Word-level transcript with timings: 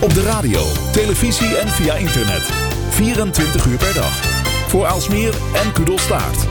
Op 0.00 0.14
de 0.14 0.22
radio, 0.22 0.60
televisie 0.92 1.56
en 1.56 1.68
via 1.68 1.94
internet. 1.94 2.50
24 2.90 3.66
uur 3.66 3.76
per 3.76 3.94
dag. 3.94 4.12
Voor 4.68 4.86
Aalsmeer 4.86 5.34
en 5.64 5.72
Kudelstaart. 5.72 6.46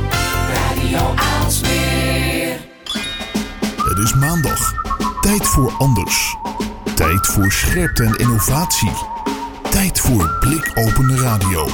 Radio 0.53 1.13
Aalsmeer. 1.15 2.57
Het 3.83 3.97
is 3.97 4.13
maandag. 4.13 4.73
Tijd 5.21 5.47
voor 5.47 5.73
anders. 5.77 6.35
Tijd 6.95 7.27
voor 7.27 7.51
scherpte 7.51 8.03
en 8.03 8.15
innovatie. 8.15 8.91
Tijd 9.69 9.99
voor 9.99 10.37
blikopende 10.39 11.17
radio. 11.17 11.65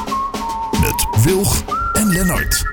Met 0.81 1.23
Wilg 1.23 1.63
en 1.93 2.07
Lennart. 2.07 2.70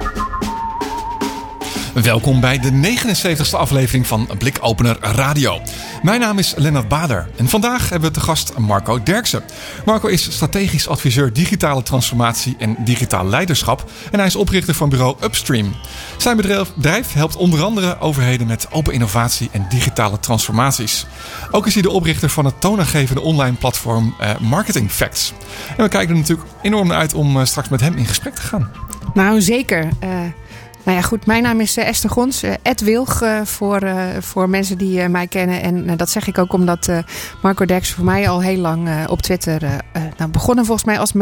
Welkom 2.02 2.40
bij 2.40 2.58
de 2.58 2.96
79e 2.98 3.50
aflevering 3.50 4.06
van 4.06 4.28
Blikopener 4.38 4.96
Radio. 5.00 5.60
Mijn 6.02 6.20
naam 6.20 6.38
is 6.38 6.54
Lennart 6.56 6.88
Bader 6.88 7.28
en 7.36 7.48
vandaag 7.48 7.88
hebben 7.88 8.08
we 8.08 8.14
te 8.14 8.24
gast 8.24 8.58
Marco 8.58 9.02
Derksen. 9.02 9.42
Marco 9.84 10.08
is 10.08 10.32
strategisch 10.32 10.88
adviseur 10.88 11.32
digitale 11.32 11.82
transformatie 11.82 12.56
en 12.58 12.76
digitaal 12.78 13.26
leiderschap 13.26 13.90
en 14.10 14.18
hij 14.18 14.26
is 14.26 14.36
oprichter 14.36 14.74
van 14.74 14.88
bureau 14.88 15.16
Upstream. 15.22 15.74
Zijn 16.16 16.36
bedrijf 16.36 17.12
helpt 17.12 17.36
onder 17.36 17.62
andere 17.62 17.98
overheden 18.00 18.46
met 18.46 18.66
open 18.70 18.92
innovatie 18.92 19.48
en 19.52 19.66
digitale 19.68 20.20
transformaties. 20.20 21.06
Ook 21.50 21.66
is 21.66 21.74
hij 21.74 21.82
de 21.82 21.90
oprichter 21.90 22.28
van 22.28 22.44
het 22.44 22.60
toonaangevende 22.60 23.20
online 23.20 23.56
platform 23.56 24.14
uh, 24.20 24.38
Marketing 24.38 24.90
Facts. 24.90 25.32
En 25.76 25.82
we 25.82 25.88
kijken 25.88 26.14
er 26.14 26.20
natuurlijk 26.20 26.48
enorm 26.62 26.88
naar 26.88 26.98
uit 26.98 27.14
om 27.14 27.36
uh, 27.36 27.44
straks 27.44 27.68
met 27.68 27.80
hem 27.80 27.94
in 27.96 28.06
gesprek 28.06 28.34
te 28.34 28.42
gaan. 28.42 28.70
Nou, 29.14 29.40
zeker. 29.40 29.88
Uh... 30.04 30.08
Nou 30.88 31.00
ja, 31.00 31.06
goed. 31.06 31.26
Mijn 31.26 31.42
naam 31.42 31.60
is 31.60 31.76
Esther 31.76 32.10
Gons. 32.10 32.42
Ed 32.62 32.80
Wilg 32.80 33.22
voor, 33.44 33.82
uh, 33.82 34.06
voor 34.20 34.48
mensen 34.48 34.78
die 34.78 35.08
mij 35.08 35.26
kennen. 35.26 35.62
En 35.62 35.90
uh, 35.90 35.92
dat 35.96 36.10
zeg 36.10 36.26
ik 36.26 36.38
ook 36.38 36.52
omdat 36.52 36.88
Marco 37.42 37.64
Derks 37.64 37.90
voor 37.90 38.04
mij 38.04 38.28
al 38.28 38.42
heel 38.42 38.56
lang 38.56 39.06
op 39.06 39.22
Twitter... 39.22 39.60
nou, 40.16 40.30
begonnen 40.30 40.64
volgens 40.64 40.86
mij 40.86 40.98
als 40.98 41.12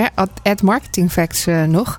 Ad 0.42 0.62
Marketing 0.62 1.12
Facts 1.12 1.47
nog. 1.67 1.98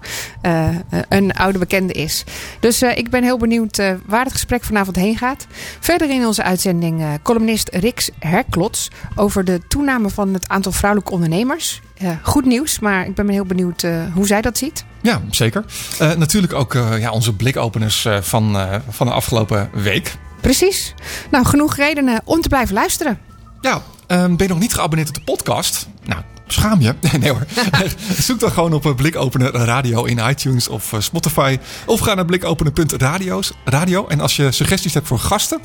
een 1.09 1.33
oude 1.33 1.59
bekende 1.59 1.93
is. 1.93 2.23
Dus 2.59 2.81
ik 2.81 3.09
ben 3.09 3.23
heel 3.23 3.37
benieuwd 3.37 3.81
waar 4.05 4.23
het 4.23 4.33
gesprek 4.33 4.63
vanavond 4.63 4.95
heen 4.95 5.17
gaat. 5.17 5.47
Verder 5.79 6.09
in 6.09 6.25
onze 6.25 6.43
uitzending 6.43 7.19
columnist 7.23 7.69
Rix 7.69 8.09
Herklots... 8.19 8.91
over 9.15 9.43
de 9.43 9.61
toename 9.67 10.09
van 10.09 10.33
het 10.33 10.47
aantal 10.47 10.71
vrouwelijke 10.71 11.13
ondernemers. 11.13 11.81
Goed 12.21 12.45
nieuws, 12.45 12.79
maar 12.79 13.05
ik 13.05 13.15
ben 13.15 13.29
heel 13.29 13.45
benieuwd 13.45 13.85
hoe 14.13 14.27
zij 14.27 14.41
dat 14.41 14.57
ziet. 14.57 14.85
Ja, 15.01 15.21
zeker. 15.29 15.65
Uh, 16.01 16.13
natuurlijk 16.13 16.53
ook 16.53 16.73
ja, 16.73 17.11
onze 17.11 17.33
blikopeners 17.33 18.07
van, 18.21 18.57
van 18.89 19.07
de 19.07 19.13
afgelopen 19.13 19.69
week. 19.73 20.15
Precies. 20.41 20.93
Nou, 21.31 21.45
genoeg 21.45 21.75
redenen 21.75 22.21
om 22.23 22.41
te 22.41 22.49
blijven 22.49 22.73
luisteren. 22.73 23.19
Ja, 23.61 23.81
ben 24.07 24.35
je 24.37 24.47
nog 24.47 24.59
niet 24.59 24.73
geabonneerd 24.73 25.09
op 25.09 25.15
de 25.15 25.21
podcast? 25.21 25.87
Nou, 26.05 26.21
schaam 26.47 26.81
je. 26.81 26.95
Nee 27.19 27.29
hoor. 27.29 27.45
Zoek 28.19 28.39
dan 28.39 28.51
gewoon 28.51 28.73
op 28.73 28.93
Blikopener 28.95 29.51
Radio 29.51 30.03
in 30.03 30.17
iTunes 30.17 30.67
of 30.67 30.93
Spotify. 30.99 31.57
Of 31.85 31.99
ga 31.99 32.13
naar 32.13 32.25
blikopener.radio. 32.25 34.07
En 34.07 34.19
als 34.19 34.35
je 34.35 34.51
suggesties 34.51 34.93
hebt 34.93 35.07
voor 35.07 35.19
gasten... 35.19 35.59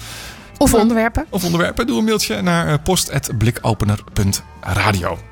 Of 0.59 0.75
onderwerpen. 0.75 1.27
Of 1.31 1.45
onderwerpen. 1.45 1.87
Doe 1.87 1.99
een 1.99 2.05
mailtje 2.05 2.43
naar 2.43 2.81
post.blikopener.radio. 2.81 5.32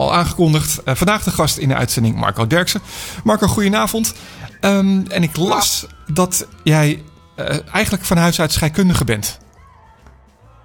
Al 0.00 0.14
aangekondigd. 0.14 0.80
Uh, 0.84 0.94
vandaag 0.94 1.24
de 1.24 1.30
gast 1.30 1.56
in 1.56 1.68
de 1.68 1.74
uitzending 1.74 2.16
Marco 2.16 2.46
Derksen. 2.46 2.80
Marco, 3.24 3.46
goedenavond. 3.46 4.14
Um, 4.60 5.06
en 5.08 5.22
ik 5.22 5.36
las 5.36 5.86
dat 6.12 6.46
jij 6.62 7.02
uh, 7.36 7.46
eigenlijk 7.72 8.04
van 8.04 8.16
huis 8.16 8.40
uit 8.40 8.52
scheikundige 8.52 9.04
bent. 9.04 9.38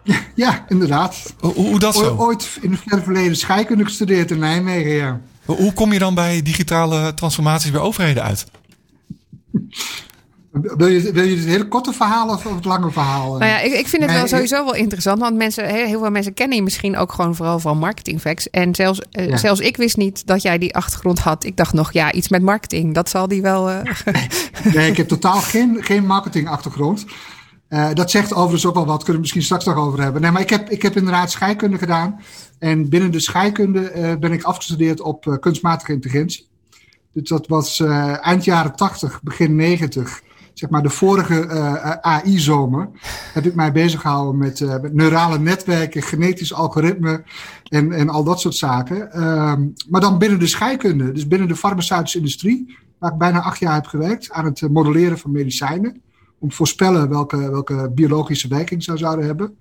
Ja, 0.03 0.19
ja 0.35 0.65
inderdaad. 0.67 1.33
Hoe, 1.39 1.53
hoe 1.53 1.79
dat 1.79 1.95
zo? 1.95 2.15
Ooit 2.15 2.57
in 2.61 2.79
het 2.85 3.03
verleden 3.03 3.35
scheikunde 3.35 3.83
gestudeerd 3.83 4.31
in 4.31 4.39
Nijmegen, 4.39 4.91
ja. 4.91 5.19
Hoe 5.45 5.73
kom 5.73 5.93
je 5.93 5.99
dan 5.99 6.13
bij 6.13 6.41
digitale 6.41 7.13
transformaties 7.13 7.71
bij 7.71 7.81
overheden 7.81 8.23
uit? 8.23 8.45
Wil 10.61 10.87
je, 10.87 11.11
wil 11.11 11.23
je 11.23 11.35
het 11.35 11.45
hele 11.45 11.67
korte 11.67 11.93
verhaal 11.93 12.29
of 12.29 12.43
het 12.43 12.65
lange 12.65 12.91
verhaal? 12.91 13.29
Nou 13.29 13.51
ja, 13.51 13.59
ik, 13.59 13.73
ik 13.73 13.87
vind 13.87 14.03
het 14.03 14.11
wel 14.11 14.27
sowieso 14.27 14.63
wel 14.63 14.75
interessant. 14.75 15.19
Want 15.19 15.35
mensen, 15.35 15.65
heel 15.65 15.99
veel 15.99 16.11
mensen 16.11 16.33
kennen 16.33 16.57
je 16.57 16.63
misschien 16.63 16.97
ook 16.97 17.11
gewoon 17.11 17.35
vooral 17.35 17.59
van 17.59 17.77
marketingfacts. 17.77 18.49
En 18.49 18.75
zelfs, 18.75 19.01
uh, 19.11 19.27
ja. 19.27 19.37
zelfs 19.37 19.59
ik 19.59 19.77
wist 19.77 19.97
niet 19.97 20.27
dat 20.27 20.41
jij 20.41 20.57
die 20.57 20.75
achtergrond 20.75 21.19
had. 21.19 21.43
Ik 21.43 21.57
dacht 21.57 21.73
nog, 21.73 21.93
ja, 21.93 22.11
iets 22.11 22.29
met 22.29 22.41
marketing. 22.41 22.93
Dat 22.93 23.09
zal 23.09 23.27
die 23.27 23.41
wel... 23.41 23.69
Uh... 23.69 23.81
nee, 24.73 24.89
ik 24.89 24.97
heb 24.97 25.07
totaal 25.07 25.39
geen, 25.39 25.77
geen 25.79 26.05
marketingachtergrond. 26.05 27.05
Uh, 27.69 27.89
dat 27.93 28.11
zegt 28.11 28.33
overigens 28.33 28.65
ook 28.65 28.75
wel 28.75 28.85
wat. 28.85 28.97
Kunnen 28.97 29.13
we 29.13 29.21
misschien 29.21 29.43
straks 29.43 29.65
nog 29.65 29.75
over 29.75 30.01
hebben. 30.01 30.21
Nee, 30.21 30.31
maar 30.31 30.41
ik 30.41 30.49
heb, 30.49 30.69
ik 30.69 30.81
heb 30.81 30.95
inderdaad 30.95 31.31
scheikunde 31.31 31.77
gedaan. 31.77 32.19
En 32.59 32.89
binnen 32.89 33.11
de 33.11 33.19
scheikunde 33.19 34.17
ben 34.19 34.31
ik 34.31 34.43
afgestudeerd 34.43 35.01
op 35.01 35.37
kunstmatige 35.39 35.91
intelligentie. 35.91 36.47
Dus 37.13 37.29
dat 37.29 37.47
was 37.47 37.79
eind 38.21 38.43
jaren 38.43 38.75
80, 38.75 39.21
begin 39.23 39.55
90 39.55 40.21
zeg 40.59 40.69
maar 40.69 40.83
de 40.83 40.89
vorige 40.89 41.45
uh, 41.45 41.91
AI-zomer 41.91 42.89
heb 43.33 43.45
ik 43.45 43.55
mij 43.55 43.71
bezig 43.71 44.01
gehouden 44.01 44.37
met, 44.37 44.59
uh, 44.59 44.79
met, 44.81 44.93
neurale 44.93 45.39
netwerken, 45.39 46.01
genetisch 46.01 46.53
algoritme 46.53 47.23
en, 47.63 47.91
en 47.91 48.09
al 48.09 48.23
dat 48.23 48.39
soort 48.39 48.55
zaken. 48.55 49.23
Um, 49.23 49.73
maar 49.89 50.01
dan 50.01 50.17
binnen 50.17 50.39
de 50.39 50.47
scheikunde, 50.47 51.11
dus 51.11 51.27
binnen 51.27 51.47
de 51.47 51.55
farmaceutische 51.55 52.17
industrie, 52.17 52.77
waar 52.97 53.11
ik 53.11 53.17
bijna 53.17 53.41
acht 53.41 53.59
jaar 53.59 53.73
heb 53.73 53.85
gewerkt 53.85 54.31
aan 54.31 54.45
het 54.45 54.69
modelleren 54.71 55.17
van 55.17 55.31
medicijnen. 55.31 56.01
Om 56.39 56.49
te 56.49 56.55
voorspellen 56.55 57.09
welke, 57.09 57.51
welke 57.51 57.91
biologische 57.95 58.47
werking 58.47 58.83
ze 58.83 58.97
zouden 58.97 59.25
hebben. 59.25 59.57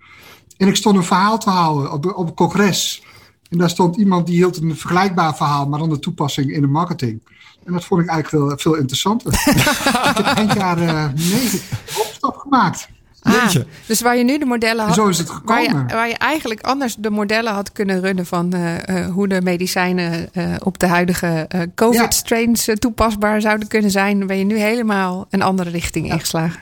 En 0.56 0.68
ik 0.68 0.76
stond 0.76 0.96
een 0.96 1.02
verhaal 1.02 1.38
te 1.38 1.50
houden 1.50 1.92
op, 1.92 2.16
op 2.16 2.28
een 2.28 2.34
congres. 2.34 3.02
En 3.50 3.58
daar 3.58 3.70
stond 3.70 3.96
iemand 3.96 4.26
die 4.26 4.36
hield 4.36 4.62
een 4.62 4.76
vergelijkbaar 4.76 5.36
verhaal, 5.36 5.68
maar 5.68 5.78
dan 5.78 5.88
de 5.88 5.98
toepassing 5.98 6.52
in 6.52 6.60
de 6.60 6.66
marketing. 6.66 7.22
En 7.68 7.74
dat 7.74 7.84
vond 7.84 8.02
ik 8.02 8.08
eigenlijk 8.08 8.44
veel, 8.44 8.58
veel 8.58 8.80
interessanter. 8.80 9.32
ik 10.10 10.16
heb 10.16 10.26
eind 10.26 10.52
jaren 10.52 11.12
negen 11.14 11.60
opstap 11.98 12.36
gemaakt. 12.36 12.88
Ah, 13.22 13.54
dus 13.86 14.00
waar 14.00 14.16
je 14.16 14.24
nu 14.24 14.38
de 14.38 14.44
modellen 14.44 14.84
had. 14.84 14.94
Zo 14.94 15.08
is 15.08 15.18
het 15.18 15.30
gekomen. 15.30 15.72
Waar 15.72 15.82
je, 15.86 15.94
waar 15.94 16.08
je 16.08 16.16
eigenlijk 16.16 16.60
anders 16.60 16.94
de 16.94 17.10
modellen 17.10 17.52
had 17.52 17.72
kunnen 17.72 18.00
runnen 18.00 18.26
van 18.26 18.54
uh, 18.54 18.74
uh, 18.74 19.06
hoe 19.06 19.28
de 19.28 19.40
medicijnen 19.42 20.28
uh, 20.32 20.54
op 20.62 20.78
de 20.78 20.86
huidige 20.86 21.48
COVID-strains 21.74 22.64
ja. 22.64 22.74
toepasbaar 22.74 23.40
zouden 23.40 23.68
kunnen 23.68 23.90
zijn, 23.90 24.26
ben 24.26 24.38
je 24.38 24.44
nu 24.44 24.58
helemaal 24.58 25.26
een 25.30 25.42
andere 25.42 25.70
richting 25.70 26.06
ja. 26.06 26.12
ingeslagen. 26.12 26.60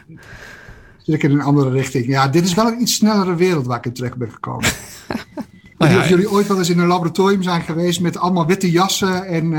Zit 1.02 1.14
ik 1.14 1.22
in 1.22 1.30
een 1.30 1.42
andere 1.42 1.70
richting. 1.70 2.06
Ja, 2.06 2.28
dit 2.28 2.44
is 2.44 2.54
wel 2.54 2.66
een 2.66 2.80
iets 2.80 2.94
snellere 2.94 3.34
wereld 3.34 3.66
waar 3.66 3.78
ik 3.78 3.86
in 3.86 3.92
terecht 3.92 4.16
ben 4.16 4.30
gekomen. 4.30 4.68
nou 5.78 5.92
ja, 5.92 5.98
of 5.98 6.08
jullie 6.08 6.30
ooit 6.30 6.46
wel 6.46 6.58
eens 6.58 6.70
in 6.70 6.78
een 6.78 6.86
laboratorium 6.86 7.42
zijn 7.42 7.62
geweest 7.62 8.00
met 8.00 8.18
allemaal 8.18 8.46
witte 8.46 8.70
jassen 8.70 9.26
en 9.26 9.54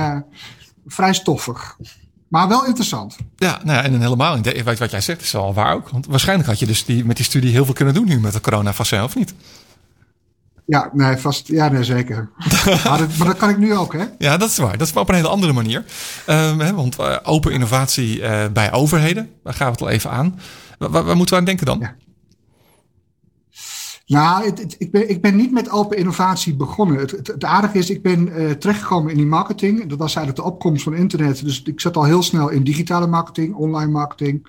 vrij 0.88 1.14
stoffig. 1.14 1.78
Maar 2.28 2.48
wel 2.48 2.66
interessant. 2.66 3.16
Ja, 3.36 3.60
nou 3.64 3.78
ja, 3.78 3.84
en 3.84 4.02
helemaal, 4.02 4.42
weet 4.42 4.80
wat 4.80 4.92
jij 4.92 5.02
zegt, 5.02 5.22
is 5.22 5.32
wel 5.32 5.54
waar 5.54 5.74
ook. 5.74 5.90
Want 5.90 6.06
waarschijnlijk 6.06 6.50
had 6.50 6.60
je 6.60 6.66
dus 6.66 6.86
die, 6.86 7.06
met 7.06 7.16
die 7.16 7.26
studie 7.26 7.52
heel 7.52 7.66
veel 7.66 7.74
kunnen 7.74 7.94
doen 7.94 8.08
nu 8.08 8.20
met 8.20 8.34
de 8.34 8.42
corona-vaccin, 8.42 9.04
of 9.04 9.16
niet? 9.16 9.34
Ja, 10.66 10.90
nee, 10.94 11.18
vast, 11.18 11.48
ja, 11.48 11.68
nee, 11.68 11.84
zeker. 11.84 12.30
maar, 12.84 12.98
dat, 12.98 13.18
maar, 13.18 13.28
dat, 13.28 13.38
kan 13.38 13.50
ik 13.50 13.58
nu 13.58 13.76
ook, 13.76 13.94
hè? 13.94 14.06
Ja, 14.18 14.38
dat 14.38 14.50
is 14.50 14.58
waar. 14.58 14.78
Dat 14.78 14.88
is 14.88 14.94
maar 14.94 15.04
op 15.04 15.10
een 15.10 15.16
hele 15.16 15.28
andere 15.28 15.54
manier. 15.54 15.86
Um, 16.30 16.60
hè, 16.60 16.74
want 16.74 17.00
uh, 17.00 17.18
open 17.24 17.52
innovatie 17.52 18.20
uh, 18.20 18.46
bij 18.54 18.72
overheden, 18.72 19.30
daar 19.44 19.54
gaan 19.54 19.66
we 19.66 19.72
het 19.72 19.82
al 19.82 19.90
even 19.90 20.12
aan. 20.12 20.40
Waar, 20.78 21.04
waar 21.04 21.16
moeten 21.16 21.36
we 21.36 21.40
aan 21.40 21.46
denken 21.46 21.66
dan? 21.66 21.80
Ja. 21.80 21.96
Nou, 24.08 24.46
het, 24.46 24.60
het, 24.60 24.76
ik, 24.78 24.92
ben, 24.92 25.10
ik 25.10 25.22
ben 25.22 25.36
niet 25.36 25.52
met 25.52 25.70
open 25.70 25.98
innovatie 25.98 26.56
begonnen. 26.56 26.98
Het, 26.98 27.12
het, 27.12 27.28
het 27.28 27.44
aardige 27.44 27.78
is, 27.78 27.90
ik 27.90 28.02
ben 28.02 28.28
uh, 28.28 28.52
terechtgekomen 28.52 29.12
in 29.12 29.18
die 29.18 29.26
marketing. 29.26 29.86
Dat 29.86 29.98
was 29.98 30.16
eigenlijk 30.16 30.48
de 30.48 30.54
opkomst 30.54 30.84
van 30.84 30.96
internet. 30.96 31.44
Dus 31.44 31.62
ik 31.64 31.80
zat 31.80 31.98
al 31.98 32.04
heel 32.04 32.24
snel 32.24 32.50
in 32.50 32.64
digitale 32.64 33.08
marketing, 33.08 33.56
online 33.56 33.92
marketing. 33.92 34.48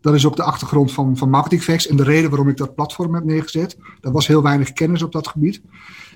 Dat 0.00 0.14
is 0.14 0.26
ook 0.26 0.36
de 0.36 0.42
achtergrond 0.42 0.92
van, 0.92 1.16
van 1.16 1.30
Marketingfacts 1.30 1.86
en 1.86 1.96
de 1.96 2.02
reden 2.02 2.30
waarom 2.30 2.48
ik 2.48 2.56
dat 2.56 2.74
platform 2.74 3.14
heb 3.14 3.24
neergezet. 3.24 3.76
Er 4.00 4.12
was 4.12 4.26
heel 4.26 4.42
weinig 4.42 4.72
kennis 4.72 5.02
op 5.02 5.12
dat 5.12 5.28
gebied. 5.28 5.60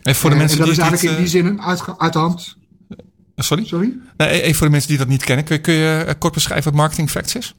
En, 0.02 0.14
voor 0.14 0.30
de 0.30 0.36
mensen 0.36 0.58
en 0.60 0.64
dat 0.64 0.74
die 0.74 0.82
is 0.82 0.90
eigenlijk 0.90 1.18
niet, 1.18 1.34
in 1.34 1.42
die 1.42 1.52
zin 1.52 1.62
uit, 1.62 1.98
uit 1.98 2.12
de 2.12 2.18
hand. 2.18 2.56
Sorry? 3.36 3.64
Sorry? 3.64 3.98
Nee, 4.16 4.42
even 4.42 4.54
voor 4.54 4.66
de 4.66 4.72
mensen 4.72 4.88
die 4.88 4.98
dat 4.98 5.08
niet 5.08 5.24
kennen. 5.24 5.44
Kun 5.44 5.54
je, 5.54 5.60
kun 5.60 5.74
je 5.74 6.14
kort 6.18 6.34
beschrijven 6.34 6.70
wat 6.70 6.80
Marketing 6.80 7.10
Facts 7.10 7.34
is? 7.34 7.54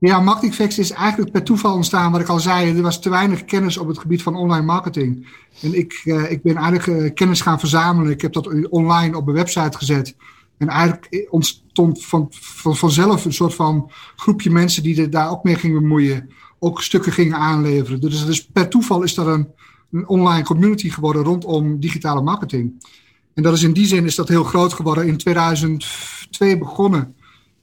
Ja, 0.00 0.20
Marketingfacts 0.20 0.78
is 0.78 0.90
eigenlijk 0.90 1.32
per 1.32 1.42
toeval 1.42 1.74
ontstaan, 1.74 2.12
wat 2.12 2.20
ik 2.20 2.28
al 2.28 2.40
zei. 2.40 2.76
Er 2.76 2.82
was 2.82 3.00
te 3.00 3.10
weinig 3.10 3.44
kennis 3.44 3.76
op 3.76 3.88
het 3.88 3.98
gebied 3.98 4.22
van 4.22 4.36
online 4.36 4.64
marketing. 4.64 5.26
En 5.62 5.78
ik, 5.78 6.02
uh, 6.04 6.30
ik 6.30 6.42
ben 6.42 6.56
eigenlijk 6.56 6.86
uh, 6.86 7.14
kennis 7.14 7.40
gaan 7.40 7.58
verzamelen. 7.58 8.12
Ik 8.12 8.20
heb 8.20 8.32
dat 8.32 8.68
online 8.68 9.16
op 9.16 9.24
mijn 9.24 9.36
website 9.36 9.78
gezet. 9.78 10.16
En 10.58 10.68
eigenlijk 10.68 11.26
ontstond 11.30 12.04
van, 12.04 12.26
van, 12.30 12.76
vanzelf 12.76 13.24
een 13.24 13.32
soort 13.32 13.54
van 13.54 13.90
groepje 14.16 14.50
mensen 14.50 14.82
die 14.82 15.02
er 15.02 15.10
daar 15.10 15.30
ook 15.30 15.44
mee 15.44 15.54
gingen 15.54 15.80
bemoeien. 15.80 16.30
Ook 16.58 16.82
stukken 16.82 17.12
gingen 17.12 17.36
aanleveren. 17.36 18.00
Dus, 18.00 18.26
dus 18.26 18.46
per 18.46 18.68
toeval 18.68 19.02
is 19.02 19.16
er 19.16 19.28
een, 19.28 19.48
een 19.92 20.08
online 20.08 20.44
community 20.44 20.90
geworden 20.90 21.22
rondom 21.22 21.80
digitale 21.80 22.22
marketing. 22.22 22.86
En 23.34 23.42
dat 23.42 23.54
is 23.54 23.62
in 23.62 23.72
die 23.72 23.86
zin 23.86 24.04
is 24.04 24.14
dat 24.14 24.28
heel 24.28 24.44
groot 24.44 24.72
geworden. 24.72 25.06
In 25.06 25.16
2002 25.16 26.58
begonnen. 26.58 27.14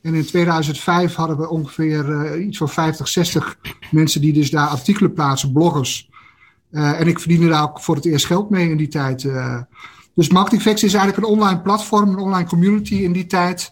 En 0.05 0.13
in 0.13 0.25
2005 0.25 1.15
hadden 1.15 1.37
we 1.37 1.49
ongeveer 1.49 2.09
uh, 2.09 2.45
iets 2.45 2.57
van 2.57 2.69
50, 2.69 3.07
60 3.07 3.57
mensen 3.91 4.21
die 4.21 4.33
dus 4.33 4.49
daar 4.49 4.67
artikelen 4.67 5.13
plaatsen, 5.13 5.51
bloggers. 5.51 6.09
Uh, 6.71 6.99
en 6.99 7.07
ik 7.07 7.19
verdiende 7.19 7.47
daar 7.47 7.63
ook 7.63 7.79
voor 7.79 7.95
het 7.95 8.05
eerst 8.05 8.25
geld 8.25 8.49
mee 8.49 8.69
in 8.69 8.77
die 8.77 8.87
tijd. 8.87 9.23
Uh, 9.23 9.61
dus 10.13 10.29
Marketingfacts 10.29 10.83
is 10.83 10.93
eigenlijk 10.93 11.27
een 11.27 11.33
online 11.33 11.61
platform, 11.61 12.09
een 12.09 12.17
online 12.17 12.47
community 12.47 12.95
in 12.95 13.11
die 13.11 13.25
tijd. 13.25 13.71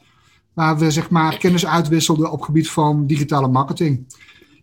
Waar 0.54 0.78
we 0.78 0.92
zeg 0.92 1.10
maar 1.10 1.38
kennis 1.38 1.66
uitwisselden 1.66 2.32
op 2.32 2.42
gebied 2.42 2.70
van 2.70 3.08
digitale 3.08 3.48
marketing. 3.48 4.06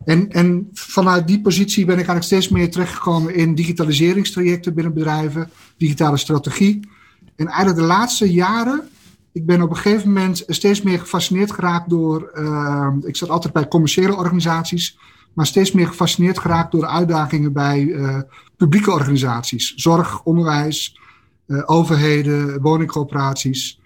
En, 0.04 0.30
en 0.30 0.68
vanuit 0.72 1.26
die 1.26 1.40
positie 1.40 1.84
ben 1.84 1.98
ik 1.98 2.06
eigenlijk 2.06 2.26
steeds 2.26 2.48
meer 2.48 2.70
terechtgekomen 2.70 3.34
in 3.34 3.54
digitaliseringstrajecten 3.54 4.74
binnen 4.74 4.94
bedrijven, 4.94 5.50
digitale 5.76 6.16
strategie. 6.16 6.88
En 7.36 7.46
eigenlijk 7.46 7.78
de 7.78 7.86
laatste 7.86 8.32
jaren, 8.32 8.88
ik 9.32 9.46
ben 9.46 9.62
op 9.62 9.70
een 9.70 9.76
gegeven 9.76 10.08
moment 10.08 10.44
steeds 10.46 10.82
meer 10.82 10.98
gefascineerd 10.98 11.52
geraakt 11.52 11.90
door, 11.90 12.30
uh, 12.34 12.88
ik 13.02 13.16
zat 13.16 13.28
altijd 13.28 13.52
bij 13.52 13.68
commerciële 13.68 14.16
organisaties, 14.16 14.98
maar 15.32 15.46
steeds 15.46 15.72
meer 15.72 15.86
gefascineerd 15.86 16.38
geraakt 16.38 16.72
door 16.72 16.80
de 16.80 16.86
uitdagingen 16.86 17.52
bij 17.52 17.80
uh, 17.80 18.18
publieke 18.56 18.90
organisaties. 18.90 19.74
Zorg, 19.74 20.22
onderwijs, 20.22 20.98
uh, 21.46 21.62
overheden, 21.66 22.60
woningcoöperaties. 22.60 23.79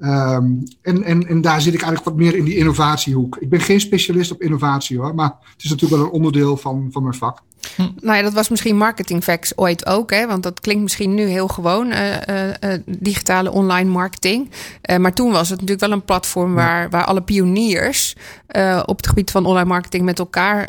Um, 0.00 0.62
en, 0.82 1.02
en, 1.02 1.28
en 1.28 1.40
daar 1.40 1.60
zit 1.60 1.74
ik 1.74 1.82
eigenlijk 1.82 2.04
wat 2.04 2.16
meer 2.16 2.36
in 2.36 2.44
die 2.44 2.56
innovatiehoek. 2.56 3.36
Ik 3.40 3.48
ben 3.48 3.60
geen 3.60 3.80
specialist 3.80 4.30
op 4.30 4.42
innovatie 4.42 4.98
hoor, 4.98 5.14
maar 5.14 5.34
het 5.52 5.64
is 5.64 5.70
natuurlijk 5.70 6.00
wel 6.00 6.10
een 6.10 6.16
onderdeel 6.16 6.56
van, 6.56 6.88
van 6.92 7.02
mijn 7.02 7.14
vak. 7.14 7.42
Hm. 7.76 7.88
Nou 8.00 8.16
ja, 8.16 8.22
dat 8.22 8.32
was 8.32 8.48
misschien 8.48 8.76
marketing 8.76 9.22
facts 9.22 9.56
ooit 9.56 9.86
ook, 9.86 10.10
hè? 10.10 10.26
want 10.26 10.42
dat 10.42 10.60
klinkt 10.60 10.82
misschien 10.82 11.14
nu 11.14 11.24
heel 11.24 11.48
gewoon, 11.48 11.92
uh, 11.92 12.12
uh, 12.28 12.46
uh, 12.48 12.78
digitale 12.86 13.50
online 13.50 13.90
marketing. 13.90 14.50
maar 14.98 15.12
toen 15.12 15.30
was 15.30 15.48
het 15.48 15.60
natuurlijk 15.60 15.86
wel 15.86 15.96
een 15.98 16.04
platform 16.04 16.54
waar, 16.54 16.90
waar 16.90 17.04
alle 17.04 17.22
pioniers 17.22 18.16
op 18.84 18.96
het 18.96 19.06
gebied 19.06 19.30
van 19.30 19.46
online 19.46 19.68
marketing 19.68 20.04
met 20.04 20.18
elkaar 20.18 20.68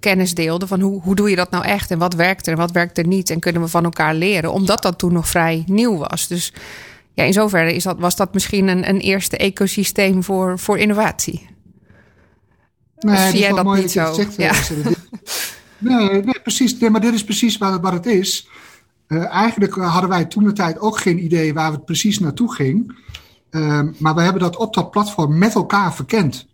kennis 0.00 0.34
deelden 0.34 0.68
van 0.68 0.80
hoe, 0.80 1.00
hoe 1.02 1.14
doe 1.14 1.30
je 1.30 1.36
dat 1.36 1.50
nou 1.50 1.64
echt 1.64 1.90
en 1.90 1.98
wat 1.98 2.14
werkt 2.14 2.46
er 2.46 2.52
en 2.52 2.58
wat 2.58 2.70
werkt 2.70 2.98
er 2.98 3.06
niet 3.06 3.30
en 3.30 3.40
kunnen 3.40 3.62
we 3.62 3.68
van 3.68 3.84
elkaar 3.84 4.14
leren, 4.14 4.52
omdat 4.52 4.82
dat 4.82 4.98
toen 4.98 5.12
nog 5.12 5.28
vrij 5.28 5.62
nieuw 5.66 5.96
was. 5.96 6.26
Dus 6.26 6.52
ja, 7.14 7.24
in 7.24 7.32
zoverre 7.32 7.74
is 7.74 7.84
dat, 7.84 7.98
was 7.98 8.16
dat 8.16 8.34
misschien 8.34 8.68
een, 8.68 8.88
een 8.88 9.00
eerste 9.00 9.36
ecosysteem 9.36 10.22
voor, 10.22 10.58
voor 10.58 10.78
innovatie. 10.78 11.50
Nee, 12.98 13.30
zie 13.30 13.38
jij 13.38 13.52
dat 13.52 13.74
niet 13.74 13.90
zo? 13.90 14.12
Zegt, 14.12 14.36
ja. 14.36 14.52
nee, 15.78 16.22
nee, 16.22 16.40
precies. 16.42 16.78
Nee, 16.78 16.90
maar 16.90 17.00
dit 17.00 17.14
is 17.14 17.24
precies 17.24 17.58
wat, 17.58 17.80
wat 17.80 17.92
het 17.92 18.06
is. 18.06 18.48
Uh, 19.08 19.24
eigenlijk 19.24 19.74
hadden 19.74 20.10
wij 20.10 20.24
toen 20.24 20.44
de 20.44 20.52
tijd 20.52 20.78
ook 20.78 20.98
geen 20.98 21.24
idee 21.24 21.54
waar 21.54 21.72
het 21.72 21.84
precies 21.84 22.18
naartoe 22.18 22.54
ging. 22.54 22.96
Uh, 23.50 23.80
maar 23.98 24.14
we 24.14 24.22
hebben 24.22 24.42
dat 24.42 24.56
op 24.56 24.74
dat 24.74 24.90
platform 24.90 25.38
met 25.38 25.54
elkaar 25.54 25.94
verkend. 25.94 26.46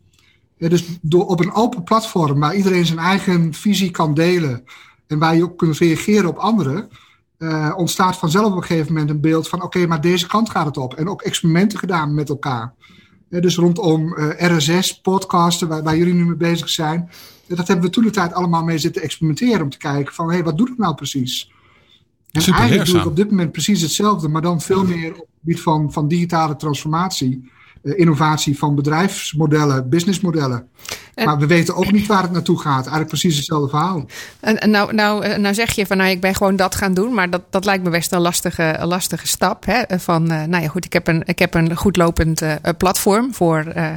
Dus 0.59 0.85
door 1.01 1.27
op 1.27 1.41
een 1.41 1.53
open 1.53 1.83
platform 1.83 2.41
waar 2.41 2.55
iedereen 2.55 2.87
zijn 2.87 2.99
eigen 2.99 3.55
visie 3.55 3.91
kan 3.91 4.15
delen 4.15 4.65
en 5.07 5.19
waar 5.19 5.37
je 5.37 5.43
ook 5.43 5.59
kunt 5.59 5.79
reageren 5.79 6.29
op 6.29 6.37
anderen, 6.37 6.89
uh, 7.39 7.73
ontstaat 7.77 8.17
vanzelf 8.17 8.51
op 8.51 8.57
een 8.57 8.65
gegeven 8.65 8.93
moment 8.93 9.11
een 9.11 9.21
beeld 9.21 9.49
van: 9.49 9.63
oké, 9.63 9.87
maar 9.87 10.01
deze 10.01 10.27
kant 10.27 10.51
gaat 10.51 10.67
het 10.67 10.77
op. 10.77 10.95
En 10.95 11.09
ook 11.09 11.23
experimenten 11.23 11.79
gedaan 11.79 12.15
met 12.15 12.29
elkaar. 12.29 12.75
Uh, 13.31 13.41
dus 13.41 13.57
rondom 13.57 14.15
uh, 14.19 14.57
RSS, 14.57 15.01
podcasten, 15.01 15.69
waar, 15.69 15.83
waar, 15.83 15.97
jullie 15.97 16.15
nu 16.15 16.25
mee 16.25 16.37
bezig 16.37 16.69
zijn. 16.69 17.11
dat 17.47 17.69
hebben 17.69 17.87
we 17.87 17.93
toen 17.93 18.05
de 18.05 18.11
tijd 18.11 18.33
allemaal 18.33 18.65
mee 18.65 18.79
zitten 18.79 19.03
experimenteren 19.03 19.63
om 19.63 19.71
te 19.71 19.79
kijken 19.79 20.15
van: 20.15 20.27
hé, 20.27 20.35
hey, 20.35 20.45
wat 20.45 20.59
doet 20.59 20.69
het 20.69 20.79
nou 20.79 20.95
precies? 20.95 21.53
En 22.31 22.43
Super 22.43 22.61
eigenlijk 22.61 22.91
doe 22.91 23.01
ik 23.01 23.07
op 23.07 23.17
dit 23.17 23.31
moment 23.31 23.53
precies 23.53 23.81
hetzelfde, 23.81 24.29
maar 24.29 24.43
dan 24.43 24.61
veel 24.61 24.85
meer 24.85 25.11
op 25.11 25.17
het 25.19 25.39
gebied 25.41 25.61
van, 25.61 25.93
van 25.93 26.09
digitale 26.09 26.57
transformatie. 26.57 27.51
Uh, 27.83 27.99
innovatie 27.99 28.59
van 28.59 28.75
bedrijfsmodellen, 28.75 29.89
businessmodellen. 29.89 30.69
En, 31.15 31.25
maar 31.25 31.39
we 31.39 31.47
weten 31.47 31.77
ook 31.77 31.93
niet 31.93 32.07
waar 32.07 32.23
het 32.23 32.33
naartoe 32.33 32.61
gaat. 32.61 32.81
Eigenlijk 32.81 33.09
precies 33.09 33.37
hetzelfde 33.37 33.69
verhaal. 33.69 34.07
En, 34.41 34.71
nou, 34.71 34.95
nou, 34.95 35.25
eh, 35.25 35.39
nou 35.39 35.55
zeg 35.55 35.71
je 35.71 35.87
van 35.87 35.97
nou, 35.97 36.11
ik 36.11 36.21
ben 36.21 36.35
gewoon 36.35 36.57
dat 36.57 36.75
gaan 36.75 36.95
doen. 36.95 37.15
Maar 37.15 37.31
dat, 37.31 37.43
dat 37.51 37.65
lijkt 37.65 37.85
me 37.85 37.91
best 37.91 38.13
een 38.13 38.21
lastige, 38.21 38.77
een 38.79 38.87
lastige 38.87 39.27
stap. 39.27 39.65
Hè? 39.65 39.99
Van 39.99 40.33
uh, 40.33 40.45
nou 40.45 40.63
ja, 40.63 40.69
goed, 40.69 40.85
ik 40.85 40.93
heb 40.93 41.07
een, 41.07 41.23
ik 41.25 41.39
heb 41.39 41.55
een 41.55 41.77
goed 41.77 41.97
lopend 41.97 42.43
uh, 42.43 42.55
platform 42.79 43.35
voor, 43.35 43.73
uh, 43.77 43.93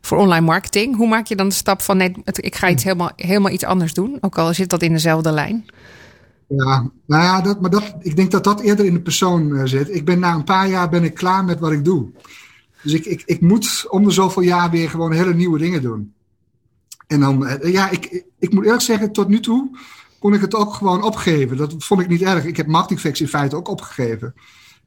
voor 0.00 0.18
online 0.18 0.46
marketing. 0.46 0.96
Hoe 0.96 1.08
maak 1.08 1.26
je 1.26 1.36
dan 1.36 1.48
de 1.48 1.54
stap 1.54 1.82
van 1.82 1.96
nee, 1.96 2.12
ik 2.24 2.54
ga 2.54 2.68
iets 2.68 2.84
helemaal, 2.84 3.10
helemaal 3.16 3.52
iets 3.52 3.64
anders 3.64 3.94
doen? 3.94 4.18
Ook 4.20 4.38
al 4.38 4.54
zit 4.54 4.70
dat 4.70 4.82
in 4.82 4.92
dezelfde 4.92 5.32
lijn. 5.32 5.64
Ja, 6.48 6.90
nou 7.06 7.22
ja, 7.22 7.40
dat, 7.40 7.60
maar 7.60 7.70
dat, 7.70 7.94
ik 8.00 8.16
denk 8.16 8.30
dat 8.30 8.44
dat 8.44 8.60
eerder 8.60 8.84
in 8.84 8.92
de 8.92 9.00
persoon 9.00 9.68
zit. 9.68 9.94
Ik 9.94 10.04
ben 10.04 10.18
na 10.18 10.34
een 10.34 10.44
paar 10.44 10.68
jaar 10.68 10.88
ben 10.88 11.04
ik 11.04 11.14
klaar 11.14 11.44
met 11.44 11.60
wat 11.60 11.72
ik 11.72 11.84
doe. 11.84 12.10
Dus 12.84 12.92
ik, 12.92 13.04
ik, 13.04 13.22
ik 13.26 13.40
moet 13.40 13.86
om 13.88 14.04
de 14.04 14.10
zoveel 14.10 14.42
jaar 14.42 14.70
weer 14.70 14.90
gewoon 14.90 15.12
hele 15.12 15.34
nieuwe 15.34 15.58
dingen 15.58 15.82
doen. 15.82 16.14
En 17.06 17.20
dan, 17.20 17.46
eh, 17.46 17.72
ja, 17.72 17.90
ik, 17.90 18.24
ik 18.38 18.52
moet 18.52 18.64
eerlijk 18.64 18.82
zeggen, 18.82 19.12
tot 19.12 19.28
nu 19.28 19.40
toe 19.40 19.78
kon 20.18 20.34
ik 20.34 20.40
het 20.40 20.54
ook 20.54 20.74
gewoon 20.74 21.02
opgeven. 21.02 21.56
Dat 21.56 21.74
vond 21.78 22.00
ik 22.00 22.08
niet 22.08 22.22
erg. 22.22 22.44
Ik 22.44 22.56
heb 22.56 22.66
Marketingfacts 22.66 23.20
in 23.20 23.28
feite 23.28 23.56
ook 23.56 23.68
opgegeven. 23.68 24.34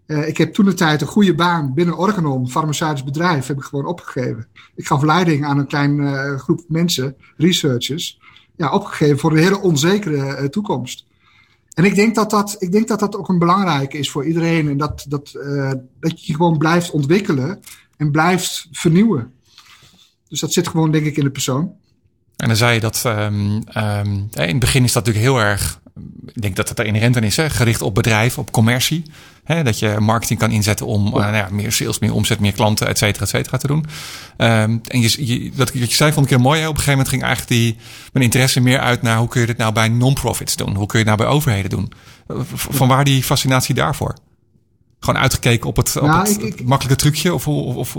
Uh, 0.08 0.28
ik 0.28 0.38
heb 0.38 0.54
toen 0.54 0.66
de 0.66 0.74
tijd 0.74 1.02
een 1.02 1.08
goede 1.08 1.36
baan 1.36 1.74
binnen 1.74 1.98
Organon, 1.98 2.50
farmaceutisch 2.50 3.04
bedrijf, 3.04 3.48
heb 3.48 3.58
ik 3.58 3.64
gewoon 3.64 3.86
opgegeven. 3.86 4.48
Ik 4.76 4.88
gaf 4.88 5.04
leiding 5.04 5.46
aan 5.46 5.58
een 5.58 5.68
klein 5.68 6.00
uh, 6.00 6.36
groep 6.36 6.64
mensen, 6.68 7.16
researchers, 7.38 8.20
ja, 8.56 8.72
opgegeven 8.72 9.20
voor 9.20 9.32
een 9.32 9.38
hele 9.38 9.62
onzekere 9.62 10.50
toekomst. 10.50 11.06
En 11.74 11.84
ik 11.84 11.96
denk 11.96 12.16
dat 12.16 12.30
dat, 12.30 12.56
ik 12.60 12.72
denk 12.72 12.88
dat 12.88 13.00
dat 13.00 13.16
ook 13.16 13.30
een 13.30 13.40
belangrijke 13.40 13.98
is 13.98 14.12
voor 14.12 14.26
iedereen. 14.26 14.70
En 14.70 14.78
dat, 14.78 15.06
dat, 15.10 15.32
dat 16.00 16.26
je 16.26 16.34
gewoon 16.34 16.58
blijft 16.58 16.92
ontwikkelen 16.92 17.60
en 17.98 18.12
blijft 18.12 18.68
vernieuwen. 18.72 19.32
Dus 20.30 20.40
dat 20.40 20.54
zit 20.54 20.68
gewoon, 20.68 20.92
denk 20.92 21.06
ik, 21.06 21.18
in 21.18 21.24
de 21.24 21.30
persoon. 21.30 21.72
En 22.36 22.48
dan 22.48 22.58
zei 22.58 22.74
je 22.74 22.80
dat 22.80 23.04
um, 23.06 23.64
um, 23.78 24.30
in 24.32 24.48
het 24.48 24.60
begin 24.60 24.84
is 24.84 24.92
dat 24.92 25.06
natuurlijk 25.06 25.34
heel 25.34 25.46
erg, 25.46 25.80
ik 26.26 26.42
denk 26.42 26.56
dat 26.56 26.70
het 26.70 26.80
er 26.80 26.86
inherent 26.86 27.18
aan 27.18 27.24
is, 27.24 27.38
hè, 27.38 27.50
gericht 27.50 27.82
op 27.82 27.96
bedrijf, 27.96 28.38
op 28.38 28.52
commercie. 28.52 29.04
Hè, 29.44 29.64
dat 29.64 29.80
je 29.80 30.00
marketing 30.00 30.40
kan 30.40 30.52
inzetten 30.52 30.86
om 30.86 31.08
uh, 31.08 31.14
nou 31.14 31.36
ja, 31.36 31.48
meer 31.52 31.72
sales, 31.72 32.00
meer 32.00 32.14
omzet, 32.14 32.40
meer 32.40 32.52
klanten, 32.52 32.88
et 32.88 32.98
cetera, 32.98 33.24
et 33.24 33.30
cetera 33.30 33.58
te 33.58 33.68
doen. 33.68 33.86
Um, 34.38 34.82
en 34.84 35.02
je, 35.02 35.26
je, 35.26 35.52
wat, 35.56 35.74
wat 35.74 35.90
je 35.90 35.96
zei 35.96 36.12
vond 36.12 36.26
ik 36.26 36.32
heel 36.32 36.42
mooi. 36.42 36.60
Hè? 36.60 36.68
Op 36.68 36.78
een 36.78 36.80
gegeven 36.80 36.98
moment 36.98 37.10
ging 37.10 37.24
eigenlijk 37.24 37.52
die, 37.62 37.76
mijn 38.14 38.26
interesse 38.26 38.60
meer 38.60 38.80
uit 38.80 39.02
naar 39.02 39.18
hoe 39.18 39.28
kun 39.28 39.42
je 39.42 39.48
dit 39.48 39.58
nou 39.58 39.74
bij 39.74 39.88
non-profits 39.88 40.56
doen? 40.56 40.76
Hoe 40.76 40.86
kun 40.88 41.00
je 41.00 41.06
het 41.06 41.18
nou 41.18 41.30
bij 41.30 41.38
overheden 41.38 41.70
doen? 41.70 41.92
Van 42.54 42.88
waar 42.88 43.04
die 43.04 43.24
fascinatie 43.24 43.76
daarvoor? 43.76 44.16
Gewoon 45.00 45.22
uitgekeken 45.22 45.70
op 45.70 45.76
het, 45.76 45.98
op 45.98 46.08
nou, 46.08 46.20
het, 46.20 46.42
ik, 46.42 46.60
ik, 46.60 46.68
makkelijke 46.68 47.02
trucje? 47.02 47.34
Of, 47.34 47.48
of, 47.48 47.96
of, 47.96 47.98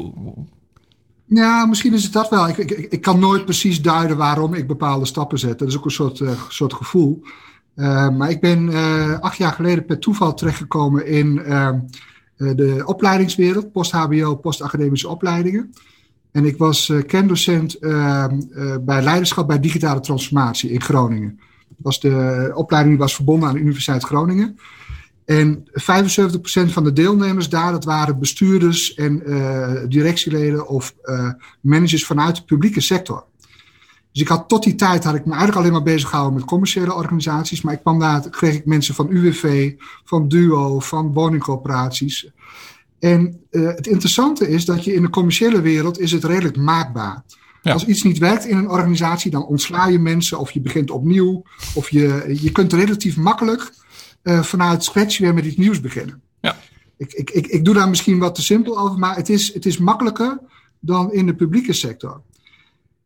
ja, 1.29 1.67
misschien 1.67 1.95
is 1.95 2.05
het 2.05 2.13
dat 2.13 2.29
wel. 2.29 2.49
Ik, 2.49 2.57
ik, 2.57 2.71
ik 2.71 3.01
kan 3.01 3.19
nooit 3.19 3.45
precies 3.45 3.83
duiden 3.83 4.17
waarom 4.17 4.55
ik 4.55 4.67
bepaalde 4.67 5.07
stappen 5.07 5.39
zet. 5.39 5.59
Dat 5.59 5.69
is 5.69 5.77
ook 5.77 5.85
een 5.85 5.91
soort, 5.91 6.21
uh, 6.21 6.31
soort 6.49 6.75
gevoel. 6.75 7.23
Uh, 7.77 8.09
maar 8.09 8.31
ik 8.31 8.41
ben 8.41 8.69
uh, 8.69 9.19
acht 9.19 9.37
jaar 9.37 9.53
geleden 9.53 9.85
per 9.85 9.99
toeval 9.99 10.35
terechtgekomen 10.35 11.07
in 11.07 11.35
de 12.37 12.83
opleidingswereld, 12.85 13.73
post-HBO, 13.73 14.35
post-academische 14.35 15.09
opleidingen. 15.09 15.73
En 16.33 16.45
ik 16.45 16.59
was 16.59 16.93
kendocent 17.07 17.79
bij 18.81 19.03
leiderschap 19.03 19.47
bij 19.47 19.61
digitale 19.61 20.01
transformatie 20.01 20.71
in 20.71 20.81
Groningen. 20.81 21.41
was 21.77 22.01
de 22.01 22.51
opleiding 22.55 22.95
die 22.95 23.05
was 23.05 23.15
verbonden 23.15 23.49
aan 23.49 23.55
de 23.55 23.61
Universiteit 23.61 24.05
Groningen. 24.05 24.59
En 25.29 25.69
75% 25.69 25.73
van 26.73 26.85
de 26.85 26.93
deelnemers 26.93 27.49
daar, 27.49 27.73
dat 27.73 27.85
waren 27.85 28.19
bestuurders 28.19 28.95
en 28.95 29.23
uh, 29.27 29.73
directieleden 29.89 30.69
of 30.69 30.95
uh, 31.05 31.31
managers 31.61 32.07
vanuit 32.07 32.37
de 32.37 32.43
publieke 32.43 32.81
sector. 32.81 33.25
Dus 34.13 34.23
ik 34.23 34.29
had 34.29 34.49
tot 34.49 34.63
die 34.63 34.75
tijd 34.75 35.05
had 35.05 35.15
ik 35.15 35.25
me 35.25 35.31
eigenlijk 35.31 35.59
alleen 35.59 35.73
maar 35.73 35.93
bezig 35.93 36.09
gehouden 36.09 36.39
met 36.39 36.49
commerciële 36.49 36.95
organisaties. 36.95 37.63
Maar 37.63 37.75
ik 37.75 37.81
kwam 37.81 37.99
daar, 37.99 38.31
kreeg 38.31 38.55
ik 38.55 38.67
mensen 38.67 38.95
van 38.95 39.07
UWV, 39.11 39.73
van 40.05 40.29
DUO, 40.29 40.81
van 40.81 41.13
woningcorporaties. 41.13 42.31
En 42.99 43.41
uh, 43.51 43.67
het 43.67 43.87
interessante 43.87 44.49
is 44.49 44.65
dat 44.65 44.85
je 44.85 44.95
in 44.95 45.03
de 45.03 45.11
commerciële 45.11 45.61
wereld 45.61 46.01
is 46.01 46.13
het 46.13 46.25
redelijk 46.25 46.57
maakbaar. 46.57 47.25
Ja. 47.63 47.73
Als 47.73 47.87
iets 47.87 48.03
niet 48.03 48.19
werkt 48.19 48.47
in 48.47 48.57
een 48.57 48.71
organisatie, 48.71 49.31
dan 49.31 49.47
ontsla 49.47 49.87
je 49.87 49.99
mensen 49.99 50.39
of 50.39 50.51
je 50.51 50.61
begint 50.61 50.91
opnieuw. 50.91 51.43
Of 51.75 51.91
je, 51.91 52.37
je 52.41 52.53
kunt 52.53 52.73
relatief 52.73 53.17
makkelijk 53.17 53.73
uh, 54.29 54.43
vanuit 54.43 54.85
scratch 54.85 55.19
weer 55.19 55.35
met 55.35 55.45
iets 55.45 55.57
nieuws 55.57 55.81
beginnen. 55.81 56.23
Ja. 56.41 56.57
Ik, 56.97 57.13
ik, 57.13 57.31
ik, 57.31 57.47
ik 57.47 57.65
doe 57.65 57.75
daar 57.75 57.89
misschien 57.89 58.19
wat 58.19 58.35
te 58.35 58.43
simpel 58.43 58.79
over, 58.79 58.99
maar 58.99 59.17
het 59.17 59.29
is, 59.29 59.55
het 59.55 59.67
is 59.67 59.79
makkelijker 59.79 60.41
dan 60.81 61.13
in 61.13 61.27
de 61.27 61.35
publieke 61.35 61.73
sector. 61.73 62.21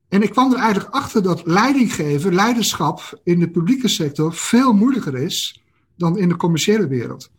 En 0.09 0.23
ik 0.23 0.31
kwam 0.31 0.53
er 0.53 0.59
eigenlijk 0.59 0.95
achter 0.95 1.23
dat 1.23 1.43
leidinggeven, 1.47 2.35
leiderschap 2.35 3.21
in 3.25 3.39
de 3.39 3.51
publieke 3.51 3.89
sector 3.89 4.35
veel 4.35 4.73
moeilijker 4.73 5.17
is 5.17 5.63
dan 5.97 6.19
in 6.19 6.29
de 6.29 6.37
commerciële 6.37 6.87
wereld. 6.87 7.31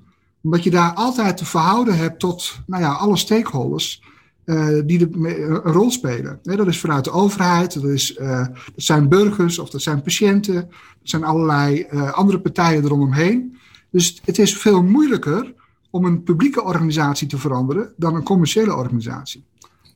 Omdat 0.42 0.64
je 0.64 0.70
daar 0.70 0.94
altijd 0.94 1.38
te 1.38 1.46
verhouden 1.46 1.98
hebt 1.98 2.20
tot 2.20 2.60
nou 2.66 2.84
ja, 2.84 2.92
alle 2.92 3.18
stakeholders 3.18 4.02
uh, 4.46 4.82
die 4.86 4.98
de, 4.98 5.10
een 5.12 5.72
rol 5.74 5.92
spelen. 5.92 6.40
dat 6.42 6.68
is 6.68 6.80
vanuit 6.80 7.04
de 7.04 7.12
overheid, 7.12 7.74
dat, 7.74 7.84
is, 7.84 8.18
uh, 8.18 8.48
dat 8.48 8.56
zijn 8.76 9.10
burgers 9.10 9.60
of 9.60 9.70
dat 9.70 9.82
zijn 9.82 10.02
patiënten, 10.02 10.54
dat 10.54 10.70
zijn 11.02 11.24
allerlei 11.24 11.88
uh, 11.92 12.12
andere 12.14 12.40
partijen 12.40 12.84
eromheen. 12.84 13.58
Dus 13.94 14.22
het 14.26 14.40
is 14.40 14.58
veel 14.58 14.84
moeilijker 14.84 15.54
om 15.90 16.06
een 16.06 16.24
publieke 16.24 16.64
organisatie 16.64 17.28
te 17.28 17.38
veranderen 17.38 17.94
dan 17.98 18.16
een 18.16 18.24
commerciële 18.24 18.76
organisatie. 18.76 19.44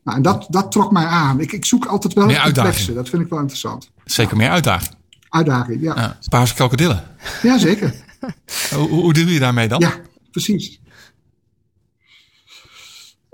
Nou, 0.04 0.18
en 0.18 0.24
dat, 0.24 0.48
dat 0.50 0.72
trok 0.72 0.92
mij 0.92 1.06
aan. 1.06 1.40
Ik, 1.40 1.52
ik 1.52 1.66
zoek 1.66 1.86
altijd 1.86 2.14
wel 2.14 2.26
meer 2.26 2.40
uitdaging. 2.40 2.96
Dat 2.96 3.10
vind 3.10 3.22
ik 3.22 3.30
wel 3.30 3.40
interessant. 3.40 3.92
Zeker 4.06 4.38
meer 4.38 4.50
uitdaging. 4.50 4.96
Uitdaging, 5.30 5.82
ja. 5.82 5.96
ja 5.96 6.18
paarse 6.30 6.54
krokodillen. 6.54 7.04
Ja, 7.42 7.58
zeker. 7.58 7.96
hoe, 8.76 8.90
hoe 8.90 9.14
doe 9.14 9.34
je 9.34 9.40
daarmee 9.40 9.68
dan? 9.68 9.80
Ja, 9.80 9.94
precies. 10.32 10.80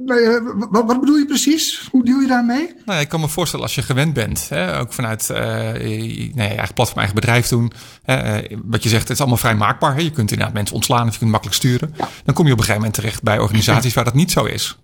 Wat, 0.05 0.85
wat, 0.85 0.99
bedoel 0.99 1.17
je 1.17 1.25
precies? 1.25 1.87
Hoe 1.91 2.05
deal 2.05 2.19
je 2.19 2.27
daarmee? 2.27 2.73
Nou 2.85 2.99
ik 2.99 3.09
kan 3.09 3.19
me 3.19 3.27
voorstellen 3.27 3.65
als 3.65 3.75
je 3.75 3.81
gewend 3.81 4.13
bent, 4.13 4.49
hè, 4.49 4.79
ook 4.79 4.93
vanuit 4.93 5.29
uh, 5.31 5.37
nee, 5.37 6.33
eigen 6.35 6.73
platform, 6.73 6.97
eigen 6.97 7.15
bedrijf 7.15 7.47
doen. 7.47 7.71
Hè, 8.03 8.43
uh, 8.51 8.57
wat 8.63 8.83
je 8.83 8.89
zegt, 8.89 9.01
het 9.01 9.11
is 9.11 9.19
allemaal 9.19 9.37
vrij 9.37 9.55
maakbaar. 9.55 9.95
Hè. 9.95 10.01
Je 10.01 10.11
kunt 10.11 10.31
inderdaad 10.31 10.55
mensen 10.55 10.75
ontslaan 10.75 11.07
of 11.07 11.13
je 11.13 11.19
kunt 11.19 11.31
makkelijk 11.31 11.57
sturen. 11.57 11.95
Dan 12.25 12.33
kom 12.33 12.45
je 12.45 12.51
op 12.51 12.57
een 12.57 12.63
gegeven 12.63 12.75
moment 12.75 12.93
terecht 12.93 13.23
bij 13.23 13.39
organisaties 13.39 13.93
waar 13.93 14.03
dat 14.03 14.13
niet 14.13 14.31
zo 14.31 14.45
is. 14.45 14.77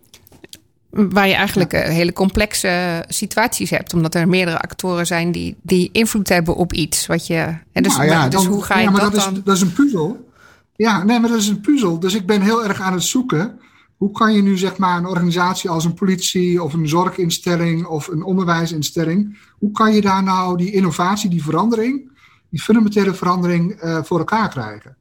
Waar 0.90 1.28
je 1.28 1.34
eigenlijk 1.34 1.72
ja. 1.72 1.80
hele 1.80 2.14
complexe 2.14 3.04
situaties 3.08 3.70
hebt, 3.70 3.94
omdat 3.94 4.16
er 4.16 4.28
meerdere 4.28 4.60
actoren 4.60 5.06
zijn 5.06 5.32
die, 5.32 5.56
die 5.62 5.90
invloed 5.92 6.30
hebben 6.30 6.56
op 6.56 6.74
iets. 6.74 7.06
Wat 7.06 7.28
je, 7.28 7.56
en 7.72 7.84
dus, 7.84 7.98
nou 7.98 8.10
ja, 8.10 8.28
dus 8.28 8.44
dan, 8.44 8.52
hoe 8.52 8.64
ga 8.64 8.78
je 8.78 8.84
ja, 8.84 8.92
maar 8.92 9.02
dat, 9.02 9.12
dat 9.12 9.24
dan? 9.24 9.34
Is, 9.34 9.44
dat 9.44 9.56
is 9.56 9.62
een 9.62 9.74
puzzel. 9.74 10.28
Ja, 10.76 11.04
nee, 11.04 11.20
maar 11.20 11.30
dat 11.30 11.40
is 11.40 11.48
een 11.48 11.62
puzzel. 11.62 12.00
Dus 12.00 12.16
ik 12.16 12.26
ben 12.26 12.42
heel 12.42 12.64
erg 12.66 12.82
aan 12.82 12.94
het 12.94 13.04
zoeken 13.04 13.60
hoe 14.00 14.12
kan 14.12 14.34
je 14.34 14.42
nu 14.42 14.58
zeg 14.58 14.78
maar 14.78 14.98
een 14.98 15.06
organisatie 15.06 15.70
als 15.70 15.86
een 15.86 15.94
politie 15.94 16.64
of 16.64 16.74
een 16.74 16.88
zorginstelling 16.88 17.86
of 17.86 18.08
een 18.08 18.24
onderwijsinstelling, 18.24 19.38
hoe 19.58 19.72
kan 19.72 19.94
je 19.94 20.02
daar 20.02 20.24
nou 20.24 20.58
die 20.58 20.72
innovatie, 20.72 21.30
die 21.30 21.44
verandering, 21.44 22.12
die 22.50 22.62
fundamentele 22.62 23.14
verandering 23.14 23.84
uh, 23.84 24.04
voor 24.04 24.18
elkaar 24.18 24.50
krijgen? 24.50 24.96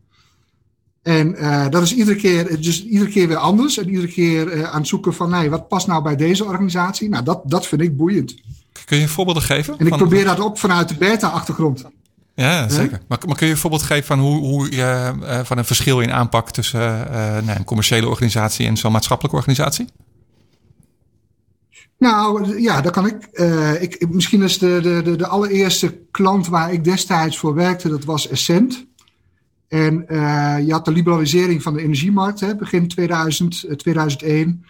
En 1.03 1.35
uh, 1.35 1.69
dat 1.69 1.83
is 1.83 1.95
iedere 1.95 2.17
keer, 2.17 2.61
dus 2.61 2.85
iedere 2.85 3.11
keer 3.11 3.29
weer 3.29 3.37
anders. 3.37 3.79
En 3.79 3.89
iedere 3.89 4.09
keer 4.09 4.57
uh, 4.57 4.63
aan 4.63 4.79
het 4.79 4.89
zoeken 4.89 5.15
van, 5.15 5.31
nee, 5.31 5.51
wat 5.51 5.69
past 5.69 5.87
nou 5.87 6.03
bij 6.03 6.17
deze 6.17 6.45
organisatie? 6.45 7.09
Nou, 7.09 7.25
dat, 7.25 7.43
dat 7.45 7.67
vind 7.67 7.81
ik 7.81 7.97
boeiend. 7.97 8.35
Kun 8.85 8.99
je 8.99 9.09
voorbeelden 9.09 9.43
geven? 9.43 9.79
En 9.79 9.87
ik 9.87 9.97
probeer 9.97 10.25
dat 10.25 10.41
op 10.41 10.59
vanuit 10.59 10.89
de 10.89 10.97
beta-achtergrond. 10.97 11.85
Ja, 12.39 12.69
zeker. 12.69 13.01
Maar, 13.09 13.19
maar, 13.27 13.37
kun 13.37 13.47
je 13.47 13.53
een 13.53 13.59
voorbeeld 13.59 13.83
geven 13.83 14.05
van 14.05 14.19
hoe, 14.19 14.39
hoe 14.39 14.71
je 14.71 15.13
uh, 15.23 15.41
van 15.45 15.59
een 15.59 15.65
verschil 15.65 16.01
in 16.01 16.13
aanpak 16.13 16.51
tussen 16.51 16.81
uh, 16.81 17.15
nou, 17.17 17.59
een 17.59 17.65
commerciële 17.65 18.09
organisatie 18.09 18.67
en 18.67 18.77
zo'n 18.77 18.93
maatschappelijke 18.93 19.39
organisatie? 19.39 19.87
Nou 21.99 22.61
ja, 22.61 22.81
dat 22.81 22.93
kan 22.93 23.07
ik. 23.07 23.29
Uh, 23.33 23.83
ik 23.83 24.09
misschien 24.11 24.43
is 24.43 24.59
de, 24.59 25.03
de, 25.05 25.17
de, 25.17 25.27
allereerste 25.27 25.99
klant 26.11 26.49
waar 26.49 26.73
ik 26.73 26.85
destijds 26.85 27.39
voor 27.39 27.55
werkte, 27.55 27.89
dat 27.89 28.05
was 28.05 28.29
Essent. 28.29 28.87
En 29.69 30.05
je 30.67 30.73
had 30.73 30.85
de 30.85 30.93
liberalisering 30.93 31.63
van 31.63 31.75
de 31.75 31.83
energiemarkt, 31.83 32.41
hè, 32.41 32.57
begin 32.57 32.89
2000, 32.89 33.65
2001. 33.77 34.65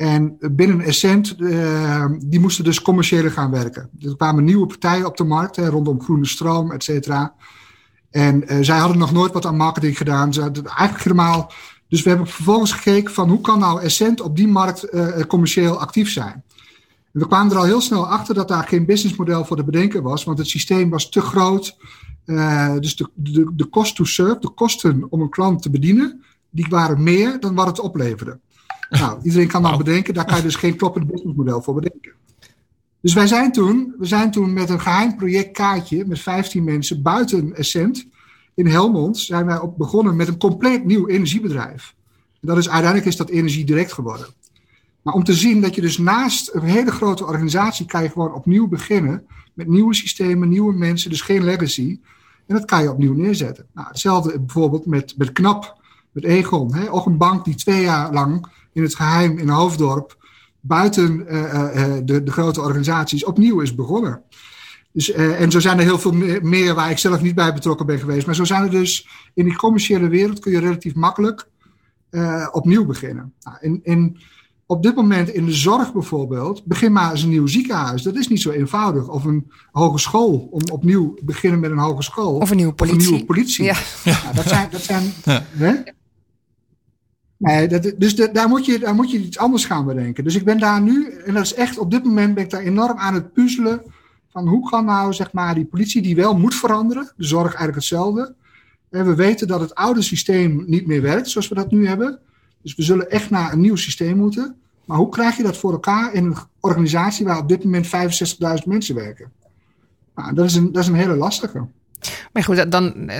En 0.00 0.36
binnen 0.52 0.80
Essent, 0.80 1.34
uh, 1.38 2.04
die 2.20 2.40
moesten 2.40 2.64
dus 2.64 2.82
commerciële 2.82 3.30
gaan 3.30 3.50
werken. 3.50 3.90
Er 4.00 4.16
kwamen 4.16 4.44
nieuwe 4.44 4.66
partijen 4.66 5.06
op 5.06 5.16
de 5.16 5.24
markt, 5.24 5.56
rondom 5.56 6.02
groene 6.02 6.26
stroom, 6.26 6.72
et 6.72 6.84
cetera. 6.84 7.34
En 8.10 8.52
uh, 8.52 8.58
zij 8.60 8.78
hadden 8.78 8.98
nog 8.98 9.12
nooit 9.12 9.32
wat 9.32 9.46
aan 9.46 9.56
marketing 9.56 9.96
gedaan. 9.96 10.32
Ze 10.32 10.40
hadden 10.40 10.64
eigenlijk 10.64 11.02
helemaal... 11.02 11.52
Dus 11.88 12.02
we 12.02 12.08
hebben 12.08 12.26
vervolgens 12.26 12.72
gekeken 12.72 13.14
van 13.14 13.28
hoe 13.28 13.40
kan 13.40 13.58
nou 13.58 13.80
Essent 13.80 14.20
op 14.20 14.36
die 14.36 14.48
markt 14.48 14.94
uh, 14.94 15.20
commercieel 15.20 15.80
actief 15.80 16.10
zijn. 16.10 16.42
We 17.10 17.26
kwamen 17.26 17.52
er 17.52 17.58
al 17.58 17.64
heel 17.64 17.80
snel 17.80 18.06
achter 18.06 18.34
dat 18.34 18.48
daar 18.48 18.64
geen 18.64 18.86
businessmodel 18.86 19.44
voor 19.44 19.56
te 19.56 19.64
bedenken 19.64 20.02
was, 20.02 20.24
want 20.24 20.38
het 20.38 20.48
systeem 20.48 20.90
was 20.90 21.08
te 21.08 21.20
groot. 21.20 21.76
dus 22.80 22.96
de, 22.96 23.10
de, 23.14 23.50
de 23.54 23.68
cost 23.68 23.96
to 23.96 24.04
serve, 24.04 24.40
de 24.40 24.50
kosten 24.50 25.06
om 25.08 25.20
een 25.20 25.30
klant 25.30 25.62
te 25.62 25.70
bedienen, 25.70 26.24
die 26.50 26.66
waren 26.68 27.02
meer 27.02 27.40
dan 27.40 27.54
wat 27.54 27.66
het 27.66 27.80
opleverde. 27.80 28.38
Nou, 28.90 29.18
iedereen 29.22 29.48
kan 29.48 29.62
dan 29.62 29.78
bedenken, 29.78 30.14
daar 30.14 30.24
kan 30.24 30.36
je 30.36 30.42
dus 30.42 30.56
geen 30.56 30.76
kloppend 30.76 31.06
businessmodel 31.06 31.62
voor 31.62 31.74
bedenken. 31.74 32.12
Dus 33.00 33.14
wij 33.14 33.26
zijn 33.26 33.52
toen, 33.52 33.94
we 33.98 34.06
zijn 34.06 34.30
toen 34.30 34.52
met 34.52 34.70
een 34.70 34.80
geheim 34.80 35.16
projectkaartje 35.16 36.06
met 36.06 36.20
15 36.20 36.64
mensen 36.64 37.02
buiten 37.02 37.54
Essent 37.54 38.06
in 38.54 38.66
Helmond 38.66 39.18
zijn 39.18 39.46
wij 39.46 39.58
op 39.58 39.78
begonnen 39.78 40.16
met 40.16 40.28
een 40.28 40.38
compleet 40.38 40.84
nieuw 40.84 41.08
energiebedrijf. 41.08 41.94
En 42.40 42.48
dat 42.48 42.58
is, 42.58 42.68
uiteindelijk 42.68 43.10
is 43.10 43.16
dat 43.16 43.28
Energie 43.28 43.64
Direct 43.64 43.92
geworden. 43.92 44.26
Maar 45.02 45.14
om 45.14 45.24
te 45.24 45.34
zien 45.34 45.60
dat 45.60 45.74
je 45.74 45.80
dus 45.80 45.98
naast 45.98 46.54
een 46.54 46.62
hele 46.62 46.90
grote 46.90 47.26
organisatie 47.26 47.86
kan 47.86 48.02
je 48.02 48.08
gewoon 48.08 48.34
opnieuw 48.34 48.68
beginnen 48.68 49.26
met 49.54 49.66
nieuwe 49.66 49.94
systemen, 49.94 50.48
nieuwe 50.48 50.72
mensen, 50.72 51.10
dus 51.10 51.20
geen 51.20 51.44
legacy. 51.44 52.00
En 52.46 52.54
dat 52.54 52.64
kan 52.64 52.82
je 52.82 52.90
opnieuw 52.90 53.14
neerzetten. 53.14 53.66
Nou, 53.72 53.88
hetzelfde 53.88 54.40
bijvoorbeeld 54.40 54.86
met, 54.86 55.14
met 55.16 55.32
KNAP, 55.32 55.79
met 56.12 56.24
Egon. 56.24 56.74
Hè? 56.74 56.92
Ook 56.92 57.06
een 57.06 57.16
bank 57.16 57.44
die 57.44 57.54
twee 57.54 57.82
jaar 57.82 58.12
lang 58.12 58.46
in 58.72 58.82
het 58.82 58.94
geheim 58.94 59.38
in 59.38 59.48
Hoofddorp, 59.48 60.16
buiten 60.60 61.24
uh, 61.28 61.42
uh, 61.42 61.96
de, 62.04 62.22
de, 62.22 62.32
grote 62.32 62.60
organisaties, 62.60 63.24
opnieuw 63.24 63.60
is 63.60 63.74
begonnen. 63.74 64.22
Dus, 64.92 65.10
uh, 65.10 65.40
en 65.40 65.50
zo 65.50 65.60
zijn 65.60 65.78
er 65.78 65.84
heel 65.84 65.98
veel 65.98 66.12
meer, 66.42 66.74
waar 66.74 66.90
ik 66.90 66.98
zelf 66.98 67.22
niet 67.22 67.34
bij 67.34 67.54
betrokken 67.54 67.86
ben 67.86 67.98
geweest. 67.98 68.26
Maar 68.26 68.34
zo 68.34 68.44
zijn 68.44 68.62
er 68.62 68.70
dus 68.70 69.08
in 69.34 69.44
die 69.44 69.56
commerciële 69.56 70.08
wereld 70.08 70.38
kun 70.38 70.52
je 70.52 70.60
relatief 70.60 70.94
makkelijk 70.94 71.48
opnieuw 72.52 72.86
beginnen. 72.86 73.32
Nou, 73.40 73.56
in, 73.60 73.80
in, 73.82 74.18
op 74.66 74.82
dit 74.82 74.94
moment 74.94 75.28
in 75.28 75.44
de 75.44 75.52
zorg 75.52 75.92
bijvoorbeeld, 75.92 76.64
begin 76.64 76.92
maar 76.92 77.10
eens 77.10 77.22
een 77.22 77.28
nieuw 77.28 77.46
ziekenhuis. 77.46 78.02
Dat 78.02 78.16
is 78.16 78.28
niet 78.28 78.40
zo 78.40 78.50
eenvoudig. 78.50 79.08
Of 79.08 79.24
een 79.24 79.50
hogeschool, 79.72 80.48
om 80.50 80.60
opnieuw 80.72 81.14
te 81.14 81.24
beginnen 81.24 81.60
met 81.60 81.70
een 81.70 81.78
hogeschool. 81.78 82.36
Of 82.36 82.50
een 82.50 82.56
nieuwe 82.56 82.72
politie. 82.72 82.98
Of 82.98 83.04
een 83.04 83.10
nieuwe 83.10 83.26
politie. 83.26 83.64
Ja. 83.64 83.76
Nou, 84.04 84.34
dat 84.34 84.48
zijn, 84.48 84.68
dat 84.70 84.82
zijn 84.82 85.12
ja. 85.24 85.44
hè? 85.52 85.72
Dat, 87.40 87.92
dus 87.98 88.14
daar, 88.14 88.48
moet 88.48 88.66
je, 88.66 88.78
daar 88.78 88.94
moet 88.94 89.10
je 89.10 89.18
iets 89.18 89.38
anders 89.38 89.64
gaan 89.64 89.86
bedenken. 89.86 90.24
Dus 90.24 90.34
ik 90.34 90.44
ben 90.44 90.58
daar 90.58 90.82
nu, 90.82 91.10
en 91.10 91.34
dat 91.34 91.44
is 91.44 91.54
echt 91.54 91.78
op 91.78 91.90
dit 91.90 92.04
moment 92.04 92.34
ben 92.34 92.44
ik 92.44 92.50
daar 92.50 92.60
enorm 92.60 92.98
aan 92.98 93.14
het 93.14 93.32
puzzelen. 93.32 93.82
Van 94.30 94.48
hoe 94.48 94.70
kan 94.70 94.84
nou 94.84 95.12
zeg 95.12 95.32
maar 95.32 95.54
die 95.54 95.64
politie 95.64 96.02
die 96.02 96.16
wel 96.16 96.38
moet 96.38 96.54
veranderen, 96.54 97.12
de 97.16 97.24
zorg 97.24 97.44
eigenlijk 97.44 97.74
hetzelfde. 97.74 98.34
En 98.90 99.06
we 99.06 99.14
weten 99.14 99.48
dat 99.48 99.60
het 99.60 99.74
oude 99.74 100.02
systeem 100.02 100.64
niet 100.66 100.86
meer 100.86 101.02
werkt 101.02 101.28
zoals 101.28 101.48
we 101.48 101.54
dat 101.54 101.70
nu 101.70 101.86
hebben. 101.86 102.18
Dus 102.62 102.74
we 102.74 102.82
zullen 102.82 103.10
echt 103.10 103.30
naar 103.30 103.52
een 103.52 103.60
nieuw 103.60 103.76
systeem 103.76 104.16
moeten. 104.16 104.56
Maar 104.84 104.98
hoe 104.98 105.08
krijg 105.08 105.36
je 105.36 105.42
dat 105.42 105.56
voor 105.56 105.72
elkaar 105.72 106.14
in 106.14 106.24
een 106.24 106.36
organisatie 106.60 107.26
waar 107.26 107.38
op 107.38 107.48
dit 107.48 107.64
moment 107.64 107.86
65.000 107.86 107.92
mensen 108.64 108.94
werken? 108.94 109.32
Nou, 110.14 110.34
dat 110.34 110.44
is 110.44 110.54
een, 110.54 110.72
dat 110.72 110.82
is 110.82 110.88
een 110.88 110.94
hele 110.94 111.16
lastige. 111.16 111.66
Maar 112.32 112.44
goed, 112.44 112.72
dan. 112.72 113.10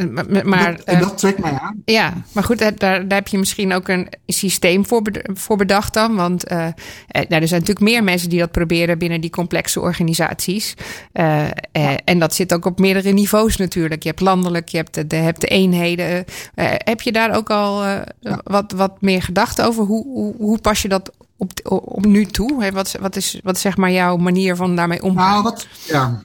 Maar, 0.45 0.77
dat, 0.77 0.85
en 0.85 1.01
dat 1.01 1.19
trekt 1.19 1.39
mij 1.39 1.59
aan. 1.61 1.83
Ja, 1.85 2.13
maar 2.33 2.45
goed, 2.45 2.59
daar, 2.59 2.77
daar 2.79 3.05
heb 3.09 3.29
je 3.29 3.39
misschien 3.39 3.73
ook 3.73 3.89
een 3.89 4.09
systeem 4.27 4.87
voor, 4.87 5.03
voor 5.23 5.57
bedacht 5.57 5.95
dan. 5.95 6.15
Want 6.15 6.53
uh, 6.53 6.59
nou, 6.59 6.73
er 7.29 7.49
zijn 7.49 7.61
natuurlijk 7.61 7.81
meer 7.81 8.05
mensen 8.05 8.29
die 8.29 8.39
dat 8.39 8.51
proberen 8.51 8.99
binnen 8.99 9.21
die 9.21 9.31
complexe 9.31 9.81
organisaties. 9.81 10.75
Uh, 11.13 11.45
en 12.05 12.19
dat 12.19 12.35
zit 12.35 12.55
ook 12.55 12.65
op 12.65 12.79
meerdere 12.79 13.11
niveaus 13.11 13.57
natuurlijk. 13.57 14.03
Je 14.03 14.09
hebt 14.09 14.21
landelijk, 14.21 14.69
je 14.69 14.77
hebt 14.77 14.95
de, 14.95 15.07
de, 15.07 15.17
hebt 15.17 15.41
de 15.41 15.47
eenheden. 15.47 16.25
heb 16.85 17.01
je 17.01 17.13
daar 17.13 17.37
ook 17.37 17.51
al 17.51 17.85
ja. 17.85 18.41
wat, 18.45 18.73
wat 18.73 19.01
meer 19.01 19.23
gedacht 19.23 19.63
over? 19.63 19.85
Hoe, 19.85 20.05
hoe, 20.05 20.35
hoe 20.37 20.59
pas 20.59 20.83
je 20.83 20.89
dat 20.89 21.13
op, 21.37 21.51
op 21.85 22.05
nu 22.05 22.27
toe? 22.27 22.71
Wat, 22.73 22.97
wat, 23.01 23.17
is, 23.17 23.41
wat 23.43 23.55
is 23.55 23.61
zeg 23.61 23.77
maar 23.77 23.91
jouw 23.91 24.17
manier 24.17 24.57
van 24.57 24.77
daarmee 24.77 25.03
omgaan? 25.03 25.31
Nou, 25.31 25.43
wat, 25.43 25.67
ja. 25.87 26.23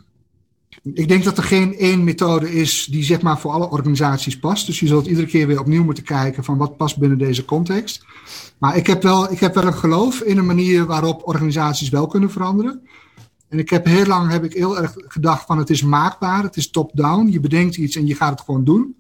Ik 0.94 1.08
denk 1.08 1.24
dat 1.24 1.38
er 1.38 1.44
geen 1.44 1.78
één 1.78 2.04
methode 2.04 2.54
is 2.54 2.88
die 2.92 3.04
zeg 3.04 3.22
maar 3.22 3.40
voor 3.40 3.52
alle 3.52 3.70
organisaties 3.70 4.40
past. 4.40 4.66
Dus 4.66 4.80
je 4.80 4.88
zult 4.88 5.08
iedere 5.08 5.28
keer 5.28 5.48
weer 5.48 5.60
opnieuw 5.60 5.84
moeten 5.84 6.04
kijken 6.04 6.44
van 6.44 6.58
wat 6.58 6.78
past 6.78 6.98
binnen 6.98 7.18
deze 7.18 7.46
context. 7.46 8.06
Maar 8.58 8.78
ik 8.78 8.88
heb 8.88 9.04
wel, 9.04 9.32
ik 9.32 9.40
heb 9.40 9.56
wel 9.56 9.64
een 9.64 9.74
geloof 9.74 10.22
in 10.22 10.38
een 10.38 10.46
manier 10.46 10.86
waarop 10.86 11.28
organisaties 11.28 11.90
wel 11.90 12.08
kunnen 12.08 12.32
veranderen. 12.32 12.82
En 13.50 13.60
ik 13.60 13.70
heb 13.70 13.86
heel 13.86 14.06
lang 14.06 14.32
heb 14.32 14.44
ik 14.44 14.54
heel 14.54 14.78
erg 14.78 14.94
gedacht 14.96 15.46
van 15.46 15.58
het 15.58 15.70
is 15.70 15.84
maakbaar, 15.84 16.44
het 16.44 16.58
is 16.58 16.70
top-down. 16.70 17.28
Je 17.28 17.40
bedenkt 17.40 17.78
iets 17.78 17.96
en 17.96 18.08
je 18.08 18.16
gaat 18.16 18.32
het 18.32 18.42
gewoon 18.42 18.64
doen. 18.64 18.96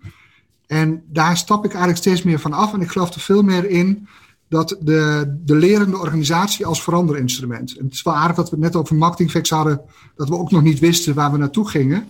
En 0.67 1.03
daar 1.07 1.37
stap 1.37 1.65
ik 1.65 1.71
eigenlijk 1.71 2.01
steeds 2.01 2.23
meer 2.23 2.39
van 2.39 2.53
af. 2.53 2.73
En 2.73 2.81
ik 2.81 2.89
geloof 2.89 3.13
er 3.13 3.21
veel 3.21 3.41
meer 3.41 3.69
in 3.69 4.07
dat 4.49 4.77
de, 4.79 5.33
de 5.45 5.55
lerende 5.55 5.97
organisatie 5.97 6.65
als 6.65 6.83
veranderinstrument. 6.83 7.77
En 7.77 7.85
het 7.85 7.93
is 7.93 8.03
wel 8.03 8.15
aardig 8.15 8.35
dat 8.35 8.49
we 8.49 8.55
het 8.55 8.65
net 8.65 8.75
over 8.75 8.95
marketingfacts 8.95 9.49
hadden, 9.49 9.81
dat 10.15 10.29
we 10.29 10.37
ook 10.37 10.51
nog 10.51 10.61
niet 10.61 10.79
wisten 10.79 11.13
waar 11.13 11.31
we 11.31 11.37
naartoe 11.37 11.69
gingen. 11.69 12.07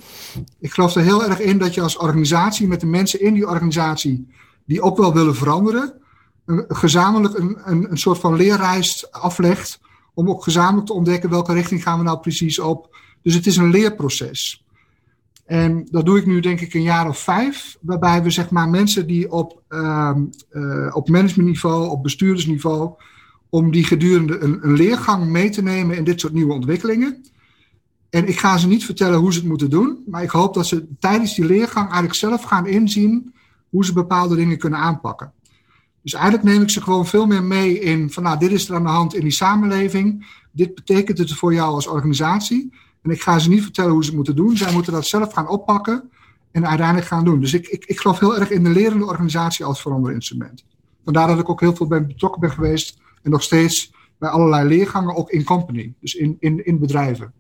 Ik 0.60 0.72
geloof 0.72 0.96
er 0.96 1.02
heel 1.02 1.26
erg 1.26 1.40
in 1.40 1.58
dat 1.58 1.74
je 1.74 1.82
als 1.82 1.98
organisatie 1.98 2.68
met 2.68 2.80
de 2.80 2.86
mensen 2.86 3.22
in 3.22 3.34
die 3.34 3.48
organisatie, 3.48 4.28
die 4.66 4.82
ook 4.82 4.98
wel 4.98 5.14
willen 5.14 5.36
veranderen, 5.36 5.94
een, 6.46 6.66
gezamenlijk 6.68 7.38
een, 7.38 7.58
een, 7.64 7.92
een 7.92 7.98
soort 7.98 8.20
van 8.20 8.36
leerreis 8.36 9.12
aflegt, 9.12 9.80
om 10.14 10.30
ook 10.30 10.44
gezamenlijk 10.44 10.88
te 10.88 10.94
ontdekken 10.94 11.30
welke 11.30 11.54
richting 11.54 11.84
gaan 11.84 11.98
we 11.98 12.04
nou 12.04 12.20
precies 12.20 12.60
op. 12.60 12.98
Dus 13.22 13.34
het 13.34 13.46
is 13.46 13.58
een 13.58 13.70
leerproces. 13.70 14.65
En 15.46 15.88
dat 15.92 16.06
doe 16.06 16.18
ik 16.18 16.26
nu 16.26 16.40
denk 16.40 16.62
ik 16.62 16.74
een 16.74 16.82
jaar 16.82 17.08
of 17.08 17.20
vijf, 17.20 17.78
waarbij 17.82 18.24
we 18.24 18.30
zeg 18.30 18.50
maar 18.50 18.70
mensen 18.70 19.08
die 19.08 19.32
op, 19.32 19.62
uh, 19.70 20.16
uh, 20.52 20.96
op 20.96 21.10
managementniveau, 21.10 21.90
op 21.90 22.04
bestuurdersniveau, 22.04 22.94
om 23.50 23.72
die 23.72 23.84
gedurende 23.84 24.40
een, 24.40 24.60
een, 24.62 24.74
leergang 24.74 25.28
mee 25.28 25.50
te 25.50 25.62
nemen 25.62 25.98
in 25.98 26.04
dit 26.04 26.20
soort 26.20 26.34
nieuwe 26.34 26.54
ontwikkelingen. 26.54 27.26
En 28.10 28.28
ik 28.28 28.40
ga 28.40 28.58
ze 28.58 28.68
niet 28.68 28.86
vertellen 28.86 29.20
hoe 29.20 29.34
ze 29.34 29.40
het 29.40 29.48
moeten 29.48 29.70
doen, 29.70 30.04
maar 30.08 30.24
ik 30.24 30.30
hoop 30.30 30.54
dat 30.54 30.66
ze 30.66 30.88
tijdens 31.00 31.36
die 31.36 31.46
leergang 31.46 31.86
eigenlijk 31.86 32.16
zelf 32.16 32.44
gaan 32.44 32.68
inzien 32.68 33.34
hoe 33.70 33.86
ze 33.86 33.94
bepaalde 33.94 34.36
dingen 34.36 34.58
kunnen 34.58 34.80
aanpakken. 34.80 35.34
Dus 36.02 36.14
eigenlijk 36.14 36.44
neem 36.44 36.62
ik 36.62 36.70
ze 36.70 36.82
gewoon 36.82 37.08
veel 37.08 37.26
meer 37.26 37.44
mee 37.44 37.80
in 37.80 38.12
van 38.12 38.24
nou, 38.24 38.40
dit 38.40 38.52
is 38.52 38.70
er 38.70 38.76
aan 38.76 38.84
de 38.84 38.90
hand 38.90 39.16
in 39.16 39.22
die 39.22 39.32
samenleving, 39.32 40.28
dit 40.52 40.76
betekent 40.76 41.18
het 41.18 41.34
voor 41.34 41.54
jou 41.54 41.74
als 41.74 41.88
organisatie. 41.88 42.74
En 43.06 43.12
ik 43.12 43.22
ga 43.22 43.40
ze 43.40 43.50
niet 43.50 43.62
vertellen 43.62 43.92
hoe 43.92 44.02
ze 44.02 44.08
het 44.08 44.16
moeten 44.16 44.36
doen. 44.36 44.58
Zij 44.58 44.74
moeten 44.74 44.94
dat 44.94 45.06
zelf 45.06 45.34
gaan 45.34 45.48
oppakken. 45.48 46.10
en 46.52 46.68
uiteindelijk 46.68 47.08
gaan 47.08 47.26
doen. 47.26 47.40
Dus 47.40 47.54
ik, 47.54 47.68
ik, 47.68 47.86
ik 47.86 48.00
geloof 48.00 48.20
heel 48.20 48.40
erg 48.40 48.50
in 48.50 48.64
de 48.64 48.70
lerende 48.70 49.06
organisatie 49.06 49.66
als 49.66 49.82
veranderinstrument. 49.82 50.66
Vandaar 51.04 51.28
dat 51.28 51.40
ik 51.40 51.50
ook 51.50 51.60
heel 51.60 51.76
veel 51.76 51.88
ben 51.88 52.08
betrokken 52.08 52.42
ben 52.42 52.52
geweest 52.52 52.98
en 53.24 53.32
nog 53.32 53.44
steeds 53.44 53.94
bij 54.18 54.30
allerlei 54.30 54.68
leergangen, 54.68 55.16
ook 55.16 55.30
in 55.30 55.44
company, 55.44 55.94
dus 56.00 56.14
in, 56.14 56.38
in, 56.40 56.66
in 56.66 56.80
bedrijven. 56.80 57.34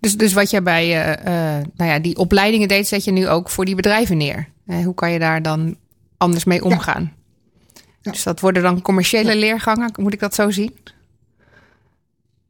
Dus, 0.00 0.16
dus 0.16 0.32
wat 0.32 0.50
jij 0.50 0.62
bij 0.62 0.86
uh, 0.86 1.58
uh, 1.58 1.64
nou 1.74 1.90
ja, 1.90 1.98
die 1.98 2.16
opleidingen 2.16 2.68
deed, 2.68 2.86
zet 2.86 3.04
je 3.04 3.12
nu 3.12 3.28
ook 3.28 3.50
voor 3.50 3.64
die 3.64 3.74
bedrijven 3.74 4.16
neer. 4.16 4.48
Uh, 4.66 4.84
hoe 4.84 4.94
kan 4.94 5.10
je 5.10 5.18
daar 5.18 5.42
dan 5.42 5.76
anders 6.16 6.44
mee 6.44 6.64
omgaan? 6.64 7.02
Ja. 7.02 7.80
Ja. 8.00 8.10
Dus 8.10 8.22
dat 8.22 8.40
worden 8.40 8.62
dan 8.62 8.82
commerciële 8.82 9.32
ja. 9.32 9.38
leergangen, 9.38 9.92
moet 9.96 10.12
ik 10.12 10.20
dat 10.20 10.34
zo 10.34 10.50
zien? 10.50 10.74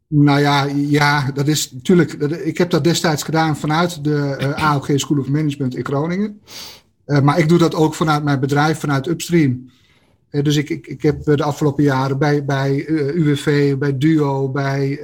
Nou 0.08 0.40
ja, 0.40 0.64
ja, 0.74 1.30
dat 1.30 1.48
is 1.48 1.72
natuurlijk. 1.72 2.12
Ik 2.44 2.58
heb 2.58 2.70
dat 2.70 2.84
destijds 2.84 3.22
gedaan 3.22 3.56
vanuit 3.56 4.04
de 4.04 4.36
uh, 4.40 4.64
AOG 4.70 4.90
School 4.94 5.18
of 5.18 5.28
Management 5.28 5.76
in 5.76 5.84
Groningen. 5.84 6.40
Uh, 7.06 7.20
maar 7.20 7.38
ik 7.38 7.48
doe 7.48 7.58
dat 7.58 7.74
ook 7.74 7.94
vanuit 7.94 8.24
mijn 8.24 8.40
bedrijf, 8.40 8.78
vanuit 8.78 9.06
Upstream. 9.06 9.70
Uh, 10.30 10.42
dus 10.42 10.56
ik, 10.56 10.70
ik, 10.70 10.86
ik 10.86 11.02
heb 11.02 11.24
de 11.24 11.42
afgelopen 11.42 11.82
jaren 11.82 12.18
bij, 12.18 12.44
bij 12.44 12.86
UWV, 12.88 13.76
bij 13.76 13.98
Duo, 13.98 14.48
bij 14.48 15.00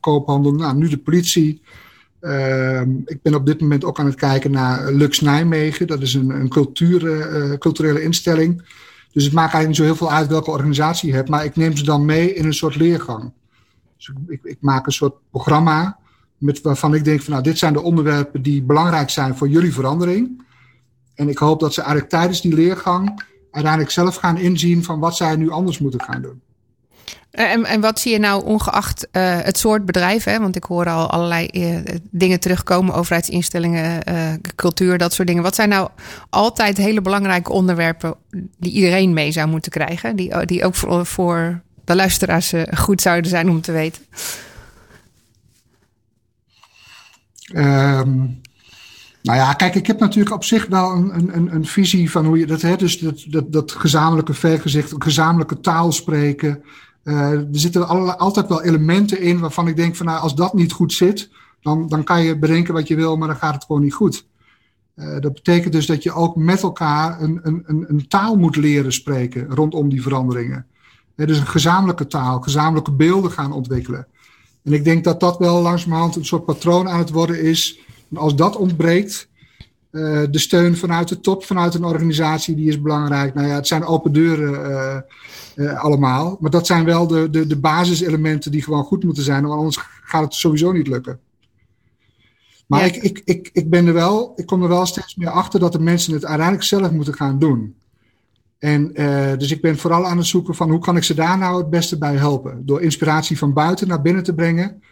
Koophandel, 0.00 0.52
nou, 0.52 0.76
nu 0.76 0.88
de 0.88 0.98
politie. 0.98 1.62
Ehm, 2.20 2.90
ik 3.04 3.22
ben 3.22 3.34
op 3.34 3.46
dit 3.46 3.60
moment 3.60 3.84
ook 3.84 3.98
aan 3.98 4.06
het 4.06 4.14
kijken 4.14 4.50
naar 4.50 4.92
Lux 4.92 5.20
Nijmegen. 5.20 5.86
Dat 5.86 6.02
is 6.02 6.14
een, 6.14 6.30
een 6.30 6.48
cultuur, 6.48 7.58
culturele 7.58 8.02
instelling. 8.02 8.62
Dus 9.12 9.24
het 9.24 9.32
maakt 9.32 9.54
eigenlijk 9.54 9.66
niet 9.66 9.76
zo 9.76 9.82
heel 9.82 10.08
veel 10.08 10.16
uit 10.16 10.28
welke 10.28 10.50
organisatie 10.50 11.08
je 11.08 11.14
hebt. 11.14 11.28
Maar 11.28 11.44
ik 11.44 11.56
neem 11.56 11.76
ze 11.76 11.84
dan 11.84 12.04
mee 12.04 12.34
in 12.34 12.44
een 12.44 12.54
soort 12.54 12.76
leergang. 12.76 13.32
Dus 13.98 14.12
ik, 14.28 14.40
ik, 14.42 14.56
maak 14.60 14.86
een 14.86 14.92
soort 14.92 15.14
programma 15.30 15.98
met, 16.36 16.60
waarvan 16.60 16.94
ik 16.94 17.04
denk 17.04 17.22
van 17.22 17.32
nou, 17.32 17.44
dit 17.44 17.58
zijn 17.58 17.72
de 17.72 17.82
onderwerpen 17.82 18.42
die 18.42 18.62
belangrijk 18.62 19.10
zijn 19.10 19.36
voor 19.36 19.48
jullie 19.48 19.72
verandering. 19.72 20.46
En 21.14 21.28
ik 21.28 21.38
hoop 21.38 21.60
dat 21.60 21.74
ze 21.74 21.80
eigenlijk 21.80 22.10
tijdens 22.10 22.40
die 22.40 22.54
leergang 22.54 23.22
uiteindelijk 23.50 23.92
zelf 23.92 24.16
gaan 24.16 24.38
inzien 24.38 24.84
van 24.84 24.98
wat 24.98 25.16
zij 25.16 25.36
nu 25.36 25.50
anders 25.50 25.78
moeten 25.78 26.02
gaan 26.02 26.22
doen. 26.22 26.40
En, 27.30 27.64
en 27.64 27.80
wat 27.80 28.00
zie 28.00 28.12
je 28.12 28.18
nou 28.18 28.44
ongeacht 28.44 29.08
uh, 29.12 29.38
het 29.40 29.58
soort 29.58 29.84
bedrijf? 29.84 30.24
Hè? 30.24 30.38
Want 30.38 30.56
ik 30.56 30.64
hoor 30.64 30.86
al 30.86 31.10
allerlei 31.10 31.48
uh, 31.52 31.78
dingen 32.10 32.40
terugkomen, 32.40 32.94
overheidsinstellingen, 32.94 34.00
uh, 34.08 34.32
cultuur, 34.56 34.98
dat 34.98 35.12
soort 35.12 35.28
dingen. 35.28 35.42
Wat 35.42 35.54
zijn 35.54 35.68
nou 35.68 35.88
altijd 36.30 36.76
hele 36.76 37.00
belangrijke 37.00 37.52
onderwerpen 37.52 38.14
die 38.58 38.72
iedereen 38.72 39.12
mee 39.12 39.32
zou 39.32 39.48
moeten 39.48 39.70
krijgen? 39.70 40.16
Die, 40.16 40.46
die 40.46 40.64
ook 40.64 40.74
voor, 40.74 41.06
voor 41.06 41.62
de 41.88 41.94
luisteraars 41.94 42.54
goed 42.74 43.00
zouden 43.00 43.30
zijn 43.30 43.50
om 43.50 43.60
te 43.60 43.72
weten? 43.72 44.02
Um, 47.54 48.40
nou 49.22 49.38
ja, 49.38 49.52
kijk, 49.52 49.74
ik 49.74 49.86
heb 49.86 49.98
natuurlijk 49.98 50.34
op 50.34 50.44
zich 50.44 50.66
wel 50.66 50.90
een, 50.90 51.36
een, 51.36 51.54
een 51.54 51.66
visie 51.66 52.10
van 52.10 52.26
hoe 52.26 52.38
je 52.38 52.46
dat, 52.46 52.60
hè, 52.60 52.76
dus 52.76 52.98
dat, 52.98 53.24
dat, 53.26 53.52
dat 53.52 53.72
gezamenlijke 53.72 54.34
vergezicht, 54.34 54.94
gezamenlijke 54.98 55.60
taal 55.60 55.92
spreken. 55.92 56.62
Uh, 57.04 57.30
er 57.30 57.46
zitten 57.50 57.88
altijd 58.18 58.48
wel 58.48 58.62
elementen 58.62 59.20
in 59.20 59.38
waarvan 59.38 59.68
ik 59.68 59.76
denk 59.76 59.96
van 59.96 60.06
nou, 60.06 60.20
als 60.20 60.34
dat 60.34 60.54
niet 60.54 60.72
goed 60.72 60.92
zit, 60.92 61.30
dan, 61.60 61.88
dan 61.88 62.04
kan 62.04 62.22
je 62.22 62.38
bedenken 62.38 62.74
wat 62.74 62.88
je 62.88 62.96
wil, 62.96 63.16
maar 63.16 63.28
dan 63.28 63.36
gaat 63.36 63.54
het 63.54 63.64
gewoon 63.64 63.82
niet 63.82 63.94
goed. 63.94 64.26
Uh, 64.96 65.20
dat 65.20 65.34
betekent 65.34 65.72
dus 65.72 65.86
dat 65.86 66.02
je 66.02 66.12
ook 66.12 66.36
met 66.36 66.62
elkaar 66.62 67.20
een, 67.20 67.40
een, 67.42 67.84
een, 67.88 68.08
taal 68.08 68.36
moet 68.36 68.56
leren 68.56 68.92
spreken 68.92 69.46
rondom 69.48 69.88
die 69.88 70.02
veranderingen 70.02 70.66
dus 71.26 71.38
een 71.38 71.46
gezamenlijke 71.46 72.06
taal, 72.06 72.40
gezamenlijke 72.40 72.92
beelden 72.92 73.30
gaan 73.30 73.52
ontwikkelen. 73.52 74.06
En 74.64 74.72
ik 74.72 74.84
denk 74.84 75.04
dat 75.04 75.20
dat 75.20 75.38
wel 75.38 75.62
langzamerhand 75.62 76.16
een 76.16 76.24
soort 76.24 76.44
patroon 76.44 76.88
aan 76.88 76.98
het 76.98 77.10
worden 77.10 77.42
is. 77.42 77.78
En 78.10 78.16
als 78.16 78.36
dat 78.36 78.56
ontbreekt, 78.56 79.28
uh, 79.90 80.22
de 80.30 80.38
steun 80.38 80.76
vanuit 80.76 81.08
de 81.08 81.20
top, 81.20 81.44
vanuit 81.44 81.74
een 81.74 81.84
organisatie, 81.84 82.54
die 82.54 82.68
is 82.68 82.80
belangrijk. 82.80 83.34
Nou 83.34 83.46
ja, 83.46 83.54
het 83.54 83.66
zijn 83.66 83.84
open 83.84 84.12
deuren 84.12 84.70
uh, 84.70 84.96
uh, 85.66 85.82
allemaal. 85.82 86.36
Maar 86.40 86.50
dat 86.50 86.66
zijn 86.66 86.84
wel 86.84 87.06
de, 87.06 87.30
de, 87.30 87.46
de 87.46 87.58
basiselementen 87.58 88.50
die 88.50 88.62
gewoon 88.62 88.84
goed 88.84 89.04
moeten 89.04 89.22
zijn. 89.22 89.46
Want 89.46 89.58
anders 89.58 89.78
gaat 90.02 90.22
het 90.22 90.34
sowieso 90.34 90.72
niet 90.72 90.88
lukken. 90.88 91.18
Maar 92.66 92.80
ja. 92.80 92.86
ik, 92.86 92.96
ik, 92.96 93.22
ik, 93.24 93.50
ik 93.52 93.70
ben 93.70 93.86
er 93.86 93.92
wel, 93.92 94.32
ik 94.36 94.46
kom 94.46 94.62
er 94.62 94.68
wel 94.68 94.86
steeds 94.86 95.16
meer 95.16 95.30
achter 95.30 95.60
dat 95.60 95.72
de 95.72 95.80
mensen 95.80 96.12
het 96.12 96.24
uiteindelijk 96.24 96.66
zelf 96.66 96.90
moeten 96.90 97.14
gaan 97.14 97.38
doen. 97.38 97.74
En 98.58 99.00
uh, 99.00 99.36
dus 99.36 99.50
ik 99.50 99.60
ben 99.60 99.78
vooral 99.78 100.06
aan 100.06 100.16
het 100.16 100.26
zoeken 100.26 100.54
van 100.54 100.70
hoe 100.70 100.80
kan 100.80 100.96
ik 100.96 101.02
ze 101.02 101.14
daar 101.14 101.38
nou 101.38 101.58
het 101.58 101.70
beste 101.70 101.98
bij 101.98 102.16
helpen. 102.16 102.66
Door 102.66 102.82
inspiratie 102.82 103.38
van 103.38 103.52
buiten 103.52 103.88
naar 103.88 104.02
binnen 104.02 104.22
te 104.22 104.34
brengen. 104.34 104.82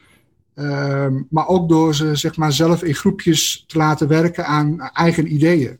Uh, 0.54 1.06
maar 1.30 1.48
ook 1.48 1.68
door 1.68 1.94
ze 1.94 2.14
zeg 2.14 2.36
maar, 2.36 2.52
zelf 2.52 2.82
in 2.82 2.94
groepjes 2.94 3.64
te 3.66 3.78
laten 3.78 4.08
werken 4.08 4.46
aan 4.46 4.80
eigen 4.80 5.32
ideeën. 5.32 5.78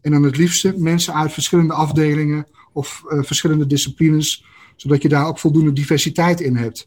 En 0.00 0.10
dan 0.10 0.22
het 0.22 0.36
liefste 0.36 0.74
mensen 0.76 1.14
uit 1.14 1.32
verschillende 1.32 1.72
afdelingen 1.72 2.46
of 2.72 3.02
uh, 3.08 3.22
verschillende 3.22 3.66
disciplines. 3.66 4.44
Zodat 4.76 5.02
je 5.02 5.08
daar 5.08 5.26
ook 5.26 5.38
voldoende 5.38 5.72
diversiteit 5.72 6.40
in 6.40 6.56
hebt. 6.56 6.86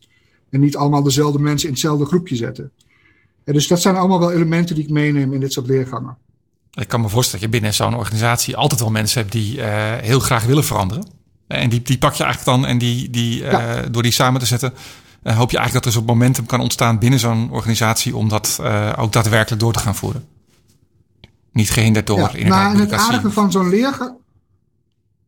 En 0.50 0.60
niet 0.60 0.76
allemaal 0.76 1.04
dezelfde 1.04 1.40
mensen 1.40 1.68
in 1.68 1.74
hetzelfde 1.74 2.06
groepje 2.06 2.36
zetten. 2.36 2.72
En 3.44 3.54
dus 3.54 3.68
dat 3.68 3.82
zijn 3.82 3.96
allemaal 3.96 4.20
wel 4.20 4.32
elementen 4.32 4.76
die 4.76 4.84
ik 4.84 4.90
meeneem 4.90 5.34
in 5.34 5.40
dit 5.40 5.54
soort 5.54 5.68
leergangen. 5.68 6.18
Ik 6.74 6.88
kan 6.88 7.02
me 7.02 7.10
voorstellen 7.10 7.42
dat 7.42 7.54
je 7.54 7.60
binnen 7.60 7.74
zo'n 7.78 7.96
organisatie 7.96 8.58
altijd 8.58 8.80
wel 8.80 8.92
mensen 8.92 9.22
hebt 9.22 9.32
die 9.32 9.58
uh, 9.58 9.66
heel 10.02 10.20
graag 10.20 10.46
willen 10.46 10.64
veranderen. 10.64 11.08
En 11.48 11.70
die, 11.70 11.82
die 11.82 11.98
pak 11.98 12.14
je 12.14 12.24
eigenlijk 12.24 12.58
dan 12.58 12.70
en 12.70 12.78
die, 12.78 13.10
die, 13.10 13.42
uh, 13.42 13.52
ja. 13.52 13.82
door 13.82 14.04
die 14.04 14.12
samen 14.12 14.40
te 14.40 14.46
zetten, 14.46 14.74
uh, 15.24 15.38
hoop 15.38 15.52
je 15.52 15.58
eigenlijk 15.58 15.86
dat 15.86 15.86
er 15.86 16.00
zo'n 16.00 16.08
momentum 16.08 16.46
kan 16.46 16.60
ontstaan 16.60 17.00
binnen 17.00 17.20
zo'n 17.20 17.52
organisatie 17.52 18.16
om 18.16 18.30
dat 18.30 18.60
ook 18.98 19.12
daadwerkelijk 19.12 19.62
door 19.62 19.74
te 19.74 19.80
gaan 19.80 19.96
voeren. 19.96 20.26
Niet 21.52 21.70
gehinderd 21.70 22.08
door 22.08 22.20
ja, 22.20 22.34
en 22.72 22.78
het 22.78 22.92
aardige 22.92 23.32
van 23.32 23.52
zo'n 23.52 23.70
leergang. 23.70 24.14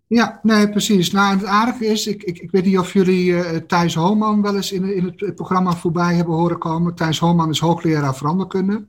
Ja, 0.08 0.39
nee, 0.43 0.69
precies. 0.69 1.12
Nou, 1.12 1.31
en 1.31 1.38
het 1.38 1.47
aardige 1.47 1.86
is, 1.86 2.08
ik, 2.08 2.23
ik, 2.23 2.38
ik 2.38 2.51
weet 2.51 2.65
niet 2.65 2.79
of 2.79 2.93
jullie 2.93 3.65
Thijs 3.65 3.95
Homan 3.95 4.41
wel 4.41 4.55
eens 4.55 4.71
in, 4.71 4.95
in 4.95 5.13
het 5.17 5.36
programma 5.36 5.75
voorbij 5.75 6.15
hebben 6.15 6.34
horen 6.34 6.58
komen. 6.58 6.95
Thijs 6.95 7.19
Homan 7.19 7.49
is 7.49 7.60
hoogleraar 7.60 8.15
veranderkunde. 8.15 8.86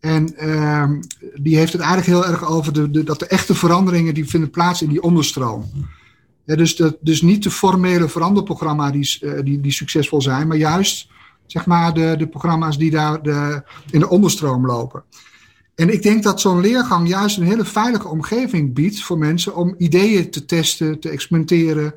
En 0.00 0.34
uh, 0.46 0.90
die 1.34 1.56
heeft 1.56 1.72
het 1.72 1.82
eigenlijk 1.82 2.10
heel 2.10 2.32
erg 2.32 2.48
over 2.48 2.72
de, 2.72 3.04
dat 3.04 3.18
de 3.18 3.26
echte 3.26 3.54
veranderingen 3.54 4.14
die 4.14 4.28
vinden 4.28 4.50
plaats 4.50 4.82
in 4.82 4.88
die 4.88 5.02
onderstroom. 5.02 5.64
Dus, 6.44 6.82
dus 7.00 7.22
niet 7.22 7.42
de 7.42 7.50
formele 7.50 8.08
veranderprogramma's 8.08 8.92
die, 8.92 9.18
uh, 9.20 9.42
die, 9.42 9.60
die 9.60 9.72
succesvol 9.72 10.22
zijn, 10.22 10.46
maar 10.46 10.56
juist 10.56 11.08
zeg 11.46 11.66
maar, 11.66 11.94
de, 11.94 12.14
de 12.18 12.28
programma's 12.28 12.78
die 12.78 12.90
daar 12.90 13.22
de, 13.22 13.62
in 13.90 14.00
de 14.00 14.08
onderstroom 14.08 14.66
lopen. 14.66 15.02
En 15.74 15.92
ik 15.92 16.02
denk 16.02 16.22
dat 16.22 16.40
zo'n 16.40 16.60
leergang 16.60 17.08
juist 17.08 17.36
een 17.36 17.46
hele 17.46 17.64
veilige 17.64 18.08
omgeving 18.08 18.74
biedt 18.74 19.02
voor 19.02 19.18
mensen 19.18 19.56
om 19.56 19.74
ideeën 19.78 20.30
te 20.30 20.44
testen, 20.44 21.00
te 21.00 21.08
experimenteren. 21.08 21.94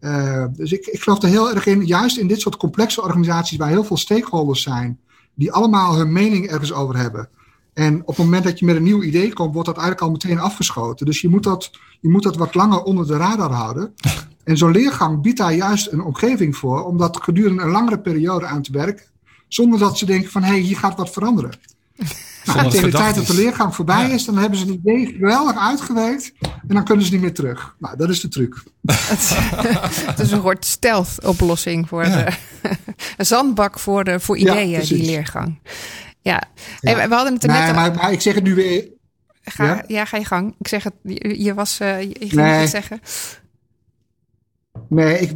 Uh, 0.00 0.44
dus 0.52 0.72
ik, 0.72 0.86
ik 0.86 1.02
geloof 1.02 1.22
er 1.22 1.28
heel 1.28 1.54
erg 1.54 1.66
in, 1.66 1.86
juist 1.86 2.16
in 2.16 2.26
dit 2.26 2.40
soort 2.40 2.56
complexe 2.56 3.02
organisaties 3.02 3.58
waar 3.58 3.68
heel 3.68 3.84
veel 3.84 3.96
stakeholders 3.96 4.62
zijn 4.62 4.98
die 5.34 5.52
allemaal 5.52 5.96
hun 5.96 6.12
mening 6.12 6.46
ergens 6.46 6.72
over 6.72 6.96
hebben. 6.96 7.28
En 7.74 8.00
op 8.00 8.06
het 8.06 8.18
moment 8.18 8.44
dat 8.44 8.58
je 8.58 8.64
met 8.64 8.76
een 8.76 8.82
nieuw 8.82 9.02
idee 9.02 9.32
komt, 9.32 9.52
wordt 9.52 9.68
dat 9.68 9.78
eigenlijk 9.78 10.06
al 10.06 10.10
meteen 10.10 10.38
afgeschoten. 10.38 11.06
Dus 11.06 11.20
je 11.20 11.28
moet 11.28 11.42
dat, 11.42 11.70
je 12.00 12.08
moet 12.08 12.22
dat 12.22 12.36
wat 12.36 12.54
langer 12.54 12.82
onder 12.82 13.06
de 13.06 13.16
radar 13.16 13.52
houden. 13.52 13.94
En 14.44 14.56
zo'n 14.56 14.72
leergang 14.72 15.22
biedt 15.22 15.38
daar 15.38 15.54
juist 15.54 15.92
een 15.92 16.02
omgeving 16.02 16.56
voor 16.56 16.84
om 16.84 16.96
dat 16.98 17.22
gedurende 17.22 17.62
een 17.62 17.70
langere 17.70 18.00
periode 18.00 18.46
aan 18.46 18.62
te 18.62 18.72
werken. 18.72 19.04
Zonder 19.48 19.78
dat 19.78 19.98
ze 19.98 20.06
denken 20.06 20.30
van 20.30 20.42
hé, 20.42 20.50
hey, 20.50 20.58
hier 20.58 20.76
gaat 20.76 20.96
wat 20.96 21.10
veranderen. 21.10 21.50
Nou, 22.44 22.70
tegen 22.70 22.90
de 22.90 22.96
tijd 22.96 23.14
dat 23.14 23.26
de 23.26 23.34
leergang 23.34 23.74
voorbij 23.74 24.08
ja. 24.08 24.14
is, 24.14 24.24
dan 24.24 24.38
hebben 24.38 24.58
ze 24.58 24.66
een 24.66 24.72
idee 24.72 25.06
geweldig 25.06 25.58
uitgewerkt. 25.58 26.32
En 26.40 26.74
dan 26.74 26.84
kunnen 26.84 27.04
ze 27.04 27.12
niet 27.12 27.20
meer 27.20 27.34
terug. 27.34 27.74
Nou, 27.78 27.96
dat 27.96 28.08
is 28.08 28.20
de 28.20 28.28
truc. 28.28 28.62
Het 28.86 30.18
is 30.18 30.30
een 30.32 30.40
soort 30.40 30.64
stealth-oplossing 30.64 31.88
voor 31.88 32.04
ja. 32.04 32.24
de, 32.24 32.32
een 33.16 33.26
zandbak 33.26 33.78
voor, 33.78 34.04
de, 34.04 34.20
voor 34.20 34.36
ideeën, 34.36 34.68
ja, 34.68 34.80
die 34.80 35.04
leergang. 35.04 35.58
Ja, 36.20 36.42
en 36.80 37.08
we 37.08 37.14
hadden 37.14 37.32
het 37.32 37.42
er 37.42 37.48
nee, 37.48 37.62
net 37.62 37.74
maar, 37.74 37.94
maar 37.94 38.12
ik 38.12 38.20
zeg 38.20 38.34
het 38.34 38.44
nu 38.44 38.54
weer. 38.54 38.88
Ga, 39.42 39.64
ja? 39.64 39.84
ja? 39.86 40.04
ga 40.04 40.16
je 40.16 40.24
gang. 40.24 40.54
Ik 40.58 40.68
zeg 40.68 40.82
het, 40.82 40.94
je, 41.02 41.42
je 41.42 41.54
was, 41.54 41.80
uh, 41.80 42.00
je 42.00 42.14
ging 42.18 42.32
nee. 42.32 42.50
het 42.50 42.70
zeggen. 42.70 43.00
Nee, 44.88 45.18
ik, 45.18 45.34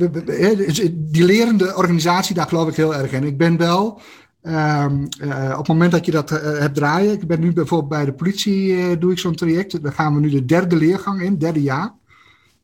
die 0.93 1.25
lerende 1.25 1.77
organisatie, 1.77 2.35
daar 2.35 2.49
geloof 2.49 2.69
ik 2.69 2.75
heel 2.75 2.95
erg 2.95 3.13
in. 3.13 3.25
Ik 3.25 3.39
ben 3.39 3.57
wel 3.57 4.01
Um, 4.49 5.09
uh, 5.23 5.51
op 5.53 5.59
het 5.59 5.69
moment 5.69 5.93
dat 5.93 6.05
je 6.05 6.11
dat 6.11 6.31
uh, 6.31 6.39
hebt 6.41 6.75
draaien, 6.75 7.13
ik 7.13 7.27
ben 7.27 7.41
nu 7.41 7.53
bijvoorbeeld 7.53 7.91
bij 7.91 8.05
de 8.05 8.13
politie, 8.13 8.69
uh, 8.69 8.85
doe 8.99 9.13
ik 9.13 9.19
zo'n 9.19 9.35
traject. 9.35 9.83
Dan 9.83 9.93
gaan 9.93 10.15
we 10.15 10.21
nu 10.21 10.31
de 10.31 10.45
derde 10.45 10.77
leergang 10.77 11.23
in, 11.23 11.39
derde 11.39 11.63
jaar. 11.63 11.93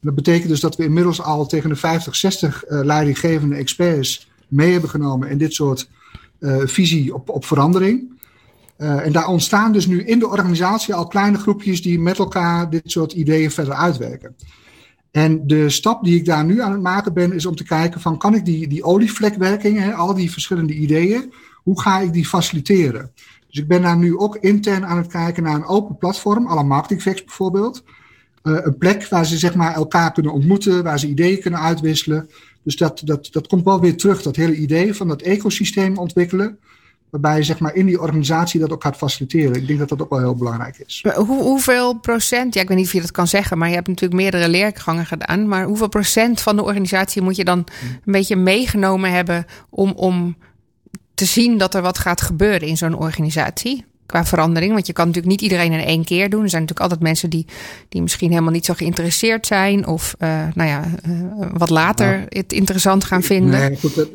Dat 0.01 0.15
betekent 0.15 0.49
dus 0.49 0.61
dat 0.61 0.77
we 0.77 0.85
inmiddels 0.85 1.23
al 1.23 1.47
tegen 1.47 1.69
de 1.69 1.77
50, 1.77 2.17
60 2.17 2.65
leidinggevende 2.69 3.57
experts 3.57 4.31
mee 4.49 4.73
hebben 4.73 4.91
genomen 4.91 5.29
in 5.29 5.39
dit 5.39 5.55
soort 5.55 5.89
visie 6.65 7.15
op, 7.15 7.29
op 7.29 7.45
verandering. 7.45 8.21
en 8.77 9.13
daar 9.13 9.27
ontstaan 9.27 9.73
dus 9.73 9.87
nu 9.87 10.05
in 10.05 10.19
de 10.19 10.29
organisatie 10.29 10.95
al 10.95 11.07
kleine 11.07 11.39
groepjes 11.39 11.83
die 11.83 12.01
met 12.01 12.19
elkaar 12.19 12.71
dit 12.71 12.91
soort 12.91 13.13
ideeën 13.13 13.51
verder 13.51 13.75
uitwerken. 13.75 14.37
En 15.11 15.47
de 15.47 15.71
stap 15.71 16.05
die 16.05 16.17
ik 16.17 16.25
daar 16.25 16.45
nu 16.45 16.61
aan 16.61 16.73
het 16.73 16.83
maken 16.83 17.15
ben, 17.15 17.33
is 17.33 17.47
om 17.47 17.57
te 17.57 17.65
kijken 17.65 18.01
van 18.01 18.19
kan 18.19 18.35
ik 18.35 18.45
die, 18.45 18.69
die 18.69 18.85
olievlekwerking, 18.85 19.79
hè, 19.79 19.95
al 19.95 20.15
die 20.15 20.33
verschillende 20.33 20.75
ideeën, 20.75 21.33
hoe 21.65 21.81
ga 21.81 22.01
ik 22.01 22.13
die 22.13 22.27
faciliteren? 22.27 23.11
Dus 23.49 23.63
ik 23.63 23.69
ben 23.69 23.83
daar 23.83 23.97
nu 23.97 24.19
ook 24.19 24.37
intern 24.37 24.87
aan 24.87 24.97
het 24.97 25.07
kijken 25.07 25.43
naar 25.43 25.55
een 25.55 25.67
open 25.67 25.97
platform, 25.97 26.47
à 26.47 26.55
la 26.55 26.63
Marketingfacts 26.63 27.25
bijvoorbeeld. 27.25 27.83
Uh, 28.43 28.59
een 28.63 28.79
plek 28.79 29.09
waar 29.09 29.27
ze 29.27 29.39
zeg 29.39 29.55
maar, 29.55 29.75
elkaar 29.75 30.13
kunnen 30.13 30.33
ontmoeten, 30.33 30.83
waar 30.83 30.99
ze 30.99 31.09
ideeën 31.09 31.41
kunnen 31.41 31.61
uitwisselen. 31.61 32.29
Dus 32.63 32.77
dat, 32.77 33.01
dat, 33.05 33.29
dat 33.33 33.47
komt 33.47 33.65
wel 33.65 33.81
weer 33.81 33.97
terug, 33.97 34.23
dat 34.23 34.37
hele 34.37 34.55
idee 34.55 34.95
van 34.95 35.09
dat 35.09 35.23
ecosysteem 35.23 35.99
ontwikkelen. 35.99 36.59
Waarbij 37.11 37.37
je 37.37 37.43
zeg 37.43 37.59
maar, 37.59 37.75
in 37.75 37.87
die 37.87 38.01
organisatie 38.01 38.61
dat 38.61 38.73
ook 38.73 38.83
gaat 38.83 38.97
faciliteren. 38.97 39.55
Ik 39.55 39.67
denk 39.67 39.79
dat 39.79 39.89
dat 39.89 40.01
ook 40.01 40.11
wel 40.11 40.19
heel 40.19 40.35
belangrijk 40.35 40.79
is. 40.87 41.05
Hoe, 41.15 41.43
hoeveel 41.43 41.99
procent, 41.99 42.55
ja, 42.55 42.61
ik 42.61 42.69
weet 42.69 42.77
niet 42.77 42.87
of 42.87 42.93
je 42.93 43.01
dat 43.01 43.11
kan 43.11 43.27
zeggen, 43.27 43.59
maar 43.59 43.69
je 43.69 43.75
hebt 43.75 43.89
natuurlijk 43.89 44.21
meerdere 44.21 44.49
leergangen 44.49 45.07
gedaan. 45.07 45.49
Maar 45.49 45.65
hoeveel 45.65 45.89
procent 45.89 46.41
van 46.41 46.57
de 46.57 46.63
organisatie 46.63 47.23
moet 47.23 47.37
je 47.37 47.45
dan 47.45 47.59
een 48.05 48.13
beetje 48.13 48.37
meegenomen 48.37 49.13
hebben 49.13 49.45
om, 49.71 49.91
om 49.91 50.37
te 51.15 51.25
zien 51.25 51.59
dat 51.59 51.75
er 51.75 51.83
wat 51.83 51.99
gaat 51.99 52.21
gebeuren 52.21 52.69
in 52.69 52.77
zo'n 52.77 52.99
organisatie? 52.99 53.85
Qua 54.07 54.25
verandering. 54.25 54.73
Want 54.73 54.87
je 54.87 54.93
kan 54.93 55.07
natuurlijk 55.07 55.33
niet 55.33 55.43
iedereen 55.43 55.73
in 55.73 55.87
één 55.87 56.05
keer 56.05 56.31
doen. 56.31 56.43
Er 56.43 56.49
zijn 56.49 56.63
natuurlijk 56.63 56.91
altijd 56.91 57.09
mensen 57.09 57.31
die, 57.31 57.47
die 57.89 58.03
misschien 58.03 58.31
helemaal 58.31 58.53
niet 58.53 58.65
zo 58.65 58.75
geïnteresseerd 58.75 59.47
zijn. 59.47 59.87
Of 59.87 60.15
uh, 60.19 60.29
nou 60.55 60.69
ja, 60.69 60.85
uh, 61.09 61.47
wat 61.53 61.71
later 61.71 62.25
het 62.29 62.53
interessant 62.53 63.05
gaan 63.05 63.23
vinden. 63.23 63.61
Nee, 63.61 63.77
goed, 63.77 64.07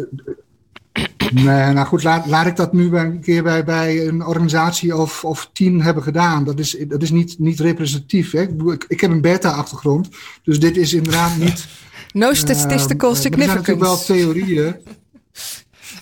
Nee, 1.33 1.73
nou 1.73 1.87
goed, 1.87 2.03
laat, 2.03 2.25
laat 2.25 2.45
ik 2.45 2.55
dat 2.55 2.73
nu 2.73 2.97
een 2.97 3.19
keer 3.19 3.43
bij, 3.43 3.63
bij 3.63 4.07
een 4.07 4.25
organisatie 4.25 4.95
of, 4.95 5.23
of 5.23 5.49
tien 5.53 5.81
hebben 5.81 6.03
gedaan. 6.03 6.43
Dat 6.43 6.59
is, 6.59 6.77
dat 6.87 7.01
is 7.01 7.11
niet, 7.11 7.39
niet 7.39 7.59
representatief. 7.59 8.31
Hè? 8.31 8.41
Ik, 8.41 8.85
ik 8.87 9.01
heb 9.01 9.11
een 9.11 9.21
beta-achtergrond, 9.21 10.09
dus 10.43 10.59
dit 10.59 10.77
is 10.77 10.93
inderdaad 10.93 11.37
niet. 11.37 11.67
No 12.13 12.33
statistical 12.33 13.11
uh, 13.11 13.15
significance. 13.15 13.57
Er 13.57 13.65
zijn 13.65 13.77
natuurlijk 13.77 13.85
wel 13.85 14.33
theorieën. 14.33 14.75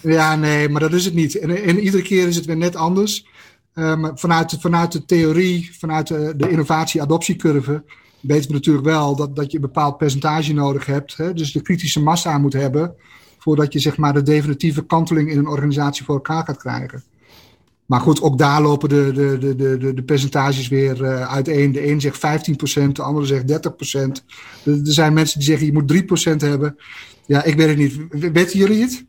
Ja, 0.01 0.35
nee, 0.35 0.69
maar 0.69 0.81
dat 0.81 0.93
is 0.93 1.05
het 1.05 1.13
niet. 1.13 1.39
En, 1.39 1.63
en 1.63 1.79
iedere 1.79 2.03
keer 2.03 2.27
is 2.27 2.35
het 2.35 2.45
weer 2.45 2.57
net 2.57 2.75
anders. 2.75 3.27
Um, 3.73 4.17
vanuit, 4.17 4.57
vanuit 4.59 4.91
de 4.91 5.05
theorie, 5.05 5.77
vanuit 5.79 6.07
de, 6.07 6.33
de 6.37 6.49
innovatie-adoptiecurve, 6.49 7.83
weten 8.21 8.47
we 8.47 8.53
natuurlijk 8.53 8.85
wel 8.85 9.15
dat, 9.15 9.35
dat 9.35 9.51
je 9.51 9.57
een 9.57 9.63
bepaald 9.63 9.97
percentage 9.97 10.53
nodig 10.53 10.85
hebt. 10.85 11.17
Hè? 11.17 11.33
Dus 11.33 11.51
de 11.51 11.61
kritische 11.61 12.01
massa 12.01 12.37
moet 12.37 12.53
hebben 12.53 12.95
voordat 13.37 13.73
je 13.73 13.79
zeg 13.79 13.97
maar, 13.97 14.13
de 14.13 14.21
definitieve 14.21 14.85
kanteling 14.85 15.31
in 15.31 15.37
een 15.37 15.47
organisatie 15.47 16.05
voor 16.05 16.15
elkaar 16.15 16.43
gaat 16.45 16.57
krijgen. 16.57 17.03
Maar 17.85 17.99
goed, 17.99 18.21
ook 18.21 18.37
daar 18.37 18.61
lopen 18.61 18.89
de, 18.89 19.11
de, 19.13 19.37
de, 19.55 19.77
de, 19.77 19.93
de 19.93 20.03
percentages 20.03 20.67
weer 20.67 21.01
uh, 21.01 21.33
uiteen. 21.33 21.71
De 21.71 21.89
een 21.89 22.01
zegt 22.01 22.17
15%, 22.17 22.91
de 22.91 23.01
andere 23.01 23.25
zegt 23.25 23.43
30%. 23.43 24.23
Er, 24.63 24.71
er 24.71 24.79
zijn 24.81 25.13
mensen 25.13 25.39
die 25.39 25.47
zeggen 25.47 25.65
je 25.65 25.73
moet 25.73 25.93
3% 25.93 26.35
hebben. 26.37 26.77
Ja, 27.25 27.43
ik 27.43 27.55
weet 27.55 27.67
het 27.67 27.77
niet. 27.77 27.97
Weten 28.33 28.59
jullie 28.59 28.81
het? 28.81 29.05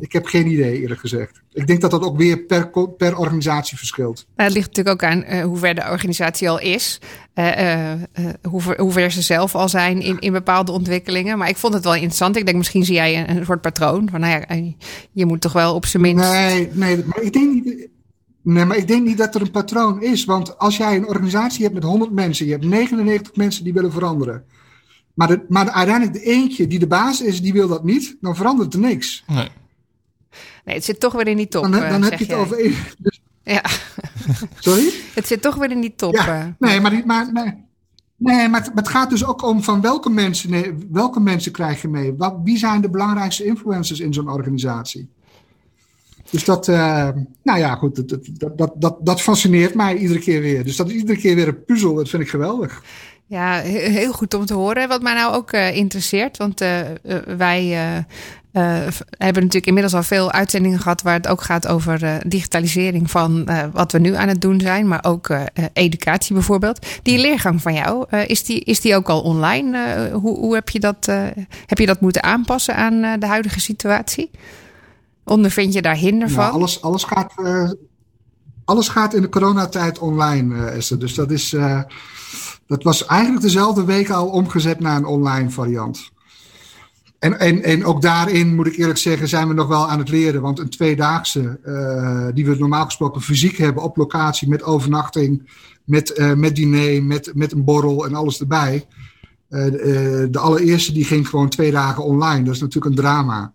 Ik 0.00 0.12
heb 0.12 0.26
geen 0.26 0.46
idee, 0.46 0.80
eerlijk 0.80 1.00
gezegd. 1.00 1.40
Ik 1.52 1.66
denk 1.66 1.80
dat 1.80 1.90
dat 1.90 2.02
ook 2.02 2.16
weer 2.16 2.38
per, 2.38 2.70
per 2.96 3.16
organisatie 3.16 3.78
verschilt. 3.78 4.26
Nou, 4.36 4.48
het 4.48 4.52
ligt 4.56 4.66
natuurlijk 4.66 5.02
ook 5.02 5.10
aan 5.10 5.24
uh, 5.28 5.44
hoe 5.44 5.56
ver 5.56 5.74
de 5.74 5.90
organisatie 5.90 6.50
al 6.50 6.60
is. 6.60 7.00
Uh, 7.34 7.62
uh, 7.62 7.92
hoe, 8.42 8.60
ver, 8.60 8.80
hoe, 8.80 8.92
ver 8.92 9.10
ze 9.10 9.22
zelf 9.22 9.54
al 9.54 9.68
zijn 9.68 10.00
in, 10.00 10.18
in 10.18 10.32
bepaalde 10.32 10.72
ontwikkelingen. 10.72 11.38
Maar 11.38 11.48
ik 11.48 11.56
vond 11.56 11.74
het 11.74 11.84
wel 11.84 11.94
interessant. 11.94 12.36
Ik 12.36 12.44
denk, 12.44 12.58
misschien 12.58 12.84
zie 12.84 12.94
jij 12.94 13.18
een, 13.18 13.36
een 13.36 13.44
soort 13.44 13.60
patroon. 13.60 14.08
Van, 14.10 14.20
nou 14.20 14.44
ja, 14.48 14.72
je 15.12 15.26
moet 15.26 15.40
toch 15.40 15.52
wel 15.52 15.74
op 15.74 15.86
zijn 15.86 16.02
minst. 16.02 16.30
Nee, 16.30 16.68
nee, 16.72 17.04
maar 17.04 17.22
ik 17.22 17.32
denk 17.32 17.52
niet. 17.52 17.88
Nee, 18.42 18.64
maar 18.64 18.76
ik 18.76 18.88
denk 18.88 19.06
niet 19.06 19.18
dat 19.18 19.34
er 19.34 19.40
een 19.40 19.50
patroon 19.50 20.02
is. 20.02 20.24
Want 20.24 20.58
als 20.58 20.76
jij 20.76 20.96
een 20.96 21.08
organisatie 21.08 21.62
hebt 21.62 21.74
met 21.74 21.84
100 21.84 22.10
mensen, 22.10 22.46
je 22.46 22.52
hebt 22.52 22.64
99 22.64 23.36
mensen 23.36 23.64
die 23.64 23.72
willen 23.72 23.92
veranderen. 23.92 24.44
Maar, 25.14 25.28
de, 25.28 25.44
maar 25.48 25.70
uiteindelijk 25.70 26.16
de 26.18 26.30
eentje 26.30 26.66
die 26.66 26.78
de 26.78 26.86
baas 26.86 27.20
is, 27.20 27.42
die 27.42 27.52
wil 27.52 27.68
dat 27.68 27.84
niet, 27.84 28.16
dan 28.20 28.36
verandert 28.36 28.74
er 28.74 28.80
niks. 28.80 29.24
Nee. 29.26 29.48
Nee, 30.64 30.74
het 30.74 30.84
zit 30.84 31.00
toch 31.00 31.12
weer 31.12 31.28
in 31.28 31.36
die 31.36 31.48
top. 31.48 31.62
Dan, 31.62 31.72
dan 31.72 32.02
heb 32.02 32.18
je 32.18 32.24
het 32.24 32.34
over. 32.34 32.56
Dus... 32.98 33.20
Ja. 33.42 33.62
Sorry? 34.58 34.92
Het 35.14 35.26
zit 35.26 35.42
toch 35.42 35.54
weer 35.54 35.70
in 35.70 35.80
die 35.80 35.94
top. 35.96 36.14
Ja, 36.14 36.54
nee, 36.58 36.80
maar, 36.80 37.02
maar, 37.06 37.32
nee, 37.32 37.54
nee, 38.16 38.48
maar 38.48 38.60
het, 38.64 38.70
het, 38.74 38.88
gaat 38.88 39.10
dus 39.10 39.24
ook 39.24 39.42
om 39.42 39.62
van 39.62 39.80
welke 39.80 40.10
mensen, 40.10 40.50
nee, 40.50 40.74
welke 40.90 41.20
mensen 41.20 41.52
krijg 41.52 41.82
je 41.82 41.88
mee? 41.88 42.14
Wat, 42.16 42.34
wie 42.44 42.58
zijn 42.58 42.80
de 42.80 42.90
belangrijkste 42.90 43.44
influencers 43.44 44.00
in 44.00 44.12
zo'n 44.12 44.30
organisatie? 44.30 45.08
Dus 46.30 46.44
dat, 46.44 46.68
uh, 46.68 47.08
nou 47.42 47.58
ja, 47.58 47.74
goed, 47.74 48.08
dat, 48.08 48.08
dat, 48.30 48.58
dat, 48.58 48.72
dat, 48.76 48.96
dat 49.00 49.22
fascineert 49.22 49.74
mij 49.74 49.96
iedere 49.96 50.18
keer 50.18 50.40
weer. 50.40 50.64
Dus 50.64 50.76
dat 50.76 50.88
is 50.88 50.94
iedere 50.94 51.18
keer 51.18 51.34
weer 51.34 51.48
een 51.48 51.64
puzzel. 51.64 51.94
Dat 51.94 52.08
vind 52.08 52.22
ik 52.22 52.28
geweldig. 52.28 52.82
Ja, 53.26 53.58
heel 53.60 54.12
goed 54.12 54.34
om 54.34 54.46
te 54.46 54.54
horen. 54.54 54.88
Wat 54.88 55.02
mij 55.02 55.14
nou 55.14 55.34
ook 55.34 55.52
uh, 55.52 55.76
interesseert, 55.76 56.36
want 56.36 56.62
uh, 56.62 56.80
wij 57.36 58.04
uh, 58.52 58.62
hebben 59.10 59.42
natuurlijk 59.42 59.66
inmiddels 59.66 59.94
al 59.94 60.02
veel 60.02 60.32
uitzendingen 60.32 60.78
gehad 60.78 61.02
waar 61.02 61.14
het 61.14 61.28
ook 61.28 61.42
gaat 61.42 61.66
over 61.66 62.02
uh, 62.02 62.14
digitalisering 62.26 63.10
van 63.10 63.46
uh, 63.48 63.64
wat 63.72 63.92
we 63.92 63.98
nu 63.98 64.14
aan 64.14 64.28
het 64.28 64.40
doen 64.40 64.60
zijn, 64.60 64.88
maar 64.88 65.04
ook 65.04 65.28
educatie 65.72 66.34
bijvoorbeeld. 66.34 66.86
Die 67.02 67.18
leergang 67.18 67.62
van 67.62 67.74
jou, 67.74 68.06
is, 68.26 68.44
die, 68.44 68.60
is 68.60 68.80
die 68.80 68.94
ook 68.94 69.08
al 69.08 69.20
online? 69.20 70.10
hoe, 70.12 70.38
hoe 70.38 70.54
heb, 70.54 70.68
je 70.68 70.80
dat, 70.80 71.06
heb 71.66 71.78
je 71.78 71.86
dat 71.86 72.00
moeten 72.00 72.22
aanpassen 72.22 72.76
aan 72.76 73.20
de 73.20 73.26
huidige 73.26 73.60
situatie? 73.60 74.30
Ondervind 75.24 75.72
je 75.72 75.82
daar 75.82 75.96
hinder 75.96 76.28
ja, 76.28 76.34
van? 76.34 76.50
Alles, 76.50 76.82
alles, 76.82 77.04
gaat, 77.04 77.34
alles 78.64 78.88
gaat 78.88 79.14
in 79.14 79.22
de 79.22 79.28
coronatijd 79.28 79.98
online, 79.98 80.64
Esther. 80.64 80.98
Dus 80.98 81.14
dat, 81.14 81.30
is, 81.30 81.56
dat 82.66 82.82
was 82.82 83.06
eigenlijk 83.06 83.42
dezelfde 83.42 83.84
week 83.84 84.10
al 84.10 84.26
omgezet 84.26 84.80
naar 84.80 84.96
een 84.96 85.04
online 85.04 85.50
variant. 85.50 86.10
En, 87.20 87.38
en, 87.38 87.62
en 87.62 87.84
ook 87.84 88.02
daarin, 88.02 88.54
moet 88.54 88.66
ik 88.66 88.76
eerlijk 88.76 88.98
zeggen, 88.98 89.28
zijn 89.28 89.48
we 89.48 89.54
nog 89.54 89.68
wel 89.68 89.88
aan 89.88 89.98
het 89.98 90.08
leren. 90.08 90.42
Want 90.42 90.58
een 90.58 90.68
tweedaagse, 90.68 91.58
uh, 91.64 92.28
die 92.34 92.46
we 92.46 92.56
normaal 92.58 92.84
gesproken 92.84 93.20
fysiek 93.20 93.56
hebben 93.56 93.82
op 93.82 93.96
locatie, 93.96 94.48
met 94.48 94.62
overnachting, 94.62 95.50
met, 95.84 96.18
uh, 96.18 96.32
met 96.32 96.56
diner, 96.56 97.02
met, 97.02 97.30
met 97.34 97.52
een 97.52 97.64
borrel 97.64 98.06
en 98.06 98.14
alles 98.14 98.40
erbij. 98.40 98.86
Uh, 99.50 99.64
de, 99.64 100.28
de, 100.30 100.38
allereerste 100.38 100.92
die 100.92 101.04
ging 101.04 101.28
gewoon 101.28 101.48
twee 101.48 101.70
dagen 101.70 102.04
online. 102.04 102.44
Dat 102.44 102.54
is 102.54 102.60
natuurlijk 102.60 102.96
een 102.96 103.02
drama. 103.02 103.52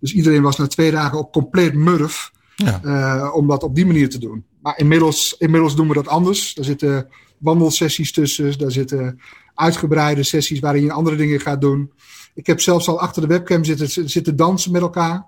Dus 0.00 0.14
iedereen 0.14 0.42
was 0.42 0.56
na 0.56 0.66
twee 0.66 0.90
dagen 0.90 1.18
ook 1.18 1.32
compleet 1.32 1.74
murf 1.74 2.32
ja. 2.56 3.30
om 3.30 3.46
dat 3.46 3.62
op 3.62 3.74
die 3.74 3.86
manier 3.86 4.10
te 4.10 4.18
doen. 4.18 4.44
Maar 4.62 4.78
inmiddels, 4.78 5.34
inmiddels 5.38 5.76
doen 5.76 5.88
we 5.88 5.94
dat 5.94 6.08
anders. 6.08 6.54
Daar 6.54 6.64
zitten 6.64 7.08
wandelsessies 7.38 8.12
tussen, 8.12 8.58
daar 8.58 8.70
zitten 8.70 9.20
uitgebreide 9.54 10.22
sessies 10.22 10.60
waarin 10.60 10.82
je 10.82 10.92
andere 10.92 11.16
dingen 11.16 11.40
gaat 11.40 11.60
doen. 11.60 11.92
Ik 12.34 12.46
heb 12.46 12.60
zelfs 12.60 12.88
al 12.88 13.00
achter 13.00 13.22
de 13.22 13.28
webcam 13.28 13.64
zitten, 13.64 14.10
zitten 14.10 14.36
dansen 14.36 14.72
met 14.72 14.82
elkaar. 14.82 15.26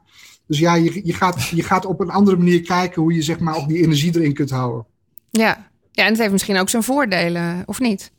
Dus 0.50 0.58
ja, 0.58 0.74
je, 0.74 1.00
je, 1.04 1.12
gaat, 1.12 1.48
je 1.48 1.62
gaat 1.62 1.86
op 1.86 2.00
een 2.00 2.10
andere 2.10 2.36
manier 2.36 2.62
kijken 2.62 3.02
hoe 3.02 3.14
je 3.14 3.22
zeg 3.22 3.38
maar 3.38 3.56
ook 3.56 3.68
die 3.68 3.82
energie 3.82 4.14
erin 4.14 4.34
kunt 4.34 4.50
houden. 4.50 4.86
Ja, 5.30 5.70
ja 5.92 6.04
en 6.04 6.10
het 6.10 6.18
heeft 6.18 6.32
misschien 6.32 6.58
ook 6.58 6.68
zijn 6.68 6.82
voordelen, 6.82 7.62
of 7.66 7.80
niet? 7.80 8.10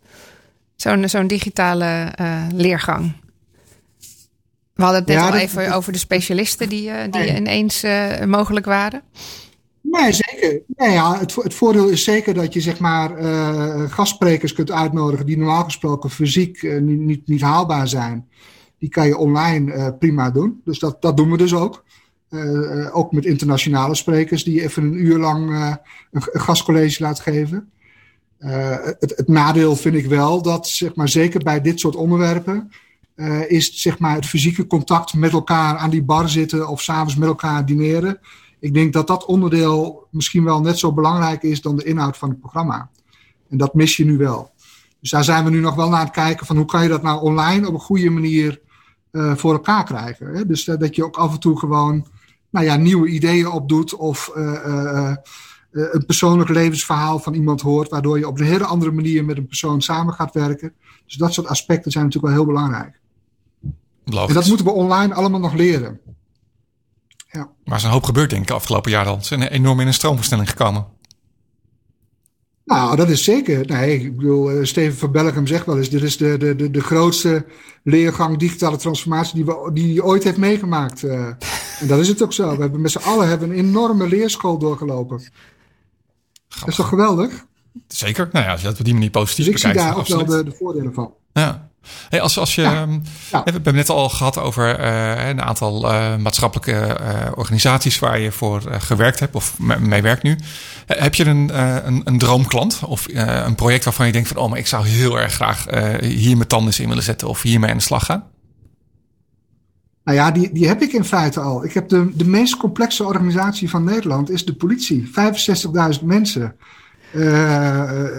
Zo'n 0.76 1.10
zo'n 1.10 1.28
digitale 1.28 2.14
uh, 2.22 2.48
leergang. 2.54 3.14
We 4.74 4.84
hadden 4.84 5.00
het 5.00 5.10
net 5.10 5.18
ja, 5.18 5.28
al 5.28 5.36
even 5.36 5.66
dat, 5.66 5.74
over 5.74 5.92
de 5.92 5.98
specialisten 5.98 6.70
die, 6.70 6.90
uh, 6.90 7.02
die 7.02 7.22
nee. 7.22 7.36
ineens 7.36 7.84
uh, 7.84 8.24
mogelijk 8.24 8.66
waren. 8.66 9.02
Nee, 9.82 10.12
zeker. 10.12 10.62
Nee, 10.68 10.92
ja, 10.92 11.20
het, 11.20 11.36
het 11.36 11.54
voordeel 11.54 11.88
is 11.88 12.04
zeker 12.04 12.34
dat 12.34 12.54
je 12.54 12.62
zeg 12.62 12.80
maar 12.80 13.24
gastsprekers 13.90 14.54
kunt 14.54 14.72
uitnodigen 14.72 15.26
die 15.26 15.38
normaal 15.38 15.64
gesproken 15.64 16.10
fysiek 16.10 16.62
niet, 16.64 17.00
niet, 17.00 17.28
niet 17.28 17.42
haalbaar 17.42 17.88
zijn 17.88 18.30
die 18.82 18.90
kan 18.90 19.08
je 19.08 19.18
online 19.18 19.76
uh, 19.76 19.88
prima 20.00 20.32
doen. 20.32 20.62
Dus 20.66 20.80
dat, 20.80 21.02
dat 21.02 21.18
doen 21.18 21.32
we 21.32 21.38
dus 21.38 21.54
ook. 21.54 21.84
Uh, 22.30 22.96
ook 22.96 23.12
met 23.12 23.26
internationale 23.26 23.96
sprekers 23.96 24.44
die 24.44 24.62
even 24.62 24.84
een 24.84 25.06
uur 25.06 25.18
lang 25.18 25.76
een, 26.12 26.22
gastcollege 26.22 27.04
laat 27.04 27.20
geven. 27.20 27.72
Het, 28.38 29.14
het, 29.16 29.28
nadeel 29.28 29.76
vind 29.76 29.96
ik 29.96 30.06
wel 30.06 30.42
dat, 30.42 30.68
zeg 30.68 30.96
maar, 30.96 31.10
zeker 31.10 31.44
bij 31.44 31.62
dit 31.62 31.80
soort 31.80 31.96
onderwerpen, 31.96 32.72
is 33.48 33.82
zeg 33.82 34.00
maar, 34.00 34.16
het 34.16 34.26
fysieke 34.26 34.68
contact 34.68 35.14
met 35.14 35.32
elkaar 35.32 35.78
aan 35.78 35.90
die 35.90 36.04
bar 36.04 36.30
zitten 36.30 36.68
of 36.68 36.82
s'avonds 36.82 37.16
met 37.16 37.28
elkaar 37.28 37.66
dineren. 37.66 38.20
Ik 38.60 38.74
denk 38.74 38.94
dat 38.94 39.08
dat 39.08 39.26
onderdeel 39.26 40.08
misschien 40.12 40.44
wel 40.44 40.62
net 40.62 40.80
zo 40.80 40.94
belangrijk 40.94 41.44
is 41.44 41.62
dan 41.62 41.76
de 41.76 41.84
inhoud 41.84 42.18
van 42.18 42.30
het 42.30 42.40
programma. 42.40 42.90
En 43.50 43.58
dat 43.58 43.74
mis 43.74 43.98
je 43.98 44.06
nu 44.06 44.18
wel. 44.18 44.52
Dus 45.00 45.10
daar 45.10 45.24
zijn 45.24 45.44
we 45.44 45.50
nu 45.50 45.60
nog 45.60 45.76
wel 45.76 45.90
naar 45.90 46.04
het 46.04 46.12
kijken 46.12 46.46
van 46.46 46.58
hoe 46.58 46.66
kan 46.66 46.84
je 46.84 46.90
dat 46.90 47.02
nou 47.02 47.22
online 47.22 47.68
op 47.68 47.74
een 47.74 47.80
goede 47.80 48.10
manier 48.10 48.62
uh, 49.12 49.36
voor 49.36 49.54
elkaar 49.54 49.84
krijgen. 49.84 50.28
Hè? 50.36 50.46
Dus 50.46 50.68
uh, 50.68 50.78
dat 50.78 50.96
je 50.96 51.06
ook 51.06 51.18
af 51.18 51.34
en 51.34 51.40
toe 51.40 51.60
gewoon 51.60 52.08
nou 52.50 52.66
ja, 52.66 52.76
nieuwe 52.76 53.08
ideeën 53.08 53.48
opdoet 53.52 53.96
of 53.96 54.32
uh, 54.36 55.14
een 55.72 56.06
persoonlijk 56.06 56.50
levensverhaal 56.50 57.20
van 57.20 57.34
iemand 57.34 57.62
hoort, 57.62 57.90
waardoor 57.90 58.18
je 58.18 58.28
op 58.28 58.40
een 58.40 58.46
hele 58.46 58.66
andere 58.66 58.92
manier 58.92 59.26
met 59.26 59.38
een 59.38 59.48
persoon 59.48 59.82
samen 59.82 60.14
gaat 60.14 60.34
werken. 60.34 60.74
Dus 61.06 61.16
dat 61.16 61.34
soort 61.34 61.48
aspecten 61.48 61.92
zijn 61.92 62.04
natuurlijk 62.06 62.34
wel 62.34 62.44
heel 62.44 62.54
belangrijk. 62.54 63.00
Logisch. 64.06 64.28
En 64.28 64.34
dat 64.34 64.48
moeten 64.48 64.66
we 64.66 64.72
online 64.72 65.14
allemaal 65.14 65.40
nog 65.40 65.54
leren. 65.54 66.00
Ja. 67.32 67.40
Maar 67.40 67.50
er 67.64 67.76
is 67.76 67.84
een 67.84 67.90
hoop 67.90 68.04
gebeurd, 68.04 68.30
denk 68.30 68.42
ik, 68.44 68.52
afgelopen 68.52 68.92
jaar 68.92 69.06
al. 69.06 69.22
Ze 69.22 69.24
zijn 69.24 69.42
enorm 69.42 69.80
in 69.80 69.88
een 69.88 69.94
stroomversnelling 69.94 70.50
gekomen. 70.50 70.86
Nou, 72.72 72.96
dat 72.96 73.10
is 73.10 73.24
zeker. 73.24 73.66
Nee, 73.66 74.00
ik 74.00 74.16
bedoel, 74.18 74.52
uh, 74.52 74.66
Steven 74.66 74.98
van 74.98 75.12
Bellegem 75.12 75.48
zegt 75.48 75.66
wel 75.66 75.78
eens: 75.78 75.90
dit 75.90 76.04
is 76.04 76.18
de, 76.18 76.38
de, 76.38 76.56
de, 76.56 76.72
de 76.72 76.82
grootste 76.82 77.46
leergang 77.84 78.38
digitale 78.38 78.78
transformatie 78.78 79.36
die, 79.36 79.46
we, 79.46 79.70
die 79.74 79.94
hij 79.94 80.02
ooit 80.04 80.24
heeft 80.24 80.38
meegemaakt. 80.38 81.04
Uh, 81.04 81.26
en 81.80 81.88
dat 81.88 82.00
is 82.00 82.08
het 82.08 82.24
ook 82.24 82.34
zo. 82.34 82.56
We 82.56 82.62
hebben 82.62 82.82
met 82.82 82.92
z'n 82.92 82.98
allen 82.98 83.28
hebben 83.28 83.50
een 83.50 83.56
enorme 83.56 84.08
leerschool 84.08 84.58
doorgelopen. 84.58 85.18
Dat 86.60 86.68
is 86.68 86.76
toch 86.76 86.88
geweldig? 86.88 87.46
Zeker. 87.88 88.30
Nou 88.32 88.46
ja, 88.46 88.52
als 88.52 88.62
je 88.62 88.68
dat 88.68 88.80
op 88.80 88.86
die 88.86 88.94
manier 88.94 89.10
positief 89.10 89.46
Dus 89.46 89.54
ik 89.54 89.60
zie 89.60 89.72
bekijkt. 89.72 89.90
daar 89.90 90.00
ook 90.00 90.28
wel 90.28 90.38
de, 90.38 90.50
de 90.50 90.56
voordelen 90.56 90.94
van. 90.94 91.14
Ja. 91.34 91.71
Hey, 92.10 92.22
als, 92.22 92.38
als 92.38 92.56
je, 92.56 92.62
Ja. 92.62 92.74
ehm, 92.82 92.92
Ja. 92.92 93.00
We 93.44 93.52
hebben 93.52 93.64
het 93.64 93.76
net 93.76 93.90
al 93.90 94.10
gehad 94.10 94.38
over 94.38 94.76
eh, 94.80 95.28
een 95.30 95.42
aantal 95.42 95.92
eh, 95.92 96.16
maatschappelijke 96.16 96.82
eh, 96.82 97.32
organisaties 97.36 98.00
waar 98.00 98.20
je 98.20 98.32
voor 98.32 98.62
gewerkt 98.80 99.20
hebt 99.20 99.36
of 99.36 99.60
me- 99.60 99.80
mee 99.80 100.02
werkt 100.02 100.24
nu. 100.24 100.38
Heb 100.88 101.16
je 101.16 101.26
een, 101.26 101.60
een, 101.88 102.02
een 102.04 102.18
droomklant 102.18 102.80
of 102.86 103.06
een 103.14 103.56
project 103.56 103.84
waarvan 103.84 104.06
je 104.06 104.12
denkt 104.12 104.28
van 104.28 104.38
oh, 104.38 104.50
maar 104.50 104.58
ik 104.60 104.68
zou 104.68 104.88
heel 104.88 105.20
erg 105.20 105.34
graag 105.34 105.66
hier 106.02 106.36
mijn 106.38 106.48
tanden 106.48 106.78
in 106.80 106.88
willen 106.88 107.04
zetten 107.04 107.28
of 107.28 107.42
hiermee 107.42 107.70
aan 107.72 107.78
de 107.78 107.84
slag 107.84 108.06
gaan? 108.06 108.24
Nou 110.04 110.18
ja, 110.18 110.32
die, 110.32 110.52
die 110.54 110.68
heb 110.68 110.82
ik 110.82 110.94
in 110.94 111.06
feite 111.06 111.40
al. 111.40 111.64
Ik 111.66 111.74
heb 111.74 111.90
de, 111.90 112.12
de 112.16 112.26
meest 112.26 112.58
complexe 112.58 113.04
organisatie 113.04 113.70
van 113.70 113.84
Nederland, 113.84 114.30
is 114.30 114.46
de 114.46 114.54
politie. 114.56 115.12
65.000 116.00 116.04
mensen. 116.04 116.56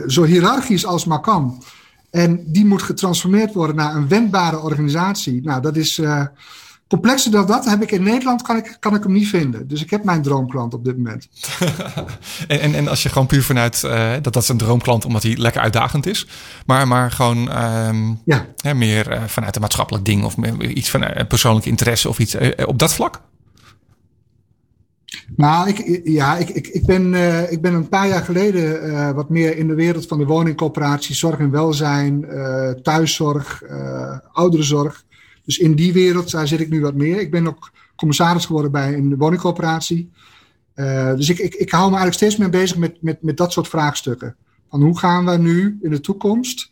Zo 0.07 0.25
hiërarchisch 0.25 0.87
als 0.87 1.05
maar 1.05 1.21
kan. 1.21 1.63
En 2.13 2.45
die 2.47 2.65
moet 2.67 2.83
getransformeerd 2.83 3.55
worden 3.55 3.77
naar 3.77 3.95
een 3.95 4.09
wendbare 4.09 4.61
organisatie. 4.61 5.43
Nou, 5.43 5.63
dat 5.63 5.77
is 5.77 5.99
eh, 5.99 6.25
complexer 6.89 7.31
dan 7.31 7.47
dat. 7.47 7.65
Heb 7.65 7.83
ik 7.83 7.91
in 7.91 8.03
Nederland 8.03 8.43
kan 8.43 8.57
ik, 8.57 8.77
kan 8.81 8.95
ik 8.95 9.03
hem 9.03 9.13
niet 9.13 9.29
vinden. 9.29 9.69
Dus 9.69 9.83
ik 9.83 9.91
heb 9.91 10.05
mijn 10.05 10.23
droomklant 10.23 10.75
op 10.75 10.85
dit 10.85 10.97
moment. 10.97 11.29
En, 12.49 12.61
en, 12.61 12.75
en 12.75 12.89
als 12.89 13.03
je 13.03 13.09
gewoon 13.09 13.27
puur 13.27 13.43
vanuit 13.43 13.85
eh, 13.85 14.13
dat 14.23 14.33
dat 14.33 14.43
is 14.43 14.49
een 14.49 14.57
droomklant 14.57 15.05
omdat 15.05 15.23
hij 15.23 15.37
lekker 15.37 15.63
uitdagend 15.63 16.07
is, 16.07 16.27
maar, 16.67 16.89
maar 16.89 17.11
gewoon 17.11 17.51
ehm, 17.51 18.13
Ja. 18.25 18.47
hè, 18.57 18.75
meer 18.75 19.11
eh, 19.11 19.23
vanuit 19.27 19.55
een 19.55 19.61
maatschappelijk 19.61 20.05
ding 20.05 20.25
of 20.25 20.37
meer 20.37 20.65
iets 20.65 20.91
van 20.91 21.05
persoonlijke 21.29 21.69
interesse 21.69 22.09
of 22.09 22.19
iets 22.19 22.37
op 22.67 22.79
dat 22.79 22.95
vlak? 22.95 23.21
Nou, 25.37 25.69
ik, 25.69 26.01
ja, 26.05 26.37
ik, 26.37 26.49
ik, 26.49 26.67
ik, 26.67 26.87
ben, 26.87 27.15
eh, 27.15 27.53
ik 27.53 27.61
ben 27.61 27.75
een 27.75 27.89
paar 27.89 28.09
jaar 28.09 28.23
geleden 28.23 28.83
eh, 28.83 29.11
wat 29.11 29.29
meer 29.29 29.57
in 29.57 29.69
de 29.69 29.75
wereld 29.75 30.07
van 30.07 30.19
de 30.19 30.25
woningcoöperatie, 30.25 31.15
zorg 31.15 31.39
en 31.39 31.51
welzijn, 31.51 32.25
eh, 32.25 32.71
thuiszorg, 32.71 33.63
ouderenzorg. 34.33 35.05
Dus 35.45 35.59
in 35.59 35.75
die 35.75 35.93
wereld 35.93 36.31
daar 36.31 36.49
zit 36.49 36.61
ik 36.61 36.71
nu 36.71 36.81
wat 36.81 36.95
meer. 36.95 37.21
Ik 37.21 37.31
ben 37.31 37.47
ook 37.47 37.71
commissaris 37.97 38.47
geworden 38.47 38.71
bij 38.71 38.95
een 38.95 39.17
woningcoöperatie. 39.17 40.11
Dus 41.17 41.29
ik, 41.29 41.39
ik, 41.39 41.55
ik 41.55 41.71
hou 41.71 41.91
me 41.91 41.97
eigenlijk 41.97 42.17
steeds 42.17 42.37
meer 42.37 42.51
bezig 42.51 42.77
met, 42.77 43.03
met, 43.03 43.23
met 43.23 43.37
dat 43.37 43.53
soort 43.53 43.69
vraagstukken. 43.69 44.37
Van 44.71 44.83
hoe 44.83 44.99
gaan 44.99 45.25
we 45.25 45.37
nu 45.37 45.79
in 45.83 45.91
de 45.91 46.01
toekomst 46.01 46.71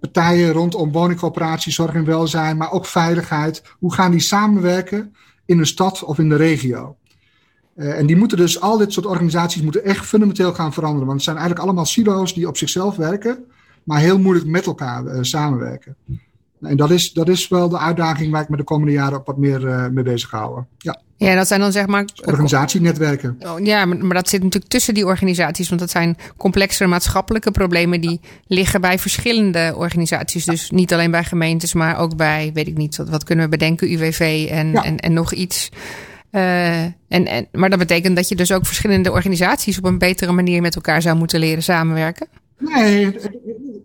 partijen 0.00 0.52
rondom 0.52 0.92
woningcoöperatie, 0.92 1.72
zorg 1.72 1.94
en 1.94 2.04
welzijn, 2.04 2.56
maar 2.56 2.72
ook 2.72 2.86
veiligheid, 2.86 3.62
hoe 3.78 3.94
gaan 3.94 4.10
die 4.10 4.20
samenwerken 4.20 5.14
in 5.44 5.58
een 5.58 5.66
stad 5.66 6.04
of 6.04 6.18
in 6.18 6.28
de 6.28 6.36
regio? 6.36 6.96
Uh, 7.80 7.98
en 7.98 8.06
die 8.06 8.16
moeten 8.16 8.36
dus, 8.36 8.60
al 8.60 8.78
dit 8.78 8.92
soort 8.92 9.06
organisaties 9.06 9.62
moeten 9.62 9.84
echt 9.84 10.06
fundamenteel 10.06 10.52
gaan 10.52 10.72
veranderen. 10.72 11.06
Want 11.06 11.16
het 11.16 11.24
zijn 11.24 11.36
eigenlijk 11.36 11.66
allemaal 11.66 11.86
silo's 11.86 12.34
die 12.34 12.48
op 12.48 12.56
zichzelf 12.56 12.96
werken, 12.96 13.38
maar 13.84 14.00
heel 14.00 14.18
moeilijk 14.18 14.46
met 14.46 14.66
elkaar 14.66 15.04
uh, 15.04 15.18
samenwerken. 15.20 15.96
En 16.60 16.76
dat 16.76 16.90
is, 16.90 17.12
dat 17.12 17.28
is 17.28 17.48
wel 17.48 17.68
de 17.68 17.78
uitdaging 17.78 18.32
waar 18.32 18.42
ik 18.42 18.48
me 18.48 18.56
de 18.56 18.64
komende 18.64 18.92
jaren 18.92 19.18
ook 19.18 19.26
wat 19.26 19.36
meer 19.36 19.64
uh, 19.64 19.86
mee 19.86 20.04
bezig 20.04 20.30
houden. 20.30 20.66
Ja. 20.78 21.00
Ja, 21.16 21.34
dat 21.34 21.48
zijn 21.48 21.60
dan 21.60 21.72
zeg 21.72 21.86
maar. 21.86 22.04
Organisatienetwerken. 22.24 23.38
Ja, 23.62 23.84
maar, 23.84 23.96
maar 23.96 24.14
dat 24.14 24.28
zit 24.28 24.42
natuurlijk 24.42 24.70
tussen 24.70 24.94
die 24.94 25.06
organisaties. 25.06 25.68
Want 25.68 25.80
dat 25.80 25.90
zijn 25.90 26.16
complexere 26.36 26.88
maatschappelijke 26.88 27.50
problemen 27.50 28.00
die 28.00 28.20
liggen 28.46 28.80
bij 28.80 28.98
verschillende 28.98 29.72
organisaties. 29.76 30.44
Dus 30.44 30.70
niet 30.70 30.92
alleen 30.92 31.10
bij 31.10 31.24
gemeentes, 31.24 31.74
maar 31.74 31.98
ook 31.98 32.16
bij, 32.16 32.50
weet 32.54 32.66
ik 32.66 32.76
niet, 32.76 32.96
wat, 32.96 33.08
wat 33.08 33.24
kunnen 33.24 33.44
we 33.44 33.50
bedenken, 33.50 33.92
UWV 33.92 34.48
en, 34.50 34.70
ja. 34.70 34.84
en, 34.84 34.98
en 34.98 35.12
nog 35.12 35.32
iets. 35.32 35.70
Uh, 36.32 36.82
en, 36.82 36.94
en, 37.08 37.48
maar 37.52 37.70
dat 37.70 37.78
betekent 37.78 38.16
dat 38.16 38.28
je 38.28 38.36
dus 38.36 38.52
ook 38.52 38.66
verschillende 38.66 39.12
organisaties 39.12 39.78
op 39.78 39.84
een 39.84 39.98
betere 39.98 40.32
manier 40.32 40.62
met 40.62 40.74
elkaar 40.74 41.02
zou 41.02 41.16
moeten 41.16 41.40
leren 41.40 41.62
samenwerken. 41.62 42.28
Nee, 42.58 43.16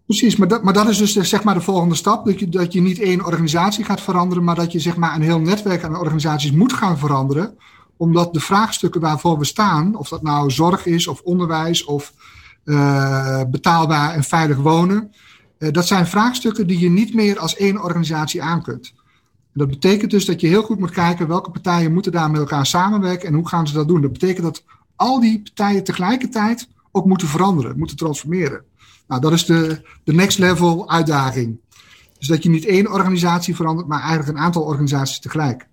precies. 0.05 0.36
Maar 0.36 0.47
dat, 0.47 0.63
maar 0.63 0.73
dat 0.73 0.89
is 0.89 0.97
dus 0.97 1.29
zeg 1.29 1.43
maar 1.43 1.53
de 1.53 1.62
volgende 1.62 1.95
stap. 1.95 2.25
Dat 2.25 2.39
je, 2.39 2.49
dat 2.49 2.73
je 2.73 2.81
niet 2.81 2.99
één 2.99 3.25
organisatie 3.25 3.86
gaat 3.86 4.01
veranderen, 4.01 4.43
maar 4.43 4.55
dat 4.55 4.71
je 4.71 4.79
zeg 4.79 4.95
maar 4.95 5.15
een 5.15 5.21
heel 5.21 5.39
netwerk 5.39 5.84
aan 5.84 5.97
organisaties 5.97 6.51
moet 6.51 6.73
gaan 6.73 6.97
veranderen. 6.97 7.58
Omdat 7.97 8.34
de 8.34 8.39
vraagstukken 8.39 9.01
waarvoor 9.01 9.39
we 9.39 9.45
staan, 9.45 9.95
of 9.95 10.10
dat 10.10 10.21
nou 10.21 10.51
zorg 10.51 10.86
is, 10.86 11.08
of 11.08 11.21
onderwijs, 11.21 11.84
of 11.84 12.13
uh, 12.65 13.41
betaalbaar 13.47 14.13
en 14.13 14.23
veilig 14.23 14.58
wonen. 14.58 15.12
Uh, 15.60 15.71
dat 15.71 15.88
zijn 15.88 16.08
vraagstukken 16.08 16.67
die 16.67 16.79
je 16.79 16.89
niet 16.89 17.13
meer 17.13 17.39
als 17.39 17.55
één 17.55 17.84
organisatie 17.84 18.41
aan 18.41 18.63
kunt. 18.63 18.93
Dat 19.57 19.67
betekent 19.67 20.11
dus 20.11 20.25
dat 20.25 20.41
je 20.41 20.47
heel 20.47 20.63
goed 20.63 20.79
moet 20.79 20.91
kijken 20.91 21.27
welke 21.27 21.51
partijen 21.51 21.93
moeten 21.93 22.11
daar 22.11 22.31
met 22.31 22.39
elkaar 22.39 22.65
samenwerken 22.65 23.27
en 23.27 23.33
hoe 23.33 23.47
gaan 23.47 23.67
ze 23.67 23.73
dat 23.73 23.87
doen. 23.87 24.01
Dat 24.01 24.11
betekent 24.11 24.43
dat 24.43 24.63
al 24.95 25.19
die 25.19 25.41
partijen 25.41 25.83
tegelijkertijd 25.83 26.67
ook 26.91 27.05
moeten 27.05 27.27
veranderen, 27.27 27.77
moeten 27.77 27.97
transformeren. 27.97 28.63
Nou, 29.07 29.21
dat 29.21 29.31
is 29.31 29.45
de, 29.45 29.81
de 30.03 30.13
next 30.13 30.37
level 30.37 30.89
uitdaging. 30.89 31.57
Dus 32.17 32.27
dat 32.27 32.43
je 32.43 32.49
niet 32.49 32.65
één 32.65 32.91
organisatie 32.91 33.55
verandert, 33.55 33.87
maar 33.87 34.01
eigenlijk 34.01 34.37
een 34.37 34.43
aantal 34.43 34.61
organisaties 34.61 35.19
tegelijk. 35.19 35.67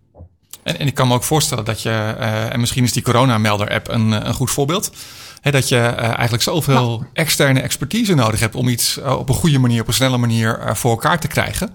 En, 0.63 0.79
en 0.79 0.87
ik 0.87 0.95
kan 0.95 1.09
me 1.09 1.15
ook 1.15 1.23
voorstellen 1.23 1.65
dat 1.65 1.83
je, 1.83 1.89
uh, 1.89 2.53
en 2.53 2.61
misschien 2.61 2.85
is 2.85 2.93
die 2.93 3.03
coronamelder-app 3.03 3.89
een, 3.89 4.27
een 4.27 4.35
goed 4.35 4.51
voorbeeld, 4.51 4.93
hè, 5.41 5.51
dat 5.51 5.69
je 5.69 5.77
uh, 5.77 6.03
eigenlijk 6.03 6.43
zoveel 6.43 7.01
ja. 7.01 7.09
externe 7.13 7.61
expertise 7.61 8.15
nodig 8.15 8.41
hebt 8.41 8.55
om 8.55 8.69
iets 8.69 8.99
uh, 8.99 9.19
op 9.19 9.29
een 9.29 9.35
goede 9.35 9.59
manier, 9.59 9.81
op 9.81 9.89
een 9.89 9.95
snelle 9.95 10.19
manier 10.19 10.71
voor 10.73 10.91
elkaar 10.91 11.21
te 11.21 11.29
krijgen. 11.29 11.75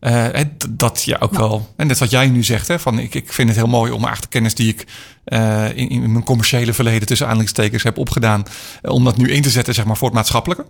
Uh, 0.00 0.26
dat 0.70 1.02
je 1.02 1.20
ook 1.20 1.32
ja. 1.32 1.38
wel, 1.38 1.74
en 1.76 1.86
net 1.86 1.98
wat 1.98 2.10
jij 2.10 2.28
nu 2.28 2.44
zegt, 2.44 2.68
hè, 2.68 2.78
van 2.78 2.98
ik, 2.98 3.14
ik 3.14 3.32
vind 3.32 3.48
het 3.48 3.58
heel 3.58 3.66
mooi 3.66 3.92
om 3.92 3.98
eigenlijk 3.98 4.22
de 4.22 4.28
kennis 4.28 4.54
die 4.54 4.68
ik 4.68 4.86
uh, 5.26 5.76
in, 5.76 5.88
in, 5.88 6.12
mijn 6.12 6.24
commerciële 6.24 6.72
verleden 6.72 7.06
tussen 7.06 7.26
aanhalingstekens 7.26 7.82
heb 7.82 7.98
opgedaan, 7.98 8.42
uh, 8.82 8.92
om 8.92 9.04
dat 9.04 9.16
nu 9.16 9.30
in 9.30 9.42
te 9.42 9.50
zetten 9.50 9.74
zeg 9.74 9.84
maar, 9.84 9.96
voor 9.96 10.08
het 10.08 10.16
maatschappelijke. 10.16 10.64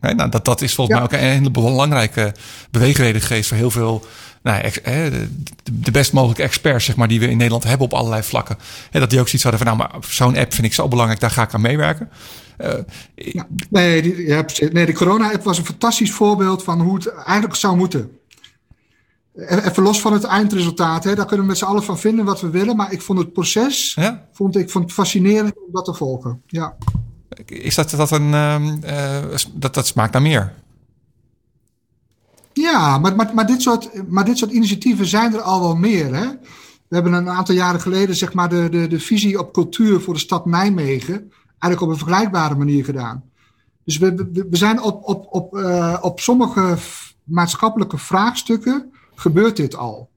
Nou, 0.00 0.28
dat, 0.28 0.44
dat 0.44 0.60
is 0.60 0.74
volgens 0.74 0.96
ja. 0.96 1.02
mij 1.02 1.12
ook 1.12 1.22
een 1.22 1.28
hele 1.28 1.50
belangrijke 1.50 2.34
beweegreden 2.70 3.20
geweest 3.20 3.48
voor 3.48 3.56
heel 3.56 3.70
veel 3.70 4.06
nou, 4.42 4.62
ex, 4.62 4.78
hè, 4.82 5.10
de, 5.10 5.28
de, 5.72 5.90
best 5.90 6.12
mogelijke 6.12 6.42
experts 6.42 6.84
zeg 6.84 6.96
maar, 6.96 7.08
die 7.08 7.20
we 7.20 7.28
in 7.28 7.36
Nederland 7.36 7.64
hebben 7.64 7.86
op 7.86 7.92
allerlei 7.92 8.22
vlakken. 8.22 8.58
Hè, 8.90 9.00
dat 9.00 9.10
die 9.10 9.20
ook 9.20 9.28
zoiets 9.28 9.42
hadden 9.42 9.66
van, 9.66 9.76
nou, 9.76 9.90
maar 9.90 10.02
zo'n 10.08 10.36
app 10.36 10.54
vind 10.54 10.66
ik 10.66 10.74
zo 10.74 10.88
belangrijk, 10.88 11.20
daar 11.20 11.30
ga 11.30 11.42
ik 11.42 11.54
aan 11.54 11.60
meewerken. 11.60 12.10
Uh, 12.60 12.72
ja, 13.14 13.46
nee, 13.70 14.02
die, 14.02 14.70
nee, 14.72 14.86
de 14.86 14.92
corona-app 14.92 15.44
was 15.44 15.58
een 15.58 15.64
fantastisch 15.64 16.12
voorbeeld 16.12 16.62
van 16.62 16.80
hoe 16.80 16.94
het 16.94 17.08
eigenlijk 17.08 17.54
zou 17.54 17.76
moeten. 17.76 18.10
Even 19.34 19.82
los 19.82 20.00
van 20.00 20.12
het 20.12 20.24
eindresultaat, 20.24 21.04
hè, 21.04 21.14
daar 21.14 21.26
kunnen 21.26 21.44
we 21.44 21.50
met 21.50 21.58
z'n 21.58 21.64
allen 21.64 21.82
van 21.82 21.98
vinden 21.98 22.24
wat 22.24 22.40
we 22.40 22.50
willen. 22.50 22.76
Maar 22.76 22.92
ik 22.92 23.02
vond 23.02 23.18
het 23.18 23.32
proces 23.32 23.94
ja? 23.94 24.28
vond 24.32 24.56
ik, 24.56 24.70
vond 24.70 24.92
fascinerend 24.92 25.54
om 25.56 25.72
dat 25.72 25.84
te 25.84 25.94
volgen. 25.94 26.42
Ja. 26.46 26.76
Is 27.46 27.74
dat, 27.74 27.90
dat 27.90 28.10
een. 28.10 28.32
Uh, 28.32 29.34
dat, 29.54 29.74
dat 29.74 29.86
smaakt 29.86 30.12
naar 30.12 30.22
meer? 30.22 30.52
Ja, 32.52 32.98
maar, 32.98 33.16
maar, 33.16 33.34
maar, 33.34 33.46
dit 33.46 33.62
soort, 33.62 34.08
maar 34.08 34.24
dit 34.24 34.38
soort 34.38 34.50
initiatieven 34.50 35.06
zijn 35.06 35.34
er 35.34 35.40
al 35.40 35.60
wel 35.60 35.76
meer. 35.76 36.14
Hè? 36.14 36.26
We 36.88 36.94
hebben 36.94 37.12
een 37.12 37.28
aantal 37.28 37.54
jaren 37.54 37.80
geleden 37.80 38.16
zeg 38.16 38.32
maar, 38.32 38.48
de, 38.48 38.68
de, 38.68 38.86
de 38.86 39.00
visie 39.00 39.38
op 39.38 39.52
cultuur 39.52 40.00
voor 40.00 40.14
de 40.14 40.20
stad 40.20 40.46
Nijmegen. 40.46 41.32
eigenlijk 41.58 41.82
op 41.82 41.88
een 41.88 42.06
vergelijkbare 42.06 42.54
manier 42.54 42.84
gedaan. 42.84 43.24
Dus 43.84 43.98
we, 43.98 44.14
we, 44.14 44.46
we 44.50 44.56
zijn 44.56 44.82
op, 44.82 45.08
op, 45.08 45.26
op, 45.30 45.56
uh, 45.56 45.98
op 46.00 46.20
sommige 46.20 46.76
maatschappelijke 47.24 47.98
vraagstukken 47.98 48.92
gebeurt 49.22 49.56
dit 49.56 49.76
al. 49.76 50.10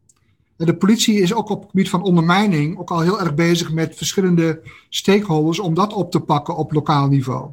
De 0.58 0.76
politie 0.76 1.22
is 1.22 1.34
ook 1.34 1.50
op 1.50 1.62
het 1.62 1.70
gebied 1.70 1.89
van 1.89 2.04
ondermijning 2.04 2.78
ook 2.78 2.91
al 2.91 3.00
heel 3.00 3.20
erg 3.20 3.36
bezig 3.36 3.74
met 3.74 3.96
verschillende 3.96 4.62
stakeholders 4.89 5.60
om 5.60 5.74
dat 5.74 5.94
op 5.94 6.12
te 6.12 6.20
pakken 6.20 6.56
op 6.56 6.72
lokaal 6.72 7.08
niveau. 7.08 7.52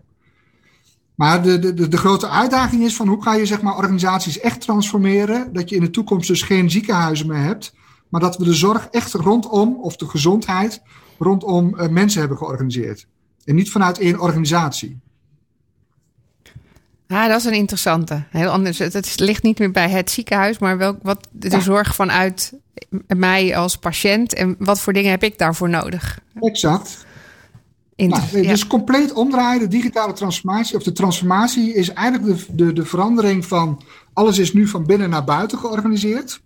Maar 1.15 1.43
de, 1.43 1.59
de, 1.59 1.88
de 1.88 1.97
grote 1.97 2.29
uitdaging 2.29 2.83
is 2.83 2.97
van 2.97 3.09
hoe 3.09 3.23
ga 3.23 3.35
je 3.35 3.47
zeg 3.47 3.62
maar, 3.62 3.77
organisaties 3.77 4.41
echt 4.41 4.61
transformeren, 4.61 5.53
dat 5.53 5.69
je 5.69 5.77
in 5.77 5.83
de 5.83 5.91
toekomst 5.91 6.29
dus 6.29 6.43
geen 6.43 6.71
ziekenhuizen 6.71 7.27
meer 7.27 7.43
hebt, 7.43 7.75
maar 8.09 8.21
dat 8.21 8.37
we 8.37 8.45
de 8.45 8.55
zorg 8.55 8.88
echt 8.91 9.12
rondom, 9.12 9.77
of 9.81 9.97
de 9.97 10.09
gezondheid, 10.09 10.83
rondom 11.19 11.75
uh, 11.75 11.88
mensen 11.88 12.21
hebben 12.21 12.38
georganiseerd. 12.38 13.07
En 13.45 13.55
niet 13.55 13.71
vanuit 13.71 13.99
één 13.99 14.21
organisatie. 14.21 15.01
Ja, 17.12 17.29
dat 17.29 17.38
is 17.38 17.44
een 17.44 17.53
interessante. 17.53 18.22
Heel 18.31 18.48
anders. 18.48 18.79
Het 18.79 19.20
ligt 19.20 19.42
niet 19.42 19.59
meer 19.59 19.70
bij 19.70 19.90
het 19.90 20.11
ziekenhuis, 20.11 20.59
maar 20.59 20.79
wel 20.79 20.98
wat 21.03 21.29
de 21.31 21.51
ja. 21.51 21.61
zorg 21.61 21.94
vanuit 21.94 22.53
mij 23.07 23.57
als 23.57 23.77
patiënt 23.77 24.35
en 24.35 24.57
wat 24.59 24.81
voor 24.81 24.92
dingen 24.92 25.11
heb 25.11 25.22
ik 25.22 25.38
daarvoor 25.38 25.68
nodig? 25.68 26.18
Exact. 26.40 27.07
Nou, 27.96 28.22
dus 28.31 28.61
ja. 28.61 28.66
compleet 28.66 29.12
omdraaien, 29.12 29.61
de 29.61 29.68
digitale 29.68 30.12
transformatie, 30.12 30.77
of 30.77 30.83
de 30.83 30.92
transformatie 30.92 31.75
is 31.75 31.92
eigenlijk 31.92 32.46
de, 32.46 32.55
de, 32.55 32.72
de 32.72 32.85
verandering 32.85 33.46
van 33.46 33.83
alles 34.12 34.38
is 34.38 34.53
nu 34.53 34.66
van 34.66 34.87
binnen 34.87 35.11
naar 35.11 35.25
buiten 35.25 35.59
georganiseerd. 35.59 36.40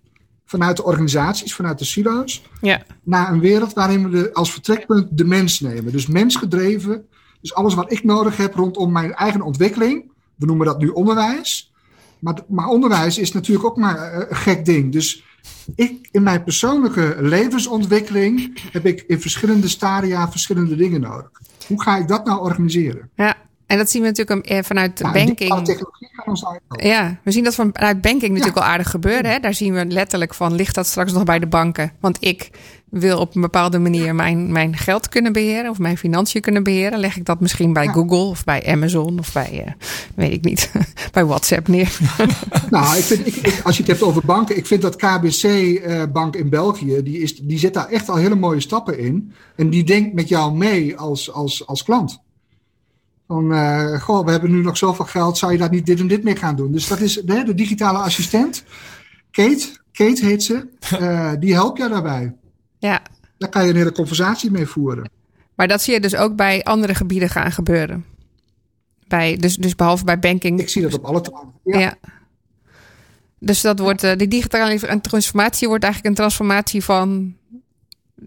Vanuit 0.45 0.77
de 0.77 0.83
organisaties, 0.83 1.55
vanuit 1.55 1.79
de 1.79 1.85
silo's. 1.85 2.43
Ja. 2.61 2.83
Naar 3.03 3.31
een 3.31 3.39
wereld 3.39 3.73
waarin 3.73 4.09
we 4.09 4.17
de, 4.17 4.33
als 4.33 4.51
vertrekpunt 4.51 5.17
de 5.17 5.25
mens 5.25 5.59
nemen. 5.59 5.91
Dus 5.91 6.07
mensgedreven. 6.07 7.05
Dus 7.41 7.53
alles 7.53 7.73
wat 7.73 7.91
ik 7.91 8.03
nodig 8.03 8.37
heb 8.37 8.53
rondom 8.53 8.91
mijn 8.91 9.13
eigen 9.13 9.41
ontwikkeling. 9.41 10.15
We 10.37 10.45
noemen 10.45 10.65
dat 10.65 10.79
nu 10.79 10.87
onderwijs. 10.87 11.73
Maar, 12.19 12.39
maar 12.47 12.67
onderwijs 12.67 13.17
is 13.17 13.31
natuurlijk 13.31 13.65
ook 13.65 13.77
maar 13.77 14.13
een 14.13 14.35
gek 14.35 14.65
ding. 14.65 14.91
Dus 14.91 15.23
ik 15.75 16.07
in 16.11 16.23
mijn 16.23 16.43
persoonlijke 16.43 17.15
levensontwikkeling 17.19 18.59
heb 18.71 18.85
ik 18.85 19.03
in 19.07 19.21
verschillende 19.21 19.67
stadia 19.67 20.31
verschillende 20.31 20.75
dingen 20.75 21.01
nodig. 21.01 21.31
Hoe 21.67 21.81
ga 21.81 21.97
ik 21.97 22.07
dat 22.07 22.25
nou 22.25 22.41
organiseren? 22.41 23.09
Ja, 23.15 23.35
en 23.67 23.77
dat 23.77 23.89
zien 23.89 24.01
we 24.01 24.07
natuurlijk 24.07 24.45
eh, 24.47 24.63
vanuit 24.63 24.99
Nou, 24.99 25.13
banking. 25.13 25.37
technologie 25.65 26.09
gaat 26.11 26.27
ons 26.27 26.45
uitkomen. 26.45 26.87
Ja, 26.87 27.19
we 27.23 27.31
zien 27.31 27.43
dat 27.43 27.55
vanuit 27.55 28.01
banking 28.01 28.31
natuurlijk 28.31 28.57
al 28.57 28.63
aardig 28.71 28.89
gebeuren. 28.89 29.31
Hè? 29.31 29.39
Daar 29.39 29.53
zien 29.53 29.73
we 29.73 29.85
letterlijk 29.85 30.33
van, 30.33 30.55
ligt 30.55 30.75
dat 30.75 30.85
straks 30.87 31.11
nog 31.11 31.23
bij 31.23 31.39
de 31.39 31.47
banken? 31.47 31.91
Want 31.99 32.17
ik 32.19 32.49
wil 32.89 33.19
op 33.19 33.35
een 33.35 33.41
bepaalde 33.41 33.79
manier 33.79 34.15
mijn, 34.15 34.51
mijn 34.51 34.77
geld 34.77 35.09
kunnen 35.09 35.33
beheren 35.33 35.69
of 35.71 35.79
mijn 35.79 35.97
financiën 35.97 36.41
kunnen 36.41 36.63
beheren. 36.63 36.99
Leg 36.99 37.17
ik 37.17 37.25
dat 37.25 37.39
misschien 37.39 37.73
bij 37.73 37.83
Ja. 37.83 37.91
Google 37.91 38.17
of 38.17 38.43
bij 38.43 38.65
Amazon 38.67 39.19
of 39.19 39.33
bij, 39.33 39.63
eh, 39.65 39.71
weet 40.15 40.31
ik 40.31 40.43
niet, 40.43 40.71
bij 41.13 41.25
WhatsApp 41.25 41.67
neer. 41.67 41.97
Nou, 42.69 42.97
ik 42.97 43.03
vind, 43.03 43.27
ik, 43.27 43.35
ik- 43.35 43.61
als 43.63 43.75
je 43.77 43.81
het 43.83 43.91
hebt 43.91 44.03
over 44.03 44.21
banken, 44.25 44.57
ik 44.57 44.65
vind 44.65 44.81
dat 44.81 44.95
KBC-bank 44.95 46.35
in 46.35 46.49
België, 46.49 47.03
die, 47.03 47.19
is, 47.19 47.35
die 47.35 47.59
zet 47.59 47.73
daar 47.73 47.87
echt 47.89 48.09
al 48.09 48.15
hele 48.15 48.35
mooie 48.35 48.59
stappen 48.59 48.99
in. 48.99 49.31
En 49.55 49.69
die 49.69 49.83
denkt 49.83 50.13
met 50.13 50.27
jou 50.29 50.53
mee 50.55 50.97
als, 50.97 51.31
als, 51.31 51.67
als 51.67 51.83
klant. 51.83 52.21
Van, 53.27 53.53
eh, 53.53 54.01
goh, 54.01 54.25
we 54.25 54.31
hebben 54.31 54.51
nu 54.51 54.61
nog 54.61 54.77
zoveel 54.77 55.05
geld, 55.05 55.37
zou 55.37 55.51
je 55.51 55.57
daar 55.57 55.69
niet 55.69 55.85
dit 55.85 55.99
en 55.99 56.07
dit 56.07 56.23
mee 56.23 56.35
gaan 56.35 56.55
doen? 56.55 56.71
Dus 56.71 56.87
dat 56.87 56.99
is 56.99 57.13
de, 57.13 57.43
de 57.43 57.53
digitale 57.53 57.97
assistent, 57.97 58.63
Kate, 59.31 59.67
Kate 59.91 60.25
heet 60.25 60.43
ze, 60.43 60.67
eh, 60.99 61.31
die 61.39 61.53
helpt 61.53 61.77
jou 61.77 61.89
daarbij. 61.89 62.35
Ja, 62.79 63.01
Daar 63.37 63.49
kan 63.49 63.63
je 63.63 63.69
een 63.69 63.75
hele 63.75 63.91
conversatie 63.91 64.51
mee 64.51 64.65
voeren. 64.65 65.09
maar 65.55 65.67
dat 65.67 65.81
zie 65.81 65.93
je 65.93 65.99
dus 65.99 66.15
ook 66.15 66.35
bij 66.35 66.63
andere 66.63 66.95
gebieden 66.95 67.29
gaan 67.29 67.51
gebeuren. 67.51 68.05
Bij, 69.07 69.37
dus, 69.37 69.55
dus 69.55 69.75
behalve 69.75 70.03
bij 70.03 70.19
banking. 70.19 70.59
Ik 70.59 70.69
zie 70.69 70.81
dat 70.81 70.93
op 70.93 71.03
alle 71.03 71.21
terreinen. 71.21 71.53
Ja. 71.63 71.79
Ja. 71.79 71.97
Dus 73.39 73.61
dat 73.61 73.79
wordt, 73.79 74.03
eh, 74.03 74.17
die 74.17 74.27
digitale 74.27 74.99
transformatie 75.01 75.67
wordt 75.67 75.83
eigenlijk 75.83 76.13
een 76.13 76.21
transformatie 76.21 76.83
van, 76.83 77.35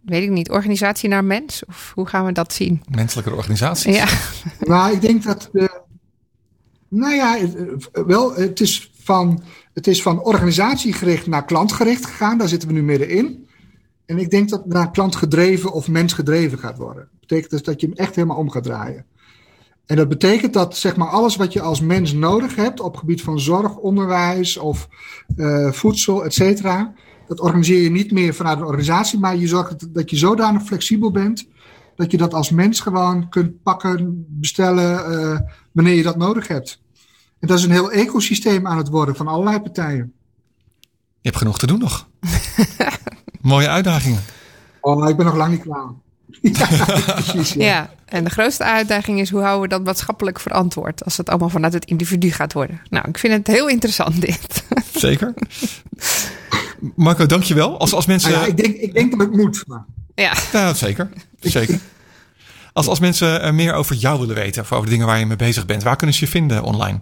weet 0.04 0.22
ik 0.22 0.30
niet, 0.30 0.50
organisatie 0.50 1.08
naar 1.08 1.24
mens? 1.24 1.62
Of 1.68 1.92
hoe 1.94 2.06
gaan 2.06 2.24
we 2.26 2.32
dat 2.32 2.52
zien? 2.52 2.82
Menselijke 2.90 3.34
organisaties. 3.34 3.96
Ja, 3.96 4.06
Nou, 4.72 4.92
ik 4.92 5.00
denk 5.00 5.22
dat 5.22 5.48
de. 5.52 5.80
Nou 6.88 7.14
ja, 7.14 7.36
het- 7.38 7.90
eh, 7.92 8.04
wel, 8.04 8.34
het 8.34 8.60
is, 8.60 8.90
van, 9.02 9.42
het 9.74 9.86
is 9.86 10.02
van 10.02 10.24
organisatiegericht 10.24 11.26
naar 11.26 11.44
klantgericht 11.44 12.06
gegaan. 12.06 12.38
Daar 12.38 12.48
zitten 12.48 12.68
we 12.68 12.74
nu 12.74 12.82
middenin. 12.82 13.48
En 14.06 14.18
ik 14.18 14.30
denk 14.30 14.48
dat 14.48 14.58
het 14.64 14.72
naar 14.72 14.90
klantgedreven 14.90 15.72
of 15.72 15.88
mensgedreven 15.88 16.58
gaat 16.58 16.76
worden. 16.78 17.08
Dat 17.10 17.20
betekent 17.20 17.50
dus 17.50 17.62
dat 17.62 17.80
je 17.80 17.86
hem 17.86 17.96
echt 17.96 18.14
helemaal 18.14 18.36
om 18.36 18.50
gaat 18.50 18.62
draaien. 18.62 19.04
En 19.86 19.96
dat 19.96 20.08
betekent 20.08 20.52
dat 20.52 20.76
zeg 20.76 20.96
maar, 20.96 21.08
alles 21.08 21.36
wat 21.36 21.52
je 21.52 21.60
als 21.60 21.80
mens 21.80 22.12
nodig 22.12 22.56
hebt 22.56 22.80
op 22.80 22.96
gebied 22.96 23.22
van 23.22 23.40
zorg, 23.40 23.76
onderwijs 23.76 24.56
of 24.56 24.88
eh, 25.36 25.72
voedsel, 25.72 26.24
et 26.24 26.34
cetera. 26.34 26.92
Dat 27.30 27.40
organiseer 27.40 27.82
je 27.82 27.90
niet 27.90 28.12
meer 28.12 28.34
vanuit 28.34 28.58
een 28.58 28.64
organisatie, 28.64 29.18
maar 29.18 29.36
je 29.36 29.46
zorgt 29.46 29.80
dat- 29.80 29.94
dat 29.94 30.10
je 30.10 30.16
zodanig 30.16 30.62
flexibel 30.62 31.10
bent 31.10 31.46
dat 31.96 32.10
je 32.10 32.16
dat 32.16 32.34
als 32.34 32.50
mens 32.50 32.80
gewoon 32.80 33.28
kunt 33.28 33.62
pakken, 33.62 34.24
bestellen, 34.28 35.04
eh, 35.04 35.40
wanneer 35.72 35.94
je 35.94 36.02
dat 36.02 36.16
nodig 36.16 36.48
hebt. 36.48 36.80
En 37.38 37.48
dat 37.48 37.58
is 37.58 37.64
een 37.64 37.70
heel 37.70 37.90
ecosysteem 37.90 38.66
aan 38.66 38.76
het 38.76 38.88
worden 38.88 39.16
van 39.16 39.26
allerlei 39.28 39.60
partijen. 39.60 40.12
Je 41.20 41.28
hebt 41.28 41.36
genoeg 41.36 41.58
te 41.58 41.66
doen 41.66 41.78
nog. 41.78 42.08
Mooie 43.40 43.68
uitdagingen. 43.68 44.22
Oh, 44.80 45.08
ik 45.08 45.16
ben 45.16 45.26
nog 45.26 45.36
lang 45.36 45.50
niet 45.50 45.62
klaar. 45.62 45.88
ja, 46.40 46.66
precies. 47.12 47.52
Ja. 47.52 47.64
ja. 47.64 47.90
En 48.04 48.24
de 48.24 48.30
grootste 48.30 48.64
uitdaging 48.64 49.20
is 49.20 49.30
hoe 49.30 49.40
houden 49.40 49.62
we 49.62 49.68
dat 49.68 49.84
maatschappelijk 49.84 50.40
verantwoord 50.40 51.04
als 51.04 51.16
het 51.16 51.28
allemaal 51.28 51.48
vanuit 51.48 51.72
het 51.72 51.84
individu 51.84 52.30
gaat 52.30 52.52
worden. 52.52 52.80
Nou, 52.88 53.08
ik 53.08 53.18
vind 53.18 53.32
het 53.32 53.46
heel 53.46 53.68
interessant 53.68 54.20
dit. 54.20 54.64
Zeker. 54.94 55.34
Marco, 56.96 57.26
dankjewel. 57.26 57.78
Als, 57.78 57.94
als 57.94 58.06
mensen... 58.06 58.30
Nou 58.30 58.42
ja, 58.42 58.48
ik, 58.48 58.56
denk, 58.56 58.76
ik 58.76 58.94
denk 58.94 59.10
dat 59.10 59.20
het 59.20 59.36
moet. 59.36 59.64
Maar 59.66 59.84
Ja, 60.14 60.32
Ja, 60.52 60.74
zeker. 60.74 61.08
zeker. 61.40 61.78
Als, 62.72 62.86
als 62.86 63.00
mensen 63.00 63.42
eh, 63.42 63.52
meer 63.52 63.74
over 63.74 63.96
jou 63.96 64.20
willen 64.20 64.34
weten, 64.34 64.62
of 64.62 64.72
over 64.72 64.84
de 64.84 64.90
dingen 64.90 65.06
waar 65.06 65.18
je 65.18 65.26
mee 65.26 65.36
bezig 65.36 65.66
bent, 65.66 65.82
waar 65.82 65.96
kunnen 65.96 66.16
ze 66.16 66.24
je 66.24 66.30
vinden 66.30 66.62
online? 66.62 67.00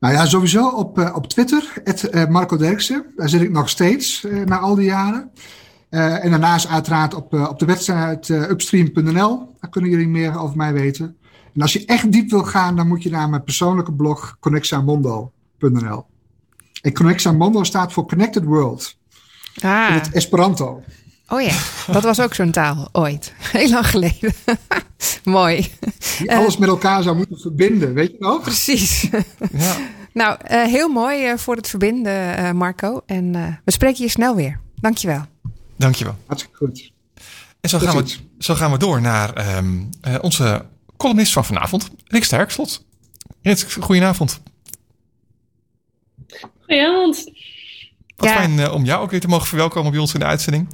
Nou 0.00 0.14
ja, 0.14 0.26
sowieso 0.26 0.68
op, 0.68 0.98
eh, 0.98 1.14
op 1.14 1.26
Twitter, 1.26 1.64
eh, 1.84 2.26
Marco 2.26 2.56
Derksen. 2.56 3.04
Daar 3.16 3.28
zit 3.28 3.40
ik 3.40 3.50
nog 3.50 3.68
steeds 3.68 4.24
eh, 4.24 4.44
na 4.44 4.58
al 4.58 4.74
die 4.74 4.84
jaren. 4.84 5.30
Eh, 5.88 6.24
en 6.24 6.30
daarnaast 6.30 6.68
uiteraard 6.68 7.14
op, 7.14 7.34
eh, 7.34 7.48
op 7.48 7.58
de 7.58 7.66
website 7.66 8.50
upstream.nl. 8.50 9.54
Daar 9.60 9.70
kunnen 9.70 9.90
jullie 9.90 10.08
meer 10.08 10.38
over 10.38 10.56
mij 10.56 10.72
weten. 10.72 11.16
En 11.54 11.62
als 11.62 11.72
je 11.72 11.84
echt 11.84 12.12
diep 12.12 12.30
wil 12.30 12.42
gaan, 12.44 12.76
dan 12.76 12.88
moet 12.88 13.02
je 13.02 13.10
naar 13.10 13.28
mijn 13.28 13.44
persoonlijke 13.44 13.92
blog 13.92 14.36
connexamondo.nl. 14.40 16.06
En 16.82 16.92
Connexamondo 16.94 17.64
staat 17.64 17.92
voor 17.92 18.06
Connected 18.06 18.44
World. 18.44 18.96
In 19.54 19.68
ah, 19.68 19.94
het 19.94 20.10
Esperanto. 20.12 20.82
oh 21.28 21.40
ja, 21.40 21.56
dat 21.92 22.02
was 22.02 22.20
ook 22.20 22.34
zo'n 22.34 22.50
taal 22.50 22.88
ooit. 22.92 23.32
Heel 23.52 23.70
lang 23.70 23.86
geleden. 23.86 24.32
Mooi, 25.24 25.72
Die 26.18 26.32
alles 26.32 26.56
met 26.56 26.68
elkaar 26.68 27.02
zou 27.02 27.16
moeten 27.16 27.38
verbinden, 27.38 27.94
weet 27.94 28.10
je 28.10 28.16
nog? 28.18 28.42
precies. 28.42 29.08
Ja. 29.52 29.76
Nou, 30.12 30.36
eh, 30.42 30.62
heel 30.64 30.88
mooi 30.88 31.24
eh, 31.26 31.36
voor 31.36 31.56
het 31.56 31.68
verbinden, 31.68 32.36
eh, 32.36 32.50
Marco. 32.52 33.02
En 33.06 33.34
eh, 33.34 33.46
we 33.64 33.72
spreken 33.72 34.02
je 34.04 34.10
snel 34.10 34.34
weer. 34.34 34.60
Dankjewel. 34.80 35.22
Dankjewel. 35.76 36.16
Hartstikke 36.26 36.56
goed. 36.56 36.92
En 37.60 37.68
zo 37.70 37.78
Tot 37.78 37.88
gaan, 37.88 37.96
we, 38.04 38.16
zo 38.38 38.54
gaan 38.54 38.70
we 38.72 38.78
door 38.78 39.00
naar 39.00 39.32
ehm, 39.34 39.82
eh, 40.00 40.14
onze 40.20 40.64
columnist 40.96 41.32
van 41.32 41.44
vanavond, 41.44 41.90
Rick 42.04 42.24
Sterkslot. 42.24 42.84
Rick, 43.42 43.66
goedenavond. 43.80 44.40
Goedenavond. 46.68 47.24
Wat 48.16 48.28
Ja. 48.28 48.34
fijn 48.34 48.58
eh, 48.58 48.74
om 48.74 48.84
jou 48.84 49.02
ook 49.02 49.10
weer 49.10 49.20
te 49.20 49.28
mogen 49.28 49.46
verwelkomen 49.46 49.90
bij 49.90 50.00
ons 50.00 50.12
in 50.14 50.20
de 50.20 50.26
uitzending. 50.26 50.68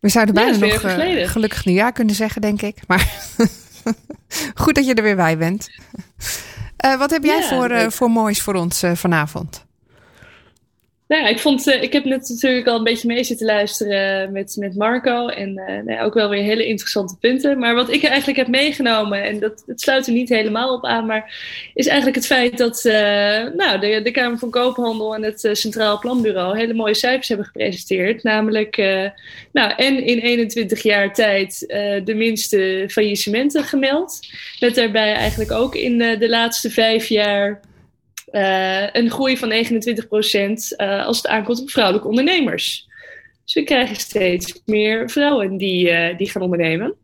We 0.00 0.08
zouden 0.08 0.34
Ja, 0.34 0.40
bijna 0.58 0.66
nog 0.66 0.82
eh, 0.82 1.28
gelukkig 1.28 1.64
nieuwjaar 1.64 1.92
kunnen 1.92 2.14
zeggen, 2.14 2.40
denk 2.40 2.62
ik. 2.62 2.76
Maar 2.86 3.12
goed 4.62 4.74
dat 4.74 4.86
je 4.86 4.94
er 4.94 5.02
weer 5.02 5.16
bij 5.16 5.38
bent. 5.38 5.70
Eh, 6.76 6.98
wat 6.98 7.10
heb 7.10 7.24
jij 7.24 7.38
Ja, 7.40 7.48
voor, 7.48 7.92
voor 7.92 8.10
moois 8.10 8.42
voor 8.42 8.54
ons 8.54 8.82
vanavond? 8.94 9.64
Nou 11.12 11.24
ja, 11.24 11.30
ik, 11.30 11.38
vond, 11.38 11.66
eh, 11.66 11.82
ik 11.82 11.92
heb 11.92 12.04
net 12.04 12.28
natuurlijk 12.28 12.66
al 12.66 12.76
een 12.76 12.84
beetje 12.84 13.06
mee 13.06 13.24
zitten 13.24 13.46
luisteren 13.46 14.32
met, 14.32 14.56
met 14.58 14.76
Marco. 14.76 15.28
En 15.28 15.58
eh, 15.58 15.84
nou 15.84 16.04
ook 16.04 16.14
wel 16.14 16.28
weer 16.28 16.42
hele 16.42 16.66
interessante 16.66 17.16
punten. 17.20 17.58
Maar 17.58 17.74
wat 17.74 17.92
ik 17.92 18.02
eigenlijk 18.02 18.38
heb 18.38 18.48
meegenomen, 18.48 19.22
en 19.22 19.40
dat, 19.40 19.62
dat 19.66 19.80
sluit 19.80 20.06
er 20.06 20.12
niet 20.12 20.28
helemaal 20.28 20.74
op 20.74 20.84
aan, 20.84 21.06
maar 21.06 21.34
is 21.74 21.86
eigenlijk 21.86 22.16
het 22.16 22.26
feit 22.26 22.58
dat 22.58 22.84
eh, 22.84 22.92
nou, 23.56 23.78
de, 23.80 24.00
de 24.02 24.10
Kamer 24.10 24.38
van 24.38 24.50
Koophandel 24.50 25.14
en 25.14 25.22
het 25.22 25.48
Centraal 25.52 25.98
Planbureau 25.98 26.56
hele 26.56 26.74
mooie 26.74 26.94
cijfers 26.94 27.28
hebben 27.28 27.46
gepresenteerd. 27.46 28.22
Namelijk, 28.22 28.76
nou, 29.52 29.72
en 29.76 30.04
in 30.06 30.18
21 30.18 30.82
jaar 30.82 31.14
tijd 31.14 31.58
de 32.04 32.14
minste 32.14 32.84
faillissementen 32.90 33.64
gemeld. 33.64 34.18
Met 34.60 34.74
daarbij 34.74 35.14
eigenlijk 35.14 35.52
ook 35.52 35.74
in 35.74 35.98
de 35.98 36.28
laatste 36.28 36.70
vijf 36.70 37.06
jaar 37.06 37.60
eh, 38.32 38.92
een 38.92 39.10
groei 39.10 39.36
van 39.36 39.48
29 39.48 40.08
procent 40.08 40.76
als 40.76 41.16
het 41.16 41.26
aankomt 41.26 41.60
op 41.60 41.70
vrouwelijke 41.70 42.08
ondernemers. 42.08 42.90
Dus 43.44 43.54
we 43.54 43.62
krijgen 43.62 43.96
steeds 43.96 44.62
meer 44.64 45.10
vrouwen 45.10 45.56
die, 45.56 45.90
eh, 45.90 46.16
die 46.16 46.30
gaan 46.30 46.42
ondernemen. 46.42 46.94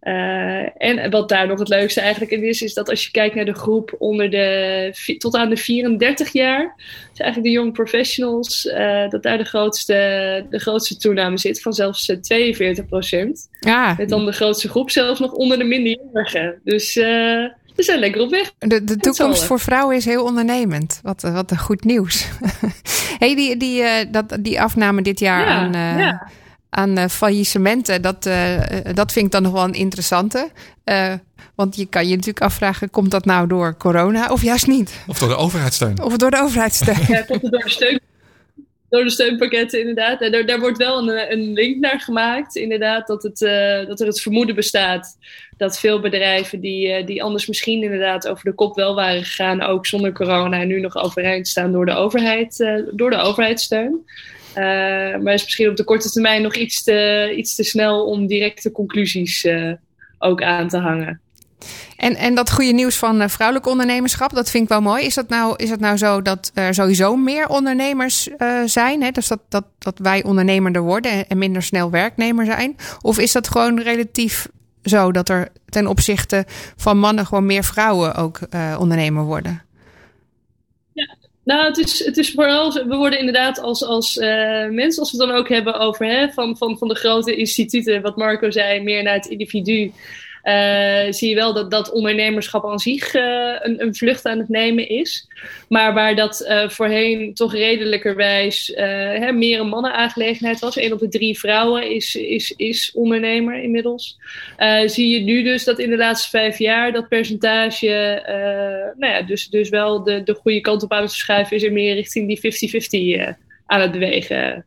Eh, 0.00 0.82
en 0.82 1.10
wat 1.10 1.28
daar 1.28 1.46
nog 1.46 1.58
het 1.58 1.68
leukste 1.68 2.00
eigenlijk 2.00 2.32
in 2.32 2.44
is, 2.44 2.62
is 2.62 2.74
dat 2.74 2.88
als 2.88 3.04
je 3.04 3.10
kijkt 3.10 3.34
naar 3.34 3.44
de 3.44 3.54
groep 3.54 3.94
onder 3.98 4.30
de, 4.30 5.16
tot 5.18 5.34
aan 5.34 5.48
de 5.48 5.56
34 5.56 6.32
jaar, 6.32 6.74
dus 7.10 7.20
eigenlijk 7.20 7.52
de 7.52 7.60
young 7.60 7.72
professionals, 7.72 8.66
eh, 8.66 9.08
dat 9.08 9.22
daar 9.22 9.38
de 9.38 9.44
grootste, 9.44 10.46
de 10.50 10.58
grootste 10.58 10.96
toename 10.96 11.38
zit 11.38 11.62
van 11.62 11.72
zelfs 11.72 12.08
eh, 12.08 12.16
42 12.16 12.86
procent. 12.86 13.48
Ja, 13.60 13.94
Met 13.98 14.08
dan 14.08 14.24
de 14.24 14.32
grootste 14.32 14.68
groep 14.68 14.90
zelfs 14.90 15.20
nog 15.20 15.32
onder 15.32 15.58
de 15.58 15.64
minderjarigen. 15.64 16.60
Dus 16.64 16.96
eh, 16.96 17.44
we 17.78 17.84
zijn 17.84 17.98
lekker 17.98 18.20
op 18.20 18.30
weg. 18.30 18.52
de, 18.58 18.84
de 18.84 18.96
toekomst 18.96 19.44
voor 19.44 19.60
vrouwen 19.60 19.96
is 19.96 20.04
heel 20.04 20.24
ondernemend. 20.24 21.00
Wat, 21.02 21.24
eh, 21.24 21.32
wat 21.32 21.50
een 21.50 21.58
goed 21.58 21.84
nieuws. 21.84 22.26
hey, 23.18 23.34
die, 23.34 23.56
die, 23.56 23.82
eh, 23.82 24.06
dat, 24.10 24.36
die 24.40 24.60
afname 24.60 25.02
dit 25.02 25.18
jaar 25.18 25.40
Ja, 25.40 25.46
aan, 25.46 25.74
eh, 25.74 25.98
ja. 25.98 26.28
aan 26.70 26.96
eh, 26.96 27.08
faillissementen, 27.08 28.02
dat, 28.02 28.22
dat 28.94 29.12
vind 29.12 29.26
ik 29.26 29.32
dan 29.32 29.42
nog 29.42 29.52
wel 29.52 29.64
een 29.64 29.72
interessante. 29.72 30.50
Want 31.54 31.76
je 31.76 31.86
kan 31.86 32.04
je 32.08 32.10
natuurlijk 32.10 32.44
afvragen, 32.44 32.90
komt 32.90 33.10
dat 33.10 33.24
nou 33.24 33.46
door 33.46 33.76
corona 33.76 34.30
of 34.30 34.42
juist 34.42 34.66
niet? 34.66 34.92
Of 35.06 35.18
door 35.18 35.28
de 35.28 35.36
overheidssteun. 35.36 36.02
Of 36.02 36.16
door 36.16 36.30
de 36.30 36.42
overheidssteun? 36.42 37.04
Ja, 37.08 37.22
komt 37.22 37.42
het 37.42 37.52
door 37.52 37.62
de 37.62 37.70
steun. 37.70 38.00
Door 38.88 39.04
de 39.04 39.10
steunpakketten, 39.10 39.80
inderdaad. 39.80 40.20
En 40.20 40.46
daar, 40.46 40.60
wordt 40.60 40.78
wel 40.78 41.08
een, 41.08 41.32
een 41.32 41.52
link 41.52 41.76
naar 41.78 42.00
gemaakt, 42.00 42.56
inderdaad, 42.56 43.06
dat, 43.06 43.22
het, 43.22 43.42
eh, 43.42 43.86
dat 43.86 44.00
er 44.00 44.06
het 44.06 44.20
vermoeden 44.20 44.54
bestaat 44.54 45.18
dat 45.56 45.78
veel 45.78 46.00
bedrijven 46.00 46.60
die, 46.60 46.92
eh, 46.92 47.06
die 47.06 47.22
anders 47.22 47.46
misschien 47.46 47.82
inderdaad 47.82 48.28
over 48.28 48.44
de 48.44 48.54
kop 48.54 48.76
wel 48.76 48.94
waren 48.94 49.24
gegaan, 49.24 49.62
ook 49.62 49.86
zonder 49.86 50.12
corona, 50.12 50.60
en 50.60 50.68
nu 50.68 50.80
nog 50.80 50.96
overeind 50.96 51.48
staan 51.48 51.72
door 51.72 51.86
de, 51.86 51.92
overheid, 51.92 52.60
eh, 52.60 52.74
door 52.92 53.10
de 53.10 53.16
overheidssteun. 53.16 54.06
Maar 55.22 55.34
is 55.34 55.44
misschien 55.44 55.68
op 55.68 55.76
de 55.76 55.84
korte 55.84 56.10
termijn 56.10 56.42
nog 56.42 56.54
iets 56.54 56.82
te, 56.82 57.32
iets 57.36 57.54
te 57.54 57.64
snel 57.64 58.04
om 58.04 58.26
directe 58.26 58.70
conclusies 58.70 59.46
ook 60.18 60.42
aan 60.42 60.68
te 60.68 60.76
hangen. 60.76 61.20
En, 61.96 62.16
en 62.16 62.34
dat 62.34 62.50
goede 62.50 62.72
nieuws 62.72 62.96
van 62.96 63.22
uh, 63.22 63.28
vrouwelijk 63.28 63.66
ondernemerschap, 63.66 64.34
dat 64.34 64.50
vind 64.50 64.62
ik 64.62 64.68
wel 64.68 64.80
mooi. 64.80 65.04
Is 65.04 65.14
dat 65.14 65.28
nou, 65.28 65.54
is 65.56 65.70
het 65.70 65.80
nou 65.80 65.96
zo 65.96 66.22
dat 66.22 66.50
er 66.54 66.74
sowieso 66.74 67.16
meer 67.16 67.48
ondernemers 67.48 68.28
uh, 68.38 68.62
zijn? 68.64 69.02
Hè? 69.02 69.10
Dus 69.10 69.28
dat, 69.28 69.40
dat, 69.48 69.64
dat 69.78 69.98
wij 69.98 70.24
ondernemerder 70.24 70.82
worden 70.82 71.28
en 71.28 71.38
minder 71.38 71.62
snel 71.62 71.90
werknemer 71.90 72.44
zijn? 72.44 72.76
Of 73.00 73.18
is 73.18 73.32
dat 73.32 73.48
gewoon 73.48 73.80
relatief 73.80 74.48
zo 74.84 75.12
dat 75.12 75.28
er 75.28 75.48
ten 75.68 75.86
opzichte 75.86 76.44
van 76.76 76.98
mannen 76.98 77.26
gewoon 77.26 77.46
meer 77.46 77.64
vrouwen 77.64 78.14
ook 78.14 78.38
uh, 78.54 78.76
ondernemer 78.80 79.24
worden? 79.24 79.62
Ja, 80.92 81.16
nou, 81.44 81.66
het 81.66 81.78
is, 81.78 82.04
het 82.04 82.16
is 82.16 82.30
vooral, 82.32 82.72
we 82.72 82.96
worden 82.96 83.18
inderdaad 83.18 83.60
als, 83.60 83.84
als 83.84 84.16
uh, 84.16 84.24
mensen, 84.68 85.02
als 85.02 85.12
we 85.12 85.18
het 85.18 85.28
dan 85.28 85.38
ook 85.38 85.48
hebben 85.48 85.78
over 85.78 86.06
hè, 86.06 86.28
van, 86.28 86.56
van, 86.56 86.78
van 86.78 86.88
de 86.88 86.94
grote 86.94 87.36
instituten, 87.36 88.02
wat 88.02 88.16
Marco 88.16 88.50
zei, 88.50 88.82
meer 88.82 89.02
naar 89.02 89.14
het 89.14 89.26
individu. 89.26 89.92
Uh, 90.44 91.12
zie 91.12 91.28
je 91.28 91.34
wel 91.34 91.54
dat, 91.54 91.70
dat 91.70 91.92
ondernemerschap 91.92 92.64
aan 92.64 92.78
zich 92.78 93.14
uh, 93.14 93.56
een, 93.58 93.82
een, 93.82 93.94
vlucht 93.94 94.26
aan 94.26 94.38
het 94.38 94.48
nemen 94.48 94.88
is. 94.88 95.26
Maar 95.68 95.94
waar 95.94 96.16
dat 96.16 96.46
uh, 96.48 96.68
voorheen 96.68 97.34
toch 97.34 97.52
redelijkerwijs 97.52 98.72
hè, 98.74 99.32
meer 99.32 99.60
een 99.60 99.68
mannenaangelegenheid 99.68 100.58
was. 100.58 100.76
Een 100.76 100.92
op 100.92 100.98
de 100.98 101.08
drie 101.08 101.38
vrouwen 101.38 101.90
is, 101.90 102.14
is, 102.14 102.54
is 102.56 102.92
ondernemer 102.94 103.62
inmiddels. 103.62 104.18
zie 104.86 105.08
je 105.08 105.20
nu 105.20 105.42
dus 105.42 105.64
dat 105.64 105.78
in 105.78 105.90
de 105.90 105.96
laatste 105.96 106.28
vijf 106.28 106.58
jaar 106.58 106.92
dat 106.92 107.08
percentage 107.08 107.86
nou 108.96 109.12
ja, 109.12 109.22
dus, 109.22 109.48
dus 109.48 109.68
wel 109.68 110.02
de, 110.02 110.22
de 110.22 110.34
goede 110.34 110.60
kant 110.60 110.82
op 110.82 110.92
aan 110.92 111.02
het 111.02 111.10
verschuiven 111.10 111.56
is. 111.56 111.62
En 111.62 111.72
meer 111.72 111.94
richting 111.94 112.40
die 112.40 113.32
50-50 113.32 113.36
aan 113.66 113.80
het 113.80 113.92
bewegen 113.92 114.64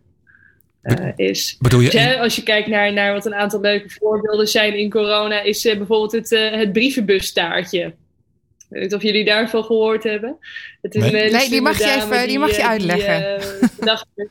is. 1.16 1.56
Bedoel 1.60 1.80
je? 1.80 1.90
Dus, 1.90 2.18
als 2.18 2.36
je 2.36 2.44
kijkt 2.44 2.68
naar, 2.68 2.94
naar 2.94 3.14
wat 3.14 3.26
een 3.26 3.36
aantal 3.36 3.62
leuke 3.62 3.90
voorbeelden 3.90 4.48
zijn 4.48 4.78
in 4.78 4.90
corona, 4.90 5.42
is 5.42 5.66
uh, 5.66 5.78
bijvoorbeeld 5.78 6.12
het, 6.12 6.32
uh, 6.32 6.52
het 6.52 6.74
brievenbustaartje. 6.74 7.86
Ik 7.86 8.66
weet 8.70 8.82
niet 8.82 8.94
of 8.94 9.02
jullie 9.02 9.26
daarvan 9.26 9.64
gehoord 9.64 10.04
hebben. 10.04 10.38
Het 10.82 10.96
is 10.96 11.12
nee, 11.12 11.32
nee 11.32 11.50
die 11.50 11.62
mag 11.62 11.78
je 11.78 11.94
even 11.96 12.18
die, 12.18 12.28
die 12.28 12.40
mag 12.40 12.56
je 12.56 12.66
uitleggen. 12.66 13.40
Die, 13.40 14.28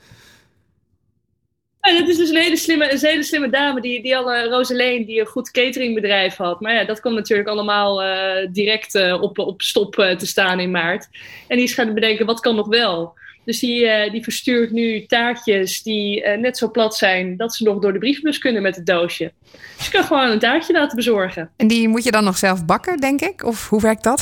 Ja, 1.80 1.98
dat 1.98 2.08
is 2.12 2.16
dus 2.16 2.30
een 2.30 2.36
hele 2.36 2.56
slimme, 2.56 2.92
een 2.92 2.98
hele 3.00 3.22
slimme 3.22 3.50
dame, 3.50 3.80
die, 3.80 4.02
die 4.02 4.16
al, 4.16 4.34
uh, 4.34 4.44
Roseleen, 4.44 5.04
die 5.04 5.20
een 5.20 5.26
goed 5.26 5.50
cateringbedrijf 5.50 6.36
had. 6.36 6.60
Maar 6.60 6.74
ja, 6.74 6.84
dat 6.84 7.00
kwam 7.00 7.14
natuurlijk 7.14 7.48
allemaal 7.48 8.04
uh, 8.04 8.48
direct 8.52 8.94
uh, 8.94 9.22
op, 9.22 9.38
op 9.38 9.62
stop 9.62 9.94
te 9.94 10.26
staan 10.26 10.60
in 10.60 10.70
maart. 10.70 11.08
En 11.48 11.56
die 11.56 11.64
is 11.64 11.74
gaan 11.74 11.94
bedenken, 11.94 12.26
wat 12.26 12.40
kan 12.40 12.56
nog 12.56 12.68
wel? 12.68 13.18
Dus 13.44 13.58
die, 13.58 13.84
uh, 13.84 14.10
die 14.10 14.22
verstuurt 14.22 14.70
nu 14.70 15.06
taartjes 15.06 15.82
die 15.82 16.24
uh, 16.24 16.36
net 16.36 16.58
zo 16.58 16.70
plat 16.70 16.96
zijn 16.96 17.36
dat 17.36 17.54
ze 17.54 17.64
nog 17.64 17.78
door 17.78 17.92
de 17.92 17.98
brievenbus 17.98 18.38
kunnen 18.38 18.62
met 18.62 18.76
het 18.76 18.86
doosje. 18.86 19.32
Dus 19.76 19.86
je 19.86 19.92
kan 19.92 20.04
gewoon 20.04 20.30
een 20.30 20.38
taartje 20.38 20.72
laten 20.72 20.96
bezorgen. 20.96 21.50
En 21.56 21.68
die 21.68 21.88
moet 21.88 22.04
je 22.04 22.10
dan 22.10 22.24
nog 22.24 22.38
zelf 22.38 22.64
bakken, 22.64 22.96
denk 22.96 23.20
ik? 23.20 23.44
Of 23.44 23.68
hoe 23.68 23.80
werkt 23.80 24.04
dat? 24.04 24.20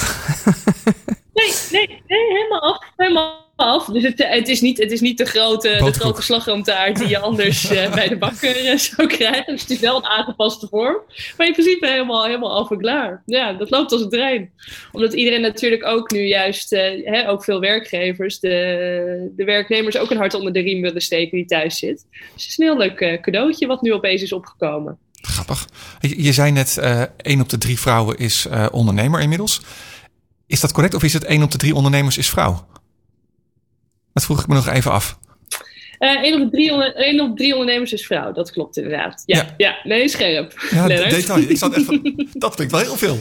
nee, 1.35 1.53
nee, 1.71 2.03
nee, 2.07 2.33
helemaal 2.33 2.61
af. 2.61 2.93
Helemaal 2.97 3.47
af. 3.59 3.85
Dus 3.85 4.03
het, 4.03 4.29
het, 4.29 4.49
is, 4.49 4.61
niet, 4.61 4.79
het 4.79 4.93
is 4.93 5.01
niet 5.01 5.19
de 5.19 5.25
grote, 5.25 5.81
de 5.85 5.93
grote 5.93 6.23
slagroomtaart 6.23 6.97
die 6.97 7.09
je 7.09 7.19
anders 7.19 7.73
uh, 7.73 7.93
bij 7.95 8.09
de 8.09 8.17
bakker 8.17 8.65
uh, 8.65 8.77
zou 8.77 9.09
krijgen. 9.09 9.53
Dus 9.53 9.61
het 9.61 9.71
is 9.71 9.81
wel 9.81 9.97
een 9.97 10.05
aangepaste 10.05 10.67
vorm. 10.69 10.97
Maar 11.37 11.47
in 11.47 11.53
principe 11.53 11.87
helemaal, 11.87 12.25
helemaal 12.25 12.59
af 12.59 12.71
en 12.71 12.79
klaar. 12.79 13.23
Ja, 13.27 13.53
dat 13.53 13.71
loopt 13.71 13.93
als 13.93 14.01
een 14.01 14.09
trein. 14.09 14.51
Omdat 14.93 15.13
iedereen 15.13 15.41
natuurlijk 15.41 15.87
ook 15.87 16.11
nu 16.11 16.21
juist, 16.21 16.73
uh, 16.73 16.81
hè, 17.05 17.29
ook 17.29 17.45
veel 17.45 17.61
werkgevers, 17.61 18.41
de, 18.41 19.33
de 19.37 19.45
werknemers 19.45 19.97
ook 19.97 20.11
een 20.11 20.17
hart 20.17 20.35
onder 20.35 20.53
de 20.53 20.61
riem 20.61 20.81
willen 20.81 21.03
steken 21.03 21.37
die 21.37 21.47
thuis 21.47 21.79
zit. 21.79 22.07
Dus 22.11 22.43
het 22.43 22.51
is 22.51 22.59
een 22.59 22.67
heel 22.67 22.77
leuk 22.77 23.21
cadeautje 23.23 23.67
wat 23.67 23.83
nu 23.83 23.93
opeens 23.93 24.23
is 24.23 24.33
opgekomen. 24.33 24.99
Grappig. 25.21 25.69
Je, 26.01 26.23
je 26.23 26.33
zei 26.33 26.53
net, 26.53 26.79
één 27.17 27.41
op 27.41 27.49
de 27.49 27.59
drie 27.59 27.79
vrouwen 27.79 28.17
is 28.17 28.47
ondernemer 28.71 29.21
inmiddels. 29.21 29.61
Is 30.47 30.61
dat 30.61 30.73
correct 30.73 30.95
of 30.95 31.03
is 31.03 31.13
het 31.13 31.25
één 31.25 31.43
op 31.43 31.51
de 31.51 31.59
drie 31.59 31.75
ondernemers 31.75 32.19
is 32.19 32.29
vrouw? 32.29 32.67
Dat 34.13 34.25
vroeg 34.25 34.41
ik 34.41 34.47
me 34.47 34.55
nog 34.55 34.69
even 34.69 34.91
af. 34.91 35.19
Uh, 35.99 36.23
één, 36.23 36.43
op 36.43 36.51
drie 36.51 36.73
één 36.95 37.21
op 37.21 37.37
drie 37.37 37.53
ondernemers 37.53 37.93
is 37.93 38.07
vrouw, 38.07 38.33
dat 38.33 38.51
klopt 38.51 38.77
inderdaad. 38.77 39.23
Ja, 39.27 39.37
ja. 39.37 39.55
ja 39.57 39.77
nee, 39.85 40.09
scherp. 40.09 40.69
Ja, 40.71 40.87
detail. 40.87 41.39
Ik 41.49 41.57
zat 41.57 41.77
even, 41.77 42.15
dat 42.33 42.55
klinkt 42.55 42.73
wel 42.73 42.83
heel 42.83 42.97
veel. 42.97 43.19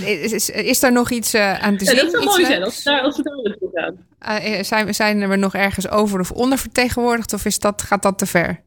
Is, 0.00 0.32
is, 0.32 0.50
is 0.50 0.80
daar 0.80 0.92
nog 0.92 1.10
iets 1.10 1.34
uh, 1.34 1.62
aan 1.62 1.76
te 1.76 1.84
zien? 1.84 1.96
Ja, 1.96 2.02
dat 2.02 2.10
zou 2.10 2.24
mooi 2.24 2.44
zijn 2.44 2.62
als, 2.62 2.86
als 2.86 3.16
we 3.16 3.22
daar 3.22 3.42
naartoe 3.42 3.70
gaan. 3.72 4.44
Uh, 4.44 4.62
zijn, 4.62 4.94
zijn 4.94 5.28
we 5.28 5.36
nog 5.36 5.54
ergens 5.54 5.88
over 5.88 6.20
of 6.20 6.30
ondervertegenwoordigd 6.30 7.32
of 7.32 7.44
is 7.44 7.58
dat, 7.58 7.82
gaat 7.82 8.02
dat 8.02 8.18
te 8.18 8.26
ver? 8.26 8.60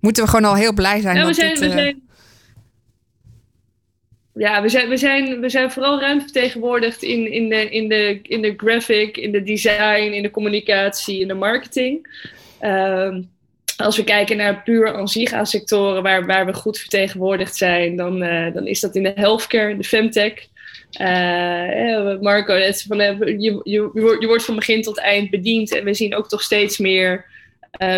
Moeten 0.00 0.24
we 0.24 0.30
gewoon 0.30 0.44
al 0.44 0.54
heel 0.54 0.72
blij 0.72 1.00
zijn 1.00 1.16
ja, 1.16 1.20
dat 1.20 1.36
we 1.36 1.40
zijn, 1.40 1.54
dit, 1.54 1.58
we 1.60 1.70
zijn 1.70 2.02
ja, 4.34 4.62
we 4.62 4.68
zijn, 4.68 4.88
we, 4.88 4.96
zijn, 4.96 5.40
we 5.40 5.48
zijn 5.48 5.70
vooral 5.70 6.00
ruim 6.00 6.20
vertegenwoordigd 6.20 7.02
in, 7.02 7.32
in, 7.32 7.48
de, 7.48 7.70
in, 7.70 7.88
de, 7.88 8.18
in 8.22 8.42
de 8.42 8.54
graphic, 8.56 9.16
in 9.16 9.32
de 9.32 9.42
design, 9.42 10.12
in 10.12 10.22
de 10.22 10.30
communicatie, 10.30 11.20
in 11.20 11.28
de 11.28 11.34
marketing. 11.34 12.06
Um, 12.62 13.30
als 13.76 13.96
we 13.96 14.04
kijken 14.04 14.36
naar 14.36 14.62
puur 14.62 14.94
aan 15.32 15.46
sectoren 15.46 16.02
waar, 16.02 16.26
waar 16.26 16.46
we 16.46 16.54
goed 16.54 16.78
vertegenwoordigd 16.78 17.56
zijn, 17.56 17.96
dan, 17.96 18.22
uh, 18.22 18.54
dan 18.54 18.66
is 18.66 18.80
dat 18.80 18.96
in 18.96 19.02
de 19.02 19.12
healthcare, 19.14 19.76
de 19.76 19.84
femtech. 19.84 20.32
Uh, 21.00 22.20
Marco, 22.20 22.72
van, 22.86 23.00
uh, 23.00 23.18
je, 23.18 23.60
je, 23.62 23.90
je 24.18 24.26
wordt 24.26 24.44
van 24.44 24.54
begin 24.54 24.82
tot 24.82 24.98
eind 24.98 25.30
bediend 25.30 25.74
en 25.74 25.84
we 25.84 25.94
zien 25.94 26.14
ook 26.14 26.28
toch 26.28 26.42
steeds 26.42 26.78
meer 26.78 27.24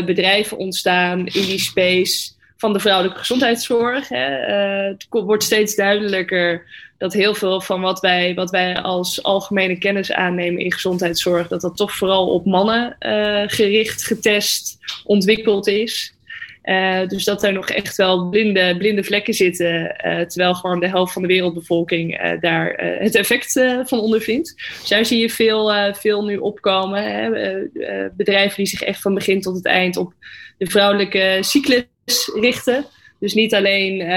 bedrijven 0.05 0.57
ontstaan 0.57 1.19
in 1.19 1.45
die 1.45 1.59
space 1.59 2.31
van 2.63 2.73
de 2.73 2.81
vrouwelijke 2.81 3.19
gezondheidszorg. 3.19 4.09
Hè. 4.09 4.49
Uh, 4.49 4.89
het 4.89 5.07
wordt 5.11 5.43
steeds 5.43 5.75
duidelijker 5.75 6.63
dat 6.99 7.13
heel 7.13 7.35
veel 7.35 7.61
van 7.61 7.81
wat 7.81 8.01
wij, 8.01 8.35
wat 8.35 8.51
wij 8.51 8.81
als 8.81 9.23
algemene 9.23 9.79
kennis 9.79 10.13
aannemen 10.13 10.63
in 10.63 10.73
gezondheidszorg, 10.73 11.49
dat 11.49 11.61
dat 11.61 11.77
toch 11.77 11.93
vooral 11.93 12.29
op 12.29 12.45
mannen 12.47 12.97
uh, 13.01 13.43
gericht, 13.47 14.05
getest, 14.05 14.79
ontwikkeld 15.05 15.67
is. 15.67 16.15
Uh, 16.65 17.09
dus 17.09 17.25
dat 17.25 17.43
er 17.43 17.53
nog 17.53 17.69
echt 17.69 17.97
wel 17.97 18.29
blinde, 18.29 18.77
blinde 18.79 19.05
vlekken 19.05 19.35
zitten, 19.35 19.97
terwijl 20.29 20.55
gewoon 20.55 20.81
de 20.81 20.89
helft 20.89 21.13
van 21.13 21.23
de 21.23 21.29
wereldbevolking 21.29 22.37
daar 22.41 22.75
het 22.99 23.15
effect 23.15 23.53
van 23.85 24.01
ondervindt. 24.01 24.55
Dus 24.89 25.09
zie 25.09 25.21
je 25.21 25.31
veel, 25.31 25.95
veel 25.95 26.25
nu 26.25 26.37
opkomen. 26.37 27.03
Hè. 27.03 27.31
bedrijven 28.17 28.57
die 28.57 28.67
zich 28.67 28.83
echt 28.83 29.01
van 29.01 29.15
begin 29.15 29.41
tot 29.41 29.55
het 29.55 29.67
eind 29.67 29.97
op 29.97 30.13
de 30.59 30.67
vrouwelijke 30.67 31.39
cyclus 31.41 31.91
richten. 32.35 32.87
Dus 33.23 33.35
niet 33.35 33.55
alleen 33.55 34.01
uh, 34.01 34.09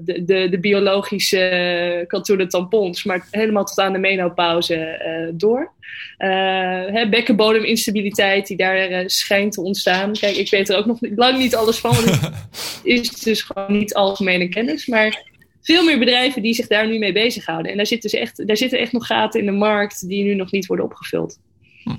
de, 0.00 0.24
de, 0.24 0.48
de, 0.50 0.58
biologische 0.60 2.04
katoenen 2.06 2.48
tampons, 2.48 3.04
maar 3.04 3.26
helemaal 3.30 3.64
tot 3.64 3.78
aan 3.78 3.92
de 3.92 3.98
menopauze 3.98 4.74
uh, 4.76 5.32
door. 5.34 5.72
Uh, 6.18 7.08
bekkenbodeminstabiliteit 7.10 8.46
die 8.46 8.56
daar 8.56 9.02
schijnt 9.06 9.52
te 9.52 9.60
ontstaan. 9.60 10.12
Kijk, 10.12 10.36
ik 10.36 10.50
weet 10.50 10.68
er 10.68 10.76
ook 10.76 10.86
nog 10.86 10.98
lang 11.00 11.38
niet 11.38 11.54
alles 11.54 11.78
van, 11.78 11.94
want 11.94 12.20
het 12.20 12.80
is 12.82 13.10
dus 13.10 13.42
gewoon 13.42 13.78
niet 13.78 13.94
algemene 13.94 14.48
kennis. 14.48 14.86
Maar 14.86 15.22
veel 15.62 15.84
meer 15.84 15.98
bedrijven 15.98 16.42
die 16.42 16.54
zich 16.54 16.66
daar 16.66 16.88
nu 16.88 16.98
mee 16.98 17.12
bezighouden. 17.12 17.70
En 17.70 17.76
daar 17.76 17.86
zitten, 17.86 18.10
dus 18.10 18.20
echt, 18.20 18.46
daar 18.46 18.56
zitten 18.56 18.78
echt 18.78 18.92
nog 18.92 19.06
gaten 19.06 19.40
in 19.40 19.46
de 19.46 19.52
markt 19.52 20.08
die 20.08 20.24
nu 20.24 20.34
nog 20.34 20.50
niet 20.50 20.66
worden 20.66 20.84
opgevuld. 20.84 21.38
Hm. 21.82 21.90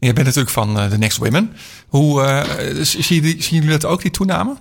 Je 0.00 0.12
bent 0.12 0.26
natuurlijk 0.26 0.52
van 0.52 0.74
de 0.74 0.98
Next 0.98 1.18
Women. 1.18 1.52
Hoe 1.88 2.44
zien 2.82 3.40
jullie 3.48 3.68
dat 3.68 3.84
ook, 3.84 4.02
die 4.02 4.10
toename? 4.10 4.56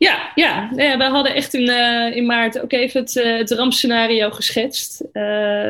Ja, 0.00 0.32
ja, 0.34 0.70
ja, 0.76 0.96
we 0.96 1.04
hadden 1.04 1.34
echt 1.34 1.54
in, 1.54 1.68
uh, 1.68 2.16
in 2.16 2.26
maart 2.26 2.60
ook 2.60 2.72
even 2.72 3.00
het, 3.00 3.16
uh, 3.16 3.36
het 3.36 3.50
rampscenario 3.50 4.30
geschetst. 4.30 5.02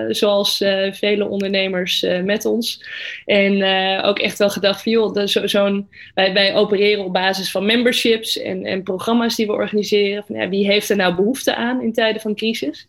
Zoals 0.09 0.57
vele 0.91 1.29
ondernemers 1.29 2.07
met 2.23 2.45
ons. 2.45 2.85
En 3.27 3.65
ook 4.05 4.19
echt 4.19 4.39
wel 4.39 4.51
gedacht 4.51 4.83
van 4.83 5.49
zo'n, 5.49 5.89
wij, 6.15 6.33
wij 6.33 6.55
opereren 6.55 7.05
op 7.05 7.13
basis 7.13 7.51
van 7.51 7.67
memberships 7.67 8.39
en, 8.39 8.65
en 8.65 8.83
programma's 8.83 9.37
die 9.37 9.47
we 9.47 9.53
organiseren. 9.53 10.49
Wie 10.49 10.67
heeft 10.67 10.91
er 10.91 10.97
nou 10.97 11.15
behoefte 11.15 11.55
aan 11.55 11.83
in 11.83 11.93
tijden 11.93 12.21
van 12.21 12.35
crisis? 12.35 12.87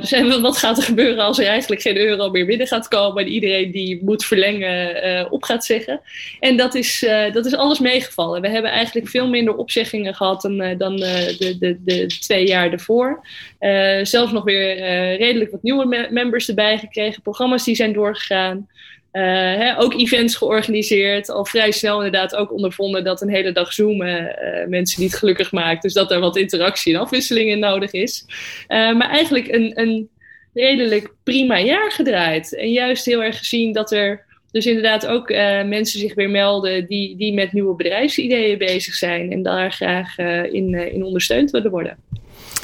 dus 0.00 0.10
wat 0.40 0.56
gaat 0.56 0.76
er 0.76 0.82
gebeuren 0.84 1.24
als 1.24 1.38
er 1.38 1.46
eigenlijk 1.46 1.82
geen 1.82 1.96
euro 1.96 2.30
meer 2.30 2.46
binnen 2.46 2.66
gaat 2.66 2.88
komen 2.88 3.24
en 3.24 3.30
iedereen 3.30 3.70
die 3.70 4.04
moet 4.04 4.24
verlengen 4.24 5.30
op 5.30 5.42
gaat 5.42 5.64
zeggen? 5.64 6.00
En 6.40 6.56
dat 6.56 6.74
is, 6.74 7.06
dat 7.32 7.46
is 7.46 7.54
alles 7.54 7.78
meegevallen. 7.78 8.40
We 8.40 8.48
hebben 8.48 8.70
eigenlijk 8.70 9.08
veel 9.08 9.28
minder 9.28 9.56
opzeggingen 9.56 10.14
gehad 10.14 10.41
dan, 10.42 10.60
eh, 10.60 10.78
dan 10.78 11.02
eh, 11.02 11.38
de, 11.38 11.58
de, 11.58 11.78
de 11.84 12.06
twee 12.06 12.46
jaar 12.46 12.72
ervoor. 12.72 13.26
Eh, 13.58 14.04
zelfs 14.04 14.32
nog 14.32 14.44
weer 14.44 14.76
redelijk 15.16 15.50
wat 15.50 15.62
nieuwe 15.62 16.08
members 16.10 16.48
erbij 16.48 16.78
gekregen. 16.78 17.22
Programma's 17.22 17.64
die 17.64 17.74
zijn 17.74 17.92
doorgegaan. 17.92 18.68
Hè, 19.12 19.78
ook 19.78 19.94
events 19.94 20.36
georganiseerd. 20.36 21.30
Al 21.30 21.44
vrij 21.44 21.70
snel 21.70 21.96
inderdaad 21.96 22.34
ook 22.34 22.52
ondervonden 22.52 23.04
dat 23.04 23.20
een 23.20 23.30
hele 23.30 23.52
dag 23.52 23.72
zoomen 23.72 24.36
mensen 24.68 25.02
niet 25.02 25.14
gelukkig 25.14 25.52
maakt. 25.52 25.82
Dus 25.82 25.92
dat 25.92 26.10
er 26.10 26.20
wat 26.20 26.36
interactie 26.36 26.94
en 26.94 27.00
afwisseling 27.00 27.50
in 27.50 27.58
nodig 27.58 27.92
is. 27.92 28.24
Maar 28.68 29.10
eigenlijk 29.10 29.48
een, 29.48 29.80
een 29.80 30.08
redelijk 30.54 31.14
prima 31.24 31.58
jaar 31.58 31.92
gedraaid. 31.92 32.54
En 32.54 32.72
juist 32.72 33.04
heel 33.04 33.22
erg 33.22 33.38
gezien 33.38 33.72
dat 33.72 33.92
er 33.92 34.24
dus 34.52 34.66
inderdaad 34.66 35.06
ook 35.06 35.30
uh, 35.30 35.64
mensen 35.64 36.00
zich 36.00 36.14
weer 36.14 36.30
melden 36.30 36.86
die, 36.86 37.16
die 37.16 37.34
met 37.34 37.52
nieuwe 37.52 37.76
bedrijfsideeën 37.76 38.58
bezig 38.58 38.94
zijn 38.94 39.32
en 39.32 39.42
daar 39.42 39.72
graag 39.72 40.18
uh, 40.18 40.52
in, 40.52 40.72
uh, 40.72 40.94
in 40.94 41.04
ondersteund 41.04 41.50
willen 41.50 41.70
worden. 41.70 41.96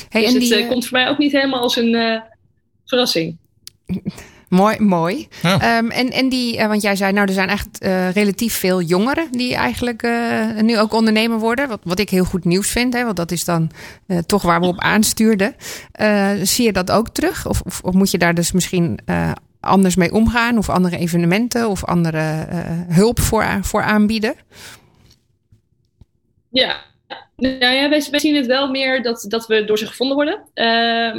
Hey, 0.09 0.21
dus 0.21 0.31
en 0.31 0.41
het 0.41 0.49
die, 0.49 0.55
eh, 0.55 0.63
eh, 0.63 0.69
komt 0.69 0.87
voor 0.87 0.99
mij 0.99 1.09
ook 1.09 1.19
niet 1.19 1.33
helemaal 1.33 1.61
als 1.61 1.77
een 1.77 1.95
eh, 1.95 2.21
verrassing. 2.85 3.37
Mooi, 4.49 4.79
mooi. 4.81 5.29
Ja. 5.43 5.61
Ehm, 5.61 5.91
en, 5.91 6.11
en 6.11 6.29
die, 6.29 6.57
eh, 6.57 6.67
want 6.67 6.83
jij 6.83 6.97
zei, 6.97 7.13
nou, 7.13 7.27
er 7.27 7.33
zijn 7.33 7.49
echt 7.49 7.79
eh, 7.79 8.11
relatief 8.11 8.55
veel 8.55 8.83
jongeren 8.83 9.29
die 9.31 9.55
eigenlijk 9.55 10.03
eh, 10.03 10.61
nu 10.61 10.79
ook 10.79 10.93
ondernemer 10.93 11.39
worden. 11.39 11.69
Wat, 11.69 11.81
wat 11.83 11.99
ik 11.99 12.11
heel 12.11 12.25
goed 12.25 12.45
nieuws 12.45 12.71
vind, 12.71 12.95
hè, 12.95 13.05
want 13.05 13.17
dat 13.17 13.31
is 13.31 13.45
dan 13.45 13.71
eh, 14.07 14.19
toch 14.19 14.43
waar 14.43 14.61
we 14.61 14.67
op 14.67 14.81
aanstuurden. 14.81 15.55
Eh, 15.93 16.31
zie 16.43 16.65
je 16.65 16.73
dat 16.73 16.91
ook 16.91 17.09
terug? 17.09 17.47
Of, 17.47 17.61
of, 17.61 17.81
of 17.83 17.95
moet 17.95 18.11
je 18.11 18.19
daar 18.19 18.35
dus 18.35 18.53
misschien 18.53 18.99
eh, 19.05 19.33
anders 19.69 19.97
mee 19.97 20.13
omgaan? 20.13 20.59
Of 20.59 20.69
andere 20.69 20.97
evenementen 20.97 21.69
of 21.69 21.85
andere 21.85 22.47
eh, 22.49 22.61
hulp 22.89 23.21
voor, 23.21 23.59
voor 23.61 23.83
aanbieden? 23.83 24.35
Ja, 26.49 26.77
nou 27.37 27.75
ja, 27.75 27.89
wij, 27.89 28.07
wij 28.11 28.21
zien 28.21 28.37
het 28.37 28.47
wel 28.47 28.71
meer 28.71 29.03
dat, 29.03 29.25
dat 29.29 29.47
we 29.47 29.65
door 29.65 29.79
ze 29.79 29.87
gevonden 29.87 30.17
worden. 30.17 30.43
Eh, 30.55 30.65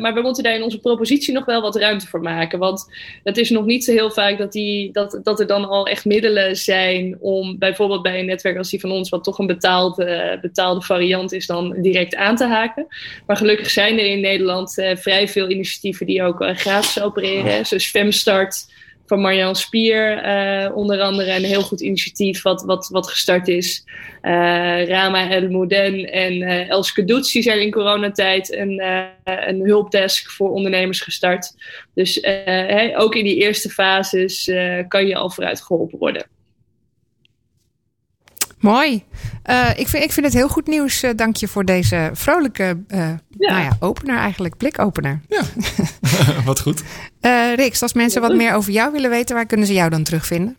maar 0.02 0.14
we 0.14 0.22
moeten 0.22 0.44
daar 0.44 0.56
in 0.56 0.64
onze 0.64 0.80
propositie 0.80 1.34
nog 1.34 1.46
wel 1.46 1.62
wat 1.62 1.76
ruimte 1.76 2.08
voor 2.08 2.22
maken. 2.22 2.60
Want 2.60 2.92
het 3.24 3.38
is 3.38 3.50
nog 3.50 3.66
niet 3.66 3.84
zo 3.84 3.92
heel 3.92 4.12
vaak 4.12 4.38
dat, 4.38 4.52
die, 4.52 4.92
dat, 4.92 5.20
dat 5.24 5.40
er 5.40 5.48
dan 5.48 5.68
al 5.68 5.88
echt 5.88 6.06
middelen 6.06 6.56
zijn 6.56 7.18
om 7.20 7.58
bijvoorbeeld 7.58 8.02
bij 8.02 8.20
een 8.20 8.26
netwerk 8.26 8.58
als 8.58 8.70
die 8.70 8.80
van 8.80 8.92
ons, 8.92 9.10
wat 9.10 9.24
toch 9.24 9.40
een 9.40 9.48
betaald, 9.48 10.00
eh, 10.00 10.40
betaalde 10.42 10.82
variant 10.82 11.32
is, 11.32 11.46
dan 11.46 11.82
direct 11.82 12.16
aan 12.16 12.36
te 12.36 12.46
haken. 12.46 12.88
Maar 13.26 13.38
gelukkig 13.38 13.70
zijn 13.70 14.00
er 14.00 14.06
in 14.06 14.20
Nederland 14.20 14.78
eh, 14.78 14.96
vrij 14.96 15.28
veel 15.28 15.50
initiatieven 15.50 16.06
die 16.06 16.24
ook 16.24 16.42
eh, 16.42 16.56
gratis 16.56 17.02
opereren. 17.02 17.66
Zoals 17.66 17.90
Femstart 17.90 18.66
van 19.10 19.22
Marjan 19.22 19.56
Spier, 19.56 20.18
eh, 20.18 20.76
onder 20.76 21.02
andere 21.02 21.36
een 21.36 21.44
heel 21.44 21.62
goed 21.62 21.82
initiatief 21.82 22.42
wat, 22.42 22.64
wat, 22.64 22.90
wat 22.92 23.10
gestart 23.10 23.48
is. 23.48 23.84
Eh, 24.22 24.88
Rama 24.88 25.30
El 25.30 25.50
Mouden 25.50 26.12
en 26.12 26.42
eh 26.42 26.70
Elske 26.70 27.06
Doets, 27.06 27.32
die 27.32 27.42
zijn 27.42 27.62
in 27.62 27.72
coronatijd 27.72 28.54
een, 28.54 28.80
eh, 28.80 29.04
een 29.24 29.60
hulpdesk 29.66 30.32
voor 30.32 30.52
ondernemers 30.52 31.02
gestart. 31.02 31.54
Dus 31.94 32.20
eh, 32.20 32.46
hè, 32.46 33.00
ook 33.00 33.16
in 33.16 33.24
die 33.24 33.38
eerste 33.38 33.70
fases 33.70 34.48
eh, 34.48 34.88
kan 34.88 35.08
je 35.08 35.16
al 35.16 35.30
vooruit 35.30 35.62
geholpen 35.62 36.00
worden. 36.00 36.26
Mooi. 38.60 39.04
Eh, 39.44 39.70
ik, 39.76 39.88
vind, 39.88 40.04
ik 40.04 40.12
vind 40.12 40.26
het 40.26 40.36
heel 40.36 40.48
goed 40.48 40.68
nieuws. 40.68 41.04
Dank 41.16 41.36
je 41.36 41.48
voor 41.48 41.66
deze 41.66 42.10
vrolijke 42.14 42.80
eh, 42.88 43.00
Nou 43.30 43.62
ja, 43.62 43.78
opener 43.80 44.18
eigenlijk, 44.18 44.58
blikopener. 44.58 45.22
Ja, 45.28 45.42
wat 46.46 46.60
goed. 46.60 46.84
Eh 47.22 47.54
Rix, 47.56 47.82
als 47.82 47.94
mensen 47.94 48.22
wat 48.22 48.36
meer 48.36 48.54
over 48.54 48.72
jou 48.72 48.92
willen 48.92 49.10
weten, 49.10 49.36
waar 49.36 49.46
kunnen 49.46 49.68
ze 49.68 49.74
jou 49.74 49.90
dan 49.90 50.04
terugvinden? 50.04 50.58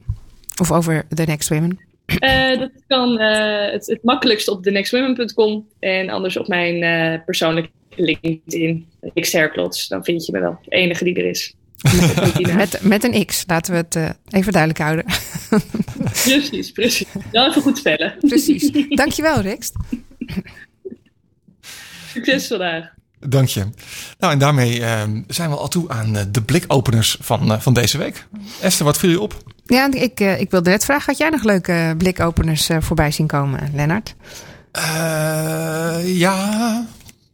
Of 0.61 0.73
over 0.73 1.07
The 1.15 1.23
Next 1.23 1.49
Women? 1.49 1.79
Eh, 2.07 2.59
dat 2.59 2.71
kan 2.87 3.19
eh, 3.19 3.73
het, 3.73 3.87
het 3.87 4.03
makkelijkst 4.03 4.49
op 4.49 4.63
thenextwomen.com 4.63 5.69
en 5.79 6.11
anders 6.11 6.37
op 6.37 6.49
mijn 6.49 7.25
persoonlijke 7.25 7.71
LinkedIn, 7.97 8.87
X 9.15 9.33
Herklots. 9.33 9.89
Dan 9.89 10.05
vind 10.05 10.27
je 10.27 10.33
me 10.33 10.41
wel. 10.41 10.59
De 10.63 10.71
enige 10.71 11.05
die 11.05 11.15
er 11.15 11.25
is. 11.25 11.55
Met, 12.57 12.79
met 12.83 13.05
een 13.05 13.27
X, 13.27 13.45
laten 13.47 13.73
we 13.73 13.79
het 13.79 14.15
even 14.31 14.53
duidelijk 14.53 14.83
houden. 14.83 15.05
precies, 16.25 16.73
precies. 16.73 17.07
Wel 17.33 17.49
even 17.49 17.63
goed 17.63 17.79
spellen. 17.79 18.15
Precies. 18.21 18.71
Dankjewel, 18.89 19.41
Rix. 19.41 19.73
Succes 22.13 22.47
vandaag. 22.47 22.99
Dank 23.27 23.49
je. 23.49 23.67
Nou, 24.19 24.33
en 24.33 24.39
daarmee 24.39 24.85
eh, 24.85 25.03
zijn 25.27 25.51
we 25.51 25.57
al 25.57 25.69
toe 25.69 25.89
aan 25.89 26.17
eh, 26.17 26.23
de 26.29 26.43
blikopeners 26.43 27.17
van, 27.21 27.53
eh, 27.53 27.61
van 27.61 27.73
deze 27.73 27.99
week. 27.99 28.27
Esther, 28.61 28.85
wat 28.85 28.99
viel 28.99 29.11
je 29.11 29.21
op? 29.21 29.43
Ja, 29.65 29.93
ik, 29.93 30.21
eh, 30.21 30.41
ik 30.41 30.51
wilde 30.51 30.71
net 30.71 30.85
vragen, 30.85 31.05
had 31.07 31.19
jij 31.19 31.29
nog 31.29 31.43
leuke 31.43 31.95
blikopeners 31.99 32.69
voorbij 32.79 33.11
zien 33.11 33.27
komen, 33.27 33.71
Lennart? 33.75 34.15
Ja. 36.05 36.87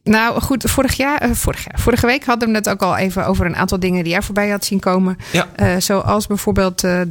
Nou 0.04 0.40
goed, 0.40 0.70
vorig 0.70 0.94
jaar, 0.94 1.28
vorig 1.32 1.64
jaar, 1.64 1.80
vorige 1.80 2.06
week 2.06 2.24
hadden 2.24 2.48
we 2.48 2.54
het 2.54 2.68
ook 2.68 2.82
al 2.82 2.96
even 2.96 3.26
over 3.26 3.46
een 3.46 3.56
aantal 3.56 3.78
dingen 3.80 4.02
die 4.02 4.12
jij 4.12 4.22
voorbij 4.22 4.48
had 4.48 4.64
zien 4.64 4.80
komen. 4.80 5.16
Ja. 5.32 5.80
Zoals 5.80 6.26
bijvoorbeeld 6.26 6.80
de, 6.80 7.06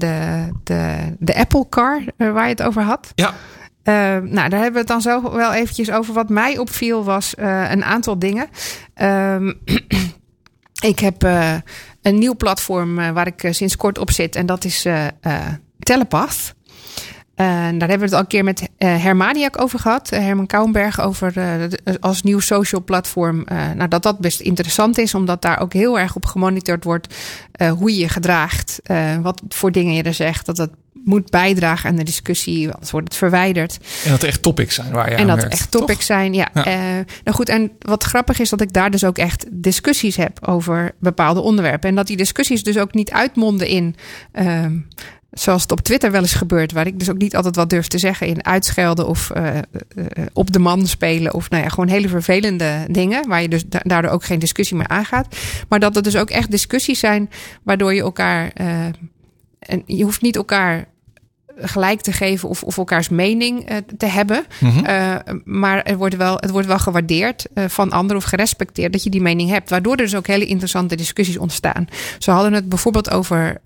de, 0.63 0.95
de 1.19 1.35
Apple 1.35 1.65
Car 1.69 2.03
waar 2.17 2.43
je 2.43 2.49
het 2.49 2.61
over 2.61 2.81
had. 2.81 3.11
Ja. 3.15 3.33
Eh, 3.85 3.93
nou, 4.17 4.49
daar 4.49 4.61
hebben 4.61 4.71
we 4.71 4.77
het 4.77 4.87
dan 4.87 5.01
zo 5.01 5.31
wel 5.31 5.53
eventjes 5.53 5.91
over. 5.91 6.13
Wat 6.13 6.29
mij 6.29 6.57
opviel 6.57 7.03
was 7.03 7.35
eh, 7.35 7.71
een 7.71 7.83
aantal 7.83 8.19
dingen. 8.19 8.47
Ehm, 8.93 9.53
ik 10.91 10.99
heb 10.99 11.23
eh, 11.23 11.55
een 12.01 12.17
nieuw 12.17 12.35
platform 12.35 12.99
eh, 12.99 13.11
waar 13.11 13.27
ik 13.27 13.47
sinds 13.49 13.75
kort 13.75 13.97
op 13.97 14.11
zit. 14.11 14.35
En 14.35 14.45
dat 14.45 14.63
is 14.63 14.87
Telepath. 15.79 16.54
En 17.35 17.77
daar 17.77 17.89
hebben 17.89 17.97
we 17.97 18.03
het 18.03 18.13
al 18.13 18.19
een 18.19 18.27
keer 18.27 18.43
met 18.43 18.69
Hermaniak 18.77 19.61
over 19.61 19.79
gehad. 19.79 20.11
Eh, 20.11 20.19
Herman 20.19 20.45
Kouwenberg 20.47 21.01
over 21.01 21.33
als 21.99 22.23
nieuw 22.23 22.39
social 22.39 22.83
platform. 22.83 23.45
nou, 23.75 23.87
dat 23.87 24.03
dat 24.03 24.19
best 24.19 24.39
interessant 24.39 24.97
is, 24.97 25.13
omdat 25.15 25.41
daar 25.41 25.59
ook 25.59 25.73
heel 25.73 25.99
erg 25.99 26.15
op 26.15 26.25
gemonitord 26.25 26.83
wordt 26.83 27.15
hoe 27.77 27.93
je 27.93 27.99
je 27.99 28.09
gedraagt. 28.09 28.79
wat 29.21 29.41
voor 29.47 29.71
dingen 29.71 29.93
je 29.93 30.03
er 30.03 30.13
zegt. 30.13 30.45
Dat 30.45 30.55
dat 30.55 30.69
moet 31.05 31.29
bijdragen 31.29 31.89
aan 31.89 31.95
de 31.95 32.03
discussie, 32.03 32.71
anders 32.71 32.91
wordt 32.91 33.07
het 33.07 33.17
verwijderd. 33.17 33.77
En 34.03 34.09
dat 34.11 34.21
er 34.21 34.27
echt 34.27 34.41
topics 34.41 34.75
zijn 34.75 34.91
waar 34.91 35.09
je 35.09 35.15
En 35.15 35.27
dat 35.27 35.35
werkt, 35.35 35.51
echt 35.53 35.71
toch? 35.71 35.81
topics 35.81 36.05
zijn. 36.05 36.33
Ja. 36.33 36.49
Ja. 36.53 36.63
Nou 37.23 37.37
goed, 37.37 37.49
en 37.49 37.71
wat 37.79 38.03
grappig 38.03 38.39
is 38.39 38.49
dat 38.49 38.61
ik 38.61 38.73
daar 38.73 38.91
dus 38.91 39.03
ook 39.03 39.17
echt 39.17 39.45
discussies 39.51 40.15
heb 40.15 40.47
over 40.47 40.91
bepaalde 40.99 41.39
onderwerpen. 41.39 41.89
En 41.89 41.95
dat 41.95 42.07
die 42.07 42.17
discussies 42.17 42.63
dus 42.63 42.77
ook 42.77 42.93
niet 42.93 43.11
uitmonden 43.11 43.67
in. 43.67 43.95
ehm, 44.31 44.77
Zoals 45.35 45.61
het 45.61 45.71
op 45.71 45.81
Twitter 45.81 46.11
wel 46.11 46.21
eens 46.21 46.33
gebeurt, 46.33 46.71
waar 46.71 46.87
ik 46.87 46.99
dus 46.99 47.09
ook 47.09 47.17
niet 47.17 47.35
altijd 47.35 47.55
wat 47.55 47.69
durf 47.69 47.87
te 47.87 47.97
zeggen 47.97 48.27
in 48.27 48.45
uitschelden 48.45 49.07
of 49.07 49.29
eh, 49.29 49.57
eh, 49.57 49.63
op 50.33 50.51
de 50.51 50.59
man 50.59 50.87
spelen. 50.87 51.33
Of 51.33 51.49
nou 51.49 51.63
ja, 51.63 51.69
gewoon 51.69 51.87
hele 51.89 52.07
vervelende 52.09 52.85
dingen, 52.89 53.27
waar 53.27 53.41
je 53.41 53.49
dus 53.49 53.65
da- 53.67 53.81
daardoor 53.83 54.11
ook 54.11 54.23
geen 54.23 54.39
discussie 54.39 54.77
meer 54.77 54.87
aangaat. 54.87 55.37
Maar 55.69 55.79
dat 55.79 55.95
er 55.95 56.01
dus 56.03 56.15
ook 56.15 56.29
echt 56.29 56.51
discussies 56.51 56.99
zijn 56.99 57.29
waardoor 57.63 57.93
je 57.93 58.01
elkaar. 58.01 58.51
eh, 58.53 58.85
en 59.59 59.83
je 59.85 60.03
hoeft 60.03 60.21
niet 60.21 60.35
elkaar 60.35 60.85
gelijk 61.57 62.01
te 62.01 62.11
geven 62.11 62.49
of, 62.49 62.63
of 62.63 62.77
elkaars 62.77 63.09
mening 63.09 63.65
eh, 63.65 63.77
te 63.97 64.05
hebben. 64.05 64.45
Mhm. 64.59 64.85
Uh, 64.85 65.15
maar 65.43 65.83
er 65.83 65.97
wordt 65.97 66.15
wel, 66.15 66.35
het 66.39 66.49
wordt 66.49 66.67
wel 66.67 66.79
gewaardeerd 66.79 67.45
uh, 67.53 67.63
van 67.67 67.91
anderen 67.91 68.17
of 68.17 68.23
gerespecteerd 68.23 68.91
dat 68.91 69.03
je 69.03 69.09
die 69.09 69.21
mening 69.21 69.49
hebt. 69.49 69.69
Waardoor 69.69 69.91
er 69.91 69.97
dus 69.97 70.15
ook 70.15 70.27
hele 70.27 70.45
interessante 70.45 70.95
discussies 70.95 71.37
ontstaan. 71.37 71.87
Ze 72.19 72.31
hadden 72.31 72.53
het 72.53 72.69
bijvoorbeeld 72.69 73.11
over 73.11 73.61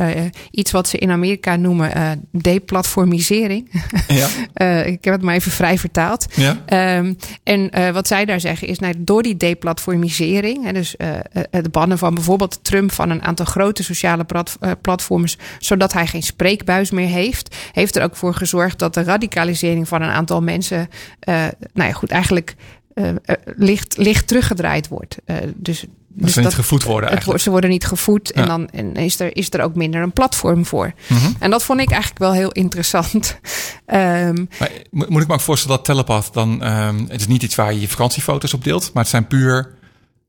iets 0.51 0.71
wat 0.71 0.87
ze 0.87 0.97
in 0.97 1.11
Amerika 1.11 1.55
noemen 1.55 1.91
deplatformisering. 2.31 3.71
Ja. 4.07 4.27
ik 4.93 5.03
heb 5.03 5.13
het 5.13 5.21
maar 5.21 5.35
even 5.35 5.51
vrij 5.51 5.77
vertaald. 5.77 6.25
Ja. 6.35 6.97
Um, 6.97 7.17
en 7.43 7.93
wat 7.93 8.07
zij 8.07 8.25
daar 8.25 8.39
zeggen 8.39 8.67
is, 8.67 8.79
nou, 8.79 8.93
door 8.97 9.23
die 9.23 9.37
deplatformisering, 9.37 10.65
hè, 10.65 10.73
dus 10.73 10.95
het 11.31 11.71
bannen 11.71 11.97
van 11.97 12.13
bijvoorbeeld 12.13 12.59
Trump 12.61 12.91
van 12.91 13.09
een 13.09 13.23
aantal 13.23 13.45
grote 13.45 13.83
sociale 13.83 14.23
plat, 14.23 14.57
platforms, 14.81 15.37
zodat 15.59 15.93
hij 15.93 16.07
geen 16.07 16.23
spreekbuis 16.23 16.91
meer 16.91 17.07
heeft, 17.07 17.55
heeft 17.79 17.95
er 17.95 18.03
ook 18.03 18.15
voor 18.15 18.33
gezorgd 18.33 18.79
dat 18.79 18.93
de 18.93 19.03
radicalisering 19.03 19.87
van 19.87 20.01
een 20.01 20.09
aantal 20.09 20.41
mensen, 20.41 20.89
uh, 21.29 21.35
nou 21.73 21.89
ja, 21.89 21.91
goed, 21.91 22.09
eigenlijk 22.09 22.55
uh, 22.93 23.09
licht, 23.55 23.97
licht 23.97 24.27
teruggedraaid 24.27 24.87
wordt. 24.87 25.17
Uh, 25.25 25.35
dus 25.55 25.85
dus 26.13 26.33
ze 26.33 26.39
niet 26.39 26.53
gevoed 26.53 26.83
worden 26.83 27.09
eigenlijk. 27.09 27.37
Het, 27.37 27.45
ze 27.45 27.49
worden 27.49 27.69
niet 27.69 27.85
gevoed 27.85 28.31
ja. 28.33 28.41
en 28.41 28.47
dan 28.47 28.69
en 28.69 28.95
is, 28.95 29.19
er, 29.19 29.35
is 29.35 29.53
er 29.53 29.61
ook 29.61 29.75
minder 29.75 30.01
een 30.01 30.13
platform 30.13 30.65
voor. 30.65 30.93
Mm 31.07 31.17
-hmm. 31.17 31.35
En 31.39 31.49
dat 31.49 31.63
vond 31.63 31.79
ik 31.79 31.89
eigenlijk 31.89 32.19
wel 32.19 32.33
heel 32.33 32.51
interessant. 32.51 33.39
um, 33.87 33.95
maar, 34.59 34.71
moet 34.89 35.21
ik 35.21 35.27
me 35.27 35.33
ook 35.33 35.41
voorstellen 35.41 35.77
dat 35.77 35.85
Telepath 35.85 36.33
dan... 36.33 36.67
Um, 36.67 37.05
het 37.09 37.19
is 37.19 37.27
niet 37.27 37.43
iets 37.43 37.55
waar 37.55 37.73
je 37.73 37.79
je 37.79 37.89
vakantiefoto's 37.89 38.53
op 38.53 38.63
deelt... 38.63 38.93
maar 38.93 39.03
het 39.03 39.11
zijn 39.11 39.27
puur 39.27 39.77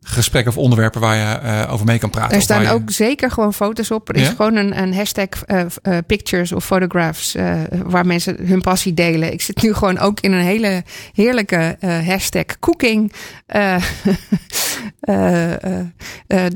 gesprekken 0.02 0.52
of 0.52 0.58
onderwerpen 0.58 1.00
waar 1.00 1.16
je 1.16 1.40
uh, 1.42 1.72
over 1.72 1.86
mee 1.86 1.98
kan 1.98 2.10
praten. 2.10 2.36
Er 2.36 2.42
staan 2.42 2.62
je... 2.62 2.70
ook 2.70 2.90
zeker 2.90 3.30
gewoon 3.30 3.54
foto's 3.54 3.90
op. 3.90 4.08
Er 4.08 4.16
is 4.16 4.26
Ja? 4.26 4.34
gewoon 4.34 4.56
een, 4.56 4.82
een 4.82 4.94
hashtag 4.94 5.28
uh, 5.46 5.62
uh, 5.82 5.98
pictures 6.06 6.52
of 6.52 6.64
photographs 6.64 7.36
waar 7.84 8.06
mensen 8.06 8.36
hun 8.46 8.60
passie 8.60 8.94
delen. 8.94 9.32
Ik 9.32 9.40
zit 9.40 9.62
nu 9.62 9.74
gewoon 9.74 9.98
ook 9.98 10.20
in 10.20 10.32
een 10.32 10.44
hele 10.44 10.82
heerlijke 11.12 11.76
hashtag 11.80 12.44
cooking 12.60 13.12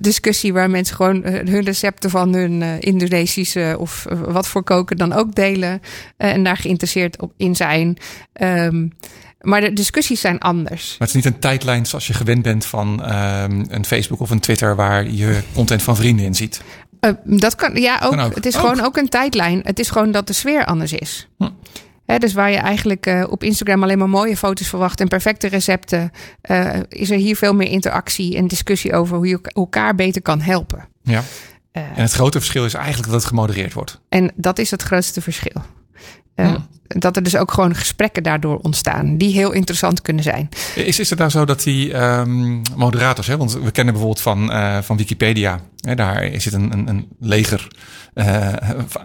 discussie 0.00 0.52
waar 0.52 0.70
mensen 0.70 0.96
gewoon 0.96 1.22
hun 1.24 1.64
recepten 1.64 2.10
van 2.10 2.34
hun 2.34 2.62
Indonesische 2.80 3.76
of 3.78 4.04
wat 4.26 4.48
voor 4.48 4.62
koken 4.62 4.96
dan 4.96 5.12
ook 5.12 5.34
delen 5.34 5.80
en 6.16 6.44
daar 6.44 6.56
geïnteresseerd 6.56 7.20
op 7.20 7.32
in 7.36 7.56
zijn. 7.56 7.96
Um, 8.42 8.92
maar 9.44 9.60
de 9.60 9.72
discussies 9.72 10.20
zijn 10.20 10.38
anders. 10.38 10.88
Maar 10.88 11.08
het 11.08 11.16
is 11.16 11.24
niet 11.24 11.34
een 11.34 11.40
tijdlijn 11.40 11.86
zoals 11.86 12.06
je 12.06 12.12
gewend 12.12 12.42
bent 12.42 12.64
van 12.64 13.12
um, 13.12 13.64
een 13.68 13.84
Facebook 13.84 14.20
of 14.20 14.30
een 14.30 14.40
Twitter 14.40 14.76
waar 14.76 15.10
je 15.10 15.42
content 15.54 15.82
van 15.82 15.96
vrienden 15.96 16.24
in 16.24 16.34
ziet. 16.34 16.62
Uh, 17.00 17.10
dat 17.24 17.54
kan, 17.54 17.74
ja, 17.74 18.00
ook. 18.02 18.10
Kan 18.10 18.20
ook. 18.20 18.34
Het 18.34 18.46
is 18.46 18.56
ook. 18.56 18.60
gewoon 18.60 18.84
ook 18.84 18.96
een 18.96 19.08
tijdlijn. 19.08 19.60
Het 19.64 19.78
is 19.78 19.90
gewoon 19.90 20.12
dat 20.12 20.26
de 20.26 20.32
sfeer 20.32 20.64
anders 20.64 20.92
is. 20.92 21.28
Hm. 21.38 21.50
He, 22.06 22.18
dus 22.18 22.32
waar 22.32 22.50
je 22.50 22.56
eigenlijk 22.56 23.06
uh, 23.06 23.24
op 23.28 23.42
Instagram 23.42 23.82
alleen 23.82 23.98
maar 23.98 24.08
mooie 24.08 24.36
foto's 24.36 24.68
verwacht 24.68 25.00
en 25.00 25.08
perfecte 25.08 25.48
recepten, 25.48 26.10
uh, 26.50 26.74
is 26.88 27.10
er 27.10 27.18
hier 27.18 27.36
veel 27.36 27.54
meer 27.54 27.68
interactie 27.68 28.36
en 28.36 28.46
discussie 28.46 28.94
over 28.94 29.16
hoe 29.16 29.26
je 29.26 29.38
elkaar 29.42 29.94
beter 29.94 30.22
kan 30.22 30.40
helpen. 30.40 30.88
Ja. 31.02 31.22
en 31.72 31.92
het 31.94 32.12
grote 32.12 32.38
verschil 32.38 32.64
is 32.64 32.74
eigenlijk 32.74 33.06
dat 33.06 33.20
het 33.20 33.28
gemodereerd 33.28 33.72
wordt. 33.72 34.00
En 34.08 34.32
dat 34.34 34.58
is 34.58 34.70
het 34.70 34.82
grootste 34.82 35.20
verschil. 35.20 35.62
Eh, 36.34 36.46
Hmm. 36.46 36.66
Dat 36.86 37.16
er 37.16 37.22
dus 37.22 37.36
ook 37.36 37.52
gewoon 37.52 37.74
gesprekken 37.74 38.22
daardoor 38.22 38.58
ontstaan, 38.62 39.16
die 39.16 39.32
heel 39.32 39.52
interessant 39.52 40.02
kunnen 40.02 40.22
zijn. 40.22 40.48
Is, 40.74 40.98
is 40.98 41.10
het 41.10 41.18
nou 41.18 41.30
zo 41.30 41.44
dat 41.44 41.62
die 41.62 41.92
ehm, 41.92 42.60
moderators, 42.76 43.26
hè, 43.26 43.36
want 43.36 43.52
we 43.52 43.70
kennen 43.70 43.94
bijvoorbeeld 43.94 44.20
van, 44.22 44.52
eh, 44.52 44.78
van 44.82 44.96
Wikipedia, 44.96 45.60
hè, 45.80 45.94
daar 45.94 46.30
zit 46.36 46.52
een, 46.52 46.72
een, 46.72 46.88
een 46.88 47.06
leger 47.20 47.68
eh, 48.14 48.52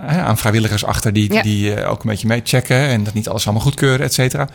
aan 0.08 0.38
vrijwilligers 0.38 0.86
achter 0.86 1.14
die, 1.14 1.34
Ja. 1.34 1.42
die 1.42 1.74
eh, 1.74 1.90
ook 1.92 2.04
een 2.04 2.10
beetje 2.10 2.28
meechecken 2.28 2.78
en 2.78 3.04
dat 3.04 3.14
niet 3.14 3.28
alles 3.30 3.44
allemaal 3.46 3.64
goedkeuren, 3.64 4.06
et 4.06 4.14
cetera. 4.14 4.48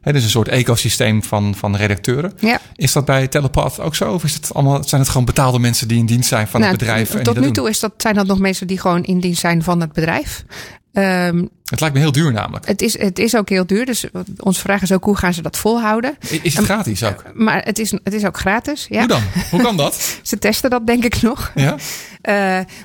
Hè, 0.00 0.12
dus 0.12 0.24
een 0.24 0.30
soort 0.30 0.48
ecosysteem 0.48 1.22
van, 1.22 1.54
van 1.54 1.76
redacteuren. 1.76 2.32
Ja. 2.38 2.58
Is 2.76 2.92
dat 2.92 3.04
bij 3.04 3.28
Telepath 3.28 3.80
ook 3.80 3.94
zo? 3.94 4.12
Of 4.12 4.24
is 4.24 4.34
het 4.34 4.54
allemaal, 4.54 4.84
zijn 4.84 5.00
het 5.00 5.10
gewoon 5.10 5.26
betaalde 5.26 5.58
mensen 5.58 5.88
die 5.88 5.98
in 5.98 6.06
dienst 6.06 6.28
zijn 6.28 6.48
van 6.48 6.60
Nou, 6.60 6.72
het 6.72 6.80
bedrijf? 6.80 7.10
en 7.10 7.16
die 7.16 7.24
tot 7.24 7.34
nu 7.36 7.42
doen? 7.42 7.52
toe 7.52 7.68
is 7.68 7.80
dat, 7.80 7.92
zijn 7.96 8.14
dat 8.14 8.26
nog 8.26 8.38
mensen 8.38 8.66
die 8.66 8.78
gewoon 8.78 9.02
in 9.04 9.20
dienst 9.20 9.40
zijn 9.40 9.62
van 9.62 9.80
het 9.80 9.92
bedrijf. 9.92 10.44
Ehm, 10.92 11.44
Het 11.64 11.80
lijkt 11.80 11.94
me 11.94 12.00
heel 12.00 12.12
duur 12.12 12.32
namelijk. 12.32 12.66
Het, 12.72 12.82
is, 12.82 12.98
het 12.98 13.18
is 13.18 13.36
ook 13.36 13.48
heel 13.48 13.66
duur, 13.66 13.86
dus 13.86 14.04
onze 14.38 14.60
vraag 14.60 14.82
is 14.82 14.92
ook 14.92 15.04
hoe 15.04 15.16
gaan 15.16 15.34
ze 15.34 15.42
dat 15.42 15.56
volhouden. 15.58 16.16
Is 16.42 16.54
het 16.56 16.64
gratis 16.64 17.04
ook? 17.04 17.24
Maar 17.34 17.62
het 17.64 17.78
is, 17.78 17.90
het 17.90 18.12
is 18.12 18.24
ook 18.24 18.38
gratis. 18.38 18.86
Ja. 18.88 18.98
Hoe 18.98 19.08
dan? 19.08 19.22
Hoe 19.50 19.62
kan 19.62 19.76
dat? 19.76 19.94
Ze 20.22 20.38
testen 20.38 20.70
dat 20.70 20.86
denk 20.86 21.04
ik 21.04 21.22
nog. 21.22 21.52
Ja? 21.54 21.76
Eh, 22.22 22.34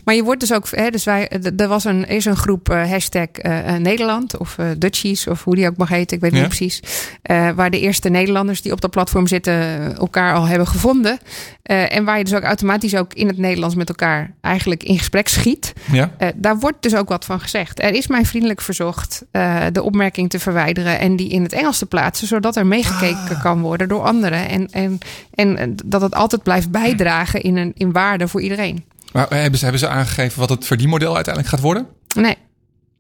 maar 0.04 0.16
je 0.16 0.24
wordt 0.24 0.40
dus 0.40 0.54
ook, 0.54 0.68
hè, 0.72 0.90
dus 0.90 1.04
wij, 1.04 1.30
er 1.58 1.68
was 1.68 1.84
een, 1.84 2.08
is 2.08 2.26
een 2.26 2.36
groep 2.36 2.70
eh, 2.70 2.90
hashtag 2.90 3.28
eh, 3.28 3.76
eh, 3.76 3.82
Nederland 3.82 4.38
of 4.38 4.58
eh 4.58 4.66
Dutchies 4.78 5.28
of 5.28 5.44
hoe 5.44 5.56
die 5.56 5.68
ook 5.68 5.78
mag 5.78 5.90
heten, 5.90 6.16
ik 6.16 6.22
weet 6.24 6.32
Ja. 6.32 6.38
niet 6.38 6.48
precies. 6.48 6.80
Eh, 7.22 7.50
waar 7.52 7.70
de 7.70 7.80
eerste 7.80 8.10
Nederlanders 8.10 8.62
die 8.62 8.72
op 8.72 8.82
dat 8.82 8.92
platform 8.92 9.28
zitten 9.28 9.54
eh, 9.54 9.98
elkaar 9.98 10.34
al 10.34 10.46
hebben 10.46 10.68
gevonden. 10.68 11.20
Eh, 11.64 11.96
en 11.96 12.06
waar 12.06 12.18
je 12.18 12.24
dus 12.24 12.34
ook 12.34 12.44
automatisch 12.44 12.96
ook 12.96 13.14
in 13.14 13.28
het 13.28 13.38
Nederlands 13.38 13.76
met 13.76 13.90
elkaar 13.90 14.34
eigenlijk 14.42 14.84
in 14.84 14.98
gesprek 14.98 15.28
schiet. 15.28 15.74
Ja? 15.92 16.12
Eh, 16.18 16.28
daar 16.36 16.58
wordt 16.60 16.82
dus 16.82 16.96
ook 16.96 17.10
wat 17.10 17.26
van 17.26 17.40
gezegd. 17.40 17.82
Er 17.84 17.94
is 17.94 18.08
mij 18.08 18.26
vriendelijk 18.26 18.62
verzocht 18.62 19.24
eh, 19.32 19.66
de 19.78 19.84
opmerking 19.84 20.30
te 20.30 20.40
verwijderen 20.40 21.00
en 21.00 21.16
die 21.16 21.30
in 21.30 21.44
het 21.44 21.54
Engels 21.54 21.78
te 21.78 21.86
plaatsen, 21.86 22.28
zodat 22.28 22.56
er 22.56 22.66
meegekeken 22.66 23.40
kan 23.42 23.62
worden 23.62 23.88
door 23.88 24.02
anderen. 24.02 24.50
En, 24.50 24.72
en, 24.72 25.00
en 25.34 25.58
eh, 25.58 25.68
dat 25.86 26.02
het 26.02 26.16
altijd 26.16 26.44
blijft 26.44 26.72
bijdragen 26.72 27.42
in, 27.42 27.58
een, 27.58 27.72
in 27.76 27.92
waarde 27.92 28.28
voor 28.28 28.42
iedereen. 28.42 28.86
Maar 29.12 29.28
hebben 29.30 29.58
ze, 29.60 29.64
hebben 29.64 29.82
ze 29.82 29.88
aangegeven 29.88 30.40
wat 30.40 30.50
het 30.50 30.66
verdienmodel 30.66 31.16
uiteindelijk 31.16 31.54
gaat 31.54 31.64
worden? 31.64 31.88
Nee. 32.16 32.36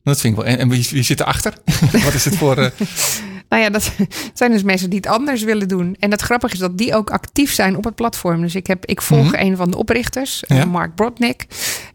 Dat 0.03 0.19
vind 0.19 0.37
ik 0.37 0.43
wel. 0.43 0.51
En, 0.51 0.59
en 0.59 0.69
wie, 0.69 0.87
wie 0.91 1.03
zit 1.03 1.19
erachter? 1.19 1.53
wat 2.05 2.13
is 2.13 2.25
het 2.25 2.35
voor... 2.35 2.57
eh, 2.57 2.69
Nou 3.49 3.61
ja, 3.63 3.69
dat 3.69 3.91
zijn 4.33 4.51
dus 4.51 4.63
mensen 4.63 4.89
die 4.89 4.99
het 4.99 5.07
anders 5.07 5.43
willen 5.43 5.67
doen. 5.67 5.95
En 5.99 6.11
het 6.11 6.21
grappige 6.21 6.53
is 6.53 6.59
dat 6.59 6.77
die 6.77 6.95
ook 6.95 7.09
actief 7.11 7.53
zijn 7.53 7.77
op 7.77 7.83
het 7.83 7.95
platform. 7.95 8.41
Dus 8.41 8.55
ik, 8.55 8.67
heb, 8.67 8.85
ik 8.85 9.01
volg 9.01 9.31
Mhm. 9.31 9.35
een 9.45 9.55
van 9.55 9.71
de 9.71 9.77
oprichters, 9.77 10.43
eh, 10.45 10.57
Ja. 10.57 10.65
Mark 10.65 10.95
Brodnick. 10.95 11.45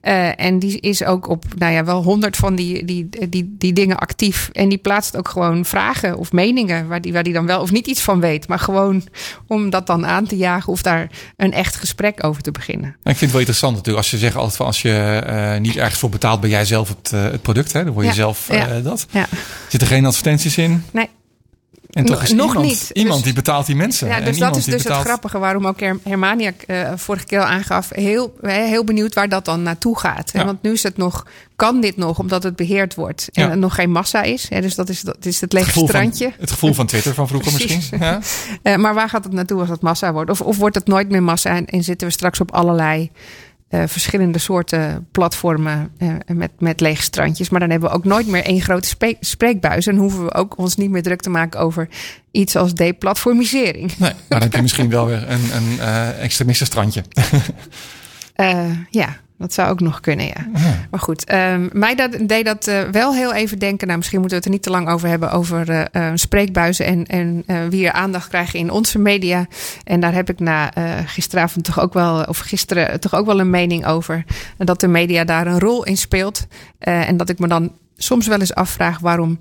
Eh, 0.01 0.41
en 0.41 0.59
die 0.59 0.81
is 0.81 1.05
ook 1.05 1.29
op, 1.29 1.45
nou 1.57 1.73
ja, 1.73 1.85
wel 1.85 2.03
honderd 2.03 2.37
van 2.37 2.55
die, 2.55 2.85
die, 2.85 3.09
die, 3.29 3.55
die 3.59 3.73
dingen 3.73 3.99
actief. 3.99 4.49
En 4.53 4.69
die 4.69 4.79
plaatst 4.79 5.17
ook 5.17 5.29
gewoon 5.29 5.65
vragen 5.65 6.17
of 6.17 6.33
meningen 6.33 6.89
waar 6.89 7.01
die, 7.01 7.13
waar 7.13 7.23
die 7.23 7.33
dan 7.33 7.47
wel 7.47 7.61
of 7.61 7.71
niet 7.71 7.87
iets 7.87 8.01
van 8.01 8.21
weet. 8.21 8.49
Maar 8.49 8.59
gewoon 8.59 9.03
om 9.47 9.71
dat 9.71 9.87
dan 9.87 10.07
aan 10.07 10.27
te 10.27 10.37
jagen 10.37 10.73
of 10.73 10.83
daar 10.83 11.11
een 11.37 11.53
echt 11.53 11.77
gesprek 11.77 12.25
over 12.25 12.43
te 12.43 12.51
beginnen. 12.51 12.83
Nou, 12.89 12.95
ik 13.03 13.03
vind 13.05 13.21
het 13.21 13.31
wel 13.31 13.39
interessant 13.41 13.77
natuurlijk. 13.77 14.03
Als 14.05 14.11
je 14.11 14.19
zegt 14.19 14.37
altijd 14.37 14.57
van 14.57 14.67
als 14.67 14.83
je 14.83 15.23
eh, 15.27 15.61
niet 15.61 15.77
ergens 15.77 15.99
voor 16.01 16.11
betaalt, 16.11 16.41
ben 16.41 16.51
jij 16.51 16.65
zelf 16.65 16.89
het, 16.89 17.11
het 17.11 17.43
product. 17.43 17.73
Hè? 17.73 17.85
Dan 17.85 17.93
word 17.93 18.05
je 18.07 18.11
Ja, 18.11 18.17
zelf 18.17 18.49
ja. 18.53 18.81
dat. 18.81 19.07
Ja. 19.11 19.27
Zitten 19.69 19.89
geen 19.89 20.07
advertenties 20.07 20.59
in. 20.59 20.85
Nee. 20.91 21.09
En 21.93 22.05
toch 22.05 22.15
Nog- 22.15 22.23
is 22.25 22.33
nog 22.33 22.49
iemand, 22.49 22.67
niet. 22.67 22.91
iemand 22.93 23.15
Dus- 23.15 23.25
die 23.25 23.33
betaalt 23.33 23.67
die 23.67 23.77
mensen. 23.77 24.09
Ja, 24.09 24.17
En 24.19 24.25
dus 24.25 24.39
dat 24.39 24.57
is 24.57 24.65
dus 24.65 24.75
betaalt... 24.83 24.99
het 24.99 25.07
grappige 25.07 25.39
waarom 25.39 25.67
ook 25.67 25.81
Her- 25.81 25.99
Hermania 26.03 26.53
eh, 26.67 26.93
vorige 26.97 27.25
keer 27.27 27.39
al 27.41 27.45
aangaf. 27.47 27.89
Heel, 27.95 28.35
heel 28.43 28.85
benieuwd 28.85 29.15
waar 29.15 29.29
dat 29.29 29.45
dan 29.45 29.63
naartoe 29.63 29.99
gaat. 29.99 30.31
Ja. 30.33 30.45
Want 30.45 30.63
nu 30.63 30.73
is 30.73 30.83
het 30.83 30.97
nog, 30.97 31.27
kan 31.57 31.81
dit 31.81 31.97
nog 31.97 32.19
omdat 32.19 32.43
het 32.43 32.57
beheerd 32.57 32.95
wordt 32.95 33.29
en 33.33 33.43
Ja. 33.43 33.51
er 33.51 33.59
nog 33.59 33.75
geen 33.75 33.91
massa 33.91 34.23
is. 34.23 34.47
Hè, 34.49 34.61
dus 34.61 34.75
dat 34.75 34.89
is, 34.89 35.01
dat 35.01 35.25
is 35.25 35.41
het 35.41 35.53
lege 35.53 35.71
van- 35.71 35.87
strandje. 35.87 36.33
het 36.39 36.51
gevoel 36.51 36.75
van 36.75 36.87
Twitter 36.87 37.15
van 37.15 37.29
vroeger 37.29 37.53
misschien. 37.53 37.99
Ja? 38.01 38.19
Eh, 38.63 38.77
maar 38.77 38.95
waar 38.95 39.09
gaat 39.09 39.25
het 39.25 39.33
naartoe 39.33 39.61
als 39.61 39.69
het 39.69 39.81
massa 39.81 40.13
wordt? 40.13 40.31
Of, 40.31 40.41
of 40.41 40.57
wordt 40.57 40.75
het 40.75 40.87
nooit 40.87 41.09
meer 41.11 41.23
massa 41.23 41.51
en, 41.57 41.67
en 41.67 41.83
zitten 41.85 42.07
we 42.07 42.13
straks 42.13 42.41
op 42.41 42.53
allerlei 42.53 43.11
eh, 43.73 43.83
verschillende 43.87 44.39
soorten 44.39 45.07
platformen 45.13 45.91
eh, 45.99 46.09
met, 46.27 46.51
met 46.59 46.81
lege 46.81 47.03
strandjes. 47.03 47.49
Maar 47.51 47.61
dan 47.61 47.71
hebben 47.71 47.89
we 47.91 47.95
ook 47.97 48.05
nooit 48.05 48.27
meer 48.27 48.45
één 48.45 48.61
grote 48.61 48.89
spreek- 48.89 49.17
spreekbuis. 49.21 49.87
En 49.87 49.97
hoeven 49.97 50.25
we 50.25 50.35
ook 50.35 50.59
ons 50.59 50.77
niet 50.77 50.91
meer 50.91 51.03
druk 51.03 51.21
te 51.21 51.31
maken 51.31 51.61
over 51.61 51.89
iets 52.31 52.57
als 52.57 52.75
deplatformisering. 52.75 53.99
Nee, 53.99 54.13
maar 54.13 54.15
dan 54.29 54.41
heb 54.41 54.53
je 54.53 54.63
misschien 54.63 54.91
wel 54.91 55.07
weer 55.07 55.31
een, 55.31 55.57
een 55.57 55.79
eh 55.81 56.23
extremistenstrandje. 56.23 57.03
Eh, 58.35 58.71
ja, 58.91 59.17
dat 59.43 59.53
zou 59.53 59.71
ook 59.71 59.81
nog 59.81 60.01
kunnen, 60.01 60.27
ja. 60.27 60.47
Maar 60.91 61.01
goed, 61.01 61.25
ehm, 61.25 61.69
mij 61.73 61.95
dat, 61.95 62.19
deed 62.27 62.45
dat 62.45 62.67
eh, 62.67 62.81
wel 62.81 63.15
heel 63.15 63.35
even 63.35 63.59
denken. 63.59 63.87
Nou, 63.87 63.99
misschien 63.99 64.21
moeten 64.21 64.39
we 64.39 64.45
het 64.45 64.53
er 64.53 64.59
niet 64.59 64.67
te 64.67 64.71
lang 64.71 64.89
over 64.89 65.09
hebben. 65.09 65.31
Over 65.31 65.71
eh, 65.71 65.85
eh, 65.93 66.13
spreekbuizen 66.15 66.87
en, 66.87 67.07
en 67.07 67.43
eh, 67.47 67.57
wie 67.69 67.87
er 67.87 67.93
aandacht 67.93 68.29
krijgen 68.29 68.59
in 68.59 68.71
onze 68.71 68.99
media. 68.99 69.47
En 69.85 70.01
daar 70.01 70.15
heb 70.15 70.31
ik 70.31 70.41
na 70.41 70.73
gisteravond 71.07 71.65
toch 71.65 71.81
ook 71.81 71.93
wel, 71.93 72.23
of 72.23 72.39
gisteren 72.39 73.01
toch 73.01 73.15
ook 73.15 73.27
wel 73.27 73.41
een 73.41 73.51
mening 73.51 73.87
over. 73.87 74.25
En 74.59 74.67
dat 74.67 74.81
de 74.81 74.89
media 74.89 75.25
daar 75.25 75.47
een 75.47 75.59
rol 75.59 75.85
in 75.85 75.97
speelt. 75.97 76.47
En 76.79 77.17
dat 77.17 77.29
ik 77.29 77.39
me 77.39 77.49
dan 77.49 77.73
soms 77.97 78.27
wel 78.27 78.41
eens 78.41 78.55
afvraag 78.55 78.99
waarom. 78.99 79.41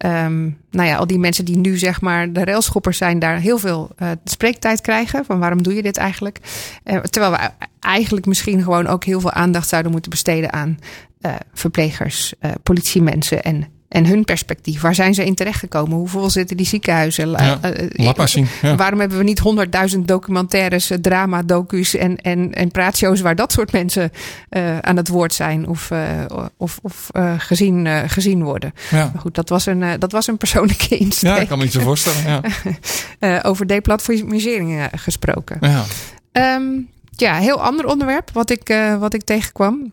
Ehm, 0.00 0.42
nou 0.70 0.88
ja, 0.88 0.96
al 0.96 1.06
die 1.06 1.18
mensen 1.18 1.44
die 1.44 1.56
nu 1.56 1.78
zeg 1.78 2.00
maar 2.00 2.32
de 2.32 2.44
railschoppers 2.44 2.98
zijn, 2.98 3.18
daar 3.18 3.38
heel 3.38 3.58
veel 3.58 3.90
eh, 3.96 4.10
spreektijd 4.24 4.80
krijgen. 4.80 5.24
Van 5.24 5.38
waarom 5.38 5.62
doe 5.62 5.74
je 5.74 5.82
dit 5.82 5.96
eigenlijk? 5.96 6.38
Eh, 6.84 6.98
terwijl 6.98 7.32
we 7.32 7.66
eigenlijk 7.80 8.26
misschien 8.26 8.62
gewoon 8.62 8.86
ook 8.86 9.04
heel 9.04 9.20
veel 9.20 9.32
aandacht 9.32 9.68
zouden 9.68 9.92
moeten 9.92 10.10
besteden 10.10 10.52
aan 10.52 10.78
eh, 11.20 11.34
verplegers, 11.54 12.34
politiemensen 12.62 13.42
en, 13.42 13.64
en 13.90 14.06
hun 14.06 14.24
perspectief. 14.24 14.80
Waar 14.80 14.94
zijn 14.94 15.14
ze 15.14 15.24
in 15.24 15.34
terechtgekomen? 15.34 15.96
Hoeveel 15.96 16.30
zitten 16.30 16.56
die 16.56 16.66
ziekenhuizen? 16.66 17.30
Ja, 17.30 17.58
Eh, 17.60 17.84
eh, 17.84 17.90
Laat 17.92 18.16
maar 18.16 18.28
zien. 18.28 18.46
Ja. 18.62 18.74
Waarom 18.76 19.00
hebben 19.00 19.18
we 19.18 19.24
niet 19.24 19.38
honderdduizend 19.38 20.08
documentaires, 20.08 20.90
eh, 20.90 20.98
drama-docu's 20.98 21.94
en, 21.94 22.16
en, 22.16 22.52
en 22.54 22.70
praatshows 22.70 23.20
waar 23.20 23.34
dat 23.36 23.52
soort 23.52 23.72
mensen 23.72 24.10
eh, 24.48 24.78
aan 24.78 24.96
het 24.96 25.08
woord 25.08 25.34
zijn 25.34 25.68
of, 25.68 25.90
eh, 25.90 26.08
of, 26.56 26.78
of 26.82 27.08
eh, 27.12 27.34
gezien, 27.38 27.86
eh, 27.86 28.02
gezien 28.06 28.42
worden? 28.42 28.72
Ja. 28.90 29.10
Maar 29.12 29.20
goed, 29.22 29.34
dat 29.34 29.48
was 29.48 29.66
een, 29.66 29.82
eh, 29.82 29.90
dat 29.98 30.12
was 30.12 30.26
een 30.26 30.36
persoonlijke 30.36 30.96
insteek. 30.96 31.30
ja, 31.30 31.38
ik 31.40 31.48
kan 31.48 31.58
me 31.58 31.64
niet 31.64 31.72
zo 31.72 31.80
voorstellen. 31.80 32.22
Ja. 32.24 32.40
Eh, 33.18 33.38
over 33.42 33.66
deplatformisering 33.66 34.78
eh, 34.78 34.84
gesproken. 34.96 35.56
Ja. 35.60 35.84
Ehm, 36.32 36.62
ja, 37.10 37.34
heel 37.36 37.62
ander 37.62 37.86
onderwerp 37.86 38.30
wat 38.32 38.50
ik, 38.50 38.68
eh, 38.68 38.96
wat 38.98 39.14
ik 39.14 39.22
tegenkwam 39.24 39.92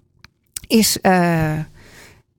is. 0.67 0.97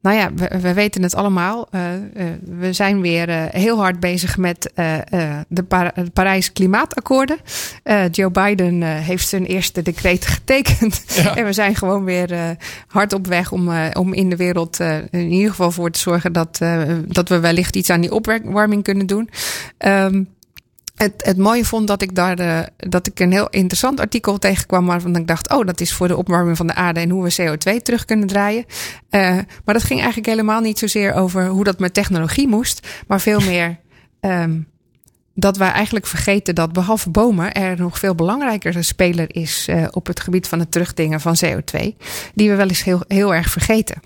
Nou 0.01 0.17
ja, 0.17 0.35
we, 0.35 0.61
we 0.61 0.75
weten 0.75 1.03
het 1.03 1.15
allemaal. 1.15 1.69
Eh, 1.71 1.95
eh, 1.95 2.03
we 2.45 2.73
zijn 2.73 3.01
weer 3.01 3.29
eh, 3.29 3.45
heel 3.49 3.77
hard 3.77 4.01
bezig 4.01 4.37
met 4.37 4.73
de 5.49 5.63
Par- 5.69 5.93
Parijs 6.13 6.53
Klimaatakkoorden. 6.53 7.37
Joe 8.11 8.31
Biden 8.31 8.83
heeft 8.83 9.29
zijn 9.29 9.45
eerste 9.47 9.83
decreet 9.83 10.27
getekend. 10.37 11.05
Ja. 11.07 11.37
En 11.37 11.45
we 11.45 11.53
zijn 11.53 11.77
gewoon 11.77 12.05
weer 12.05 12.57
hard 12.87 13.13
op 13.13 13.27
weg 13.27 13.53
om, 13.53 13.71
om 13.93 14.15
in 14.15 14.31
de 14.31 14.37
wereld 14.37 14.81
in 15.11 15.31
ieder 15.31 15.51
geval 15.51 15.71
voor 15.71 15.91
te 15.91 15.99
zorgen 15.99 16.33
dat, 16.33 16.59
dat 17.07 17.29
we 17.29 17.41
wellicht 17.41 17.77
iets 17.77 17.91
aan 17.91 18.01
die 18.01 18.13
opwarming 18.13 18.83
kunnen 18.83 19.07
doen. 19.07 19.31
Ehm, 19.79 20.23
het, 20.99 21.13
het 21.17 21.37
mooie 21.37 21.65
vond 21.65 21.87
dat 21.87 22.03
ik 22.03 22.15
daar 22.15 22.39
eh, 22.39 22.61
dat 22.77 23.07
ik 23.07 23.21
een 23.21 23.33
heel 23.33 23.49
interessant 23.49 24.01
artikel 24.01 24.39
tegenkwam 24.39 24.87
waarvan 24.87 25.17
ik 25.17 25.27
dacht, 25.27 25.51
oh, 25.51 25.67
dat 25.67 25.81
is 25.81 25.93
voor 25.93 26.09
de 26.09 26.17
opwarming 26.17 26.57
van 26.57 26.67
de 26.67 26.75
aarde 26.75 27.01
en 27.01 27.11
hoe 27.11 27.25
we 27.25 27.35
CO2 27.43 27.83
terug 27.83 28.05
kunnen 28.05 28.27
draaien. 28.27 28.65
Eh, 29.11 29.21
maar 29.65 29.75
dat 29.75 29.85
ging 29.85 29.99
eigenlijk 29.99 30.29
helemaal 30.29 30.61
niet 30.61 30.79
zozeer 30.79 31.15
over 31.15 31.47
hoe 31.47 31.65
dat 31.65 31.79
met 31.79 31.95
technologie 31.95 32.49
moest, 32.49 32.89
maar 33.07 33.21
veel 33.21 33.41
meer 33.51 33.79
ehm, 34.21 34.61
dat 35.35 35.57
wij 35.57 35.71
eigenlijk 35.71 36.07
vergeten 36.07 36.55
dat 36.55 36.73
behalve 36.73 37.11
bomen 37.11 37.53
er 37.53 37.79
nog 37.79 37.99
veel 37.99 38.15
belangrijker 38.15 38.77
een 38.77 38.85
speler 38.85 39.35
is 39.35 39.67
eh, 39.69 39.87
op 39.91 40.07
het 40.07 40.21
gebied 40.21 40.49
van 40.49 40.59
het 40.59 40.71
terugdingen 40.71 41.21
van 41.21 41.37
CO2, 41.45 41.97
die 42.35 42.51
we 42.51 42.57
wel 42.57 42.69
eens 42.69 42.85
heel, 42.85 43.03
heel 43.09 43.35
erg 43.35 43.51
vergeten. 43.51 44.01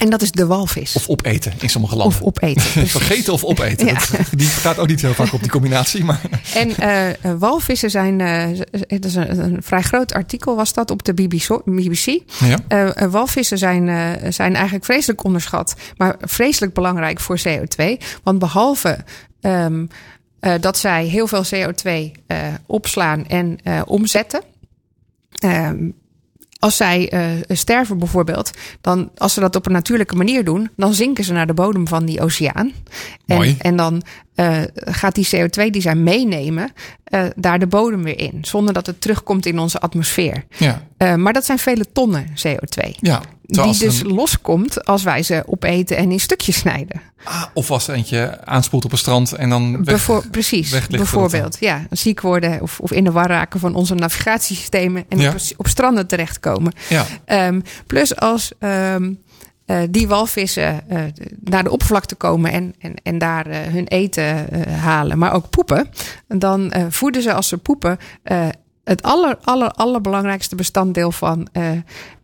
En 0.00 0.10
dat 0.10 0.22
is 0.22 0.30
de 0.30 0.46
walvis. 0.46 0.96
Of 0.96 1.08
opeten 1.08 1.52
in 1.58 1.68
sommige 1.68 1.96
landen. 1.96 2.16
Of 2.16 2.22
opeten. 2.26 2.62
Vergeten 2.86 3.32
of 3.32 3.44
opeten. 3.44 3.86
Ja. 3.86 3.92
Dat, 3.92 4.10
die 4.30 4.46
gaat 4.46 4.78
ook 4.78 4.86
niet 4.86 5.00
heel 5.00 5.14
vaak 5.14 5.32
op 5.32 5.40
die 5.40 5.50
combinatie. 5.50 6.04
Maar 6.04 6.20
En 6.54 6.76
eh, 6.76 7.08
eh, 7.08 7.38
walvissen 7.38 7.90
zijn, 7.90 8.20
het 8.20 9.04
is 9.04 9.14
een, 9.14 9.38
een 9.38 9.62
vrij 9.62 9.82
groot 9.82 10.12
artikel 10.12 10.56
was 10.56 10.72
dat 10.72 10.90
op 10.90 11.04
de 11.04 11.14
BBC. 11.14 12.18
Ja. 12.38 13.08
Walvissen 13.10 13.58
zijn, 13.58 13.86
zijn 14.32 14.54
eigenlijk 14.54 14.84
vreselijk 14.84 15.24
onderschat, 15.24 15.74
maar 15.96 16.16
vreselijk 16.20 16.74
belangrijk 16.74 17.20
voor 17.20 17.40
CO2. 17.48 17.84
Want 18.22 18.38
behalve 18.38 18.98
ehm, 19.40 19.84
eh, 20.40 20.54
dat 20.60 20.78
zij 20.78 21.04
heel 21.04 21.26
veel 21.26 21.44
CO2 21.44 22.12
eh, 22.26 22.38
opslaan 22.66 23.26
en 23.26 23.58
omzetten. 23.86 24.42
ehm, 25.30 25.88
als 26.60 26.76
zij 26.76 27.08
eh, 27.08 27.22
sterven 27.48 27.98
bijvoorbeeld, 27.98 28.50
dan 28.80 29.10
als 29.16 29.34
ze 29.34 29.40
dat 29.40 29.56
op 29.56 29.66
een 29.66 29.72
natuurlijke 29.72 30.16
manier 30.16 30.44
doen, 30.44 30.70
dan 30.76 30.94
zinken 30.94 31.24
ze 31.24 31.32
naar 31.32 31.46
de 31.46 31.54
bodem 31.54 31.88
van 31.88 32.04
die 32.04 32.20
oceaan. 32.20 32.72
Mooi. 33.26 33.50
En, 33.50 33.56
en 33.58 33.76
dan 33.76 34.02
eh, 34.34 34.62
gaat 34.74 35.14
die 35.14 35.28
CO2 35.36 35.70
die 35.70 35.82
zij 35.82 35.94
meenemen, 35.94 36.72
eh, 37.04 37.24
daar 37.36 37.58
de 37.58 37.66
bodem 37.66 38.02
weer 38.02 38.18
in, 38.18 38.38
zonder 38.42 38.74
dat 38.74 38.86
het 38.86 39.00
terugkomt 39.00 39.46
in 39.46 39.58
onze 39.58 39.80
atmosfeer. 39.80 40.44
Ja. 40.56 40.82
Maar 41.16 41.32
dat 41.32 41.44
zijn 41.44 41.58
vele 41.58 41.84
tonnen 41.92 42.26
CO2. 42.26 42.90
ja. 43.00 43.22
Die 43.50 43.78
dus 43.78 44.00
een- 44.00 44.12
loskomt 44.12 44.84
als 44.84 45.02
wij 45.02 45.22
ze 45.22 45.42
opeten 45.46 45.96
en 45.96 46.10
in 46.12 46.20
stukjes 46.20 46.56
snijden. 46.58 47.00
Ah, 47.24 47.42
of 47.54 47.70
als 47.70 47.88
er 47.88 47.94
eentje 47.94 48.44
aanspoelt 48.44 48.84
op 48.84 48.92
een 48.92 48.98
strand 48.98 49.32
en 49.32 49.48
dan 49.48 49.84
weg, 49.84 50.30
precies, 50.30 50.86
bijvoorbeeld. 50.88 51.56
Ja, 51.60 51.86
ziek 51.90 52.20
worden 52.20 52.60
of, 52.62 52.80
of 52.80 52.92
in 52.92 53.04
de 53.04 53.10
war 53.12 53.26
raken 53.28 53.60
van 53.60 53.74
onze 53.74 53.94
navigatiesystemen 53.94 55.04
en 55.08 55.18
Ja. 55.18 55.30
op, 55.30 55.36
op 55.56 55.66
stranden 55.68 56.06
terechtkomen. 56.06 56.72
Ja, 56.88 57.06
Ehm, 57.24 57.60
plus 57.86 58.16
als 58.16 58.52
ehm, 58.58 59.12
eh, 59.66 59.78
die 59.90 60.08
walvissen 60.08 60.88
eh, 60.88 61.02
naar 61.40 61.64
de 61.64 61.70
oppervlakte 61.70 62.14
komen 62.14 62.52
en, 62.52 62.74
en, 62.78 62.94
en 63.02 63.18
daar 63.18 63.46
eh, 63.46 63.58
hun 63.72 63.86
eten 63.86 64.46
halen, 64.74 65.18
maar 65.18 65.32
ook 65.32 65.50
poepen, 65.50 65.88
dan 66.28 66.72
voeden 66.88 67.22
ze 67.22 67.32
als 67.32 67.48
ze 67.48 67.56
poepen 67.58 67.98
het 68.90 69.02
aller, 69.02 69.38
aller, 69.42 69.70
allerbelangrijkste 69.70 70.54
bestanddeel 70.54 71.12
van 71.12 71.48
eh, 71.52 71.70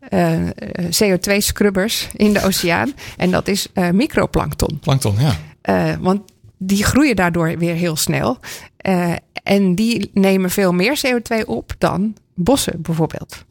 eh, 0.08 0.54
CO2-scrubbers 0.90 2.08
in 2.12 2.32
de 2.32 2.42
oceaan. 2.42 2.92
En 3.16 3.30
dat 3.30 3.48
is 3.48 3.66
eh, 3.72 3.90
microplankton. 3.90 4.78
plankton, 4.78 5.14
ja. 5.18 5.36
Eh, 5.60 5.94
want 6.00 6.20
die 6.58 6.84
groeien 6.84 7.16
daardoor 7.16 7.58
weer 7.58 7.74
heel 7.74 7.96
snel. 7.96 8.38
Eh, 8.76 9.12
en 9.42 9.74
die 9.74 10.10
nemen 10.14 10.50
veel 10.50 10.72
meer 10.72 11.00
CO2 11.06 11.46
op 11.46 11.74
dan 11.78 12.16
bossen 12.34 12.82
bijvoorbeeld. 12.82 13.44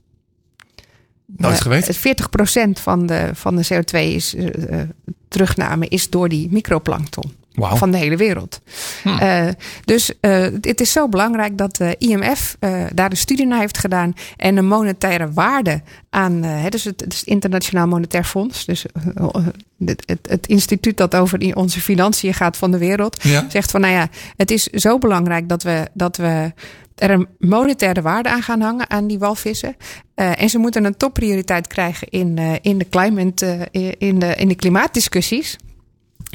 Nooit 1.25 1.55
Eh, 1.55 1.61
geweten. 1.61 1.87
het 1.87 1.97
40% 1.97 2.79
van 2.79 3.05
de, 3.05 3.29
van 3.33 3.55
de 3.55 3.65
CO2 3.73 3.99
is, 3.99 4.35
eh, 4.35 4.79
eh, 4.79 4.89
terugname 5.27 5.87
is 5.87 6.09
door 6.09 6.29
die 6.29 6.47
microplankton 6.51 7.31
Van 7.55 7.91
de 7.91 7.97
hele 7.97 8.17
wereld. 8.17 8.61
Hm. 9.03 9.09
Eh, 9.09 9.47
dus 9.85 10.19
eh, 10.19 10.47
het 10.61 10.81
is 10.81 10.91
zo 10.91 11.09
belangrijk 11.09 11.57
dat 11.57 11.75
de 11.75 11.95
IMF 11.97 12.55
eh, 12.59 12.83
daar 12.93 13.11
een 13.11 13.17
studie 13.17 13.45
naar 13.45 13.59
heeft 13.59 13.77
gedaan 13.77 14.13
en 14.37 14.57
een 14.57 14.67
monetaire 14.67 15.31
waarde 15.31 15.81
aan, 16.09 16.43
eh, 16.43 16.61
hè, 16.61 16.69
dus 16.69 16.83
het, 16.83 17.01
het 17.01 17.13
is 17.13 17.19
het 17.19 17.27
Internationaal 17.27 17.87
Monetair 17.87 18.23
Fonds, 18.23 18.65
dus 18.65 18.85
eh, 18.85 19.01
eh, 19.15 19.47
het, 19.85 20.03
het, 20.05 20.27
het 20.29 20.47
instituut 20.47 20.97
dat 20.97 21.15
over 21.15 21.55
onze 21.55 21.81
financiën 21.81 22.33
gaat 22.33 22.57
van 22.57 22.71
de 22.71 22.77
wereld, 22.77 23.23
Ja, 23.23 23.45
zegt 23.49 23.71
van 23.71 23.81
nou 23.81 23.93
ja, 23.93 24.09
het 24.35 24.51
is 24.51 24.63
zo 24.63 24.97
belangrijk 24.97 25.49
dat 25.49 25.63
we, 25.63 25.87
dat 25.93 26.17
we 26.17 26.53
er 26.95 27.09
een 27.09 27.27
monetaire 27.39 28.01
waarde 28.01 28.29
aan 28.29 28.41
gaan 28.41 28.61
hangen 28.61 28.89
aan 28.89 29.07
die 29.07 29.19
walvissen. 29.19 29.75
Eh, 30.15 30.41
en 30.41 30.49
ze 30.49 30.57
moeten 30.57 30.85
een 30.85 30.97
topprioriteit 30.97 31.67
krijgen 31.67 32.09
in, 32.09 32.37
eh, 32.37 32.53
in, 32.61 32.77
de, 32.77 32.89
climate, 32.89 33.69
eh, 33.71 33.91
in, 33.97 34.19
de, 34.19 34.35
in 34.35 34.47
de 34.47 34.55
klimaatdiscussies. 34.55 35.57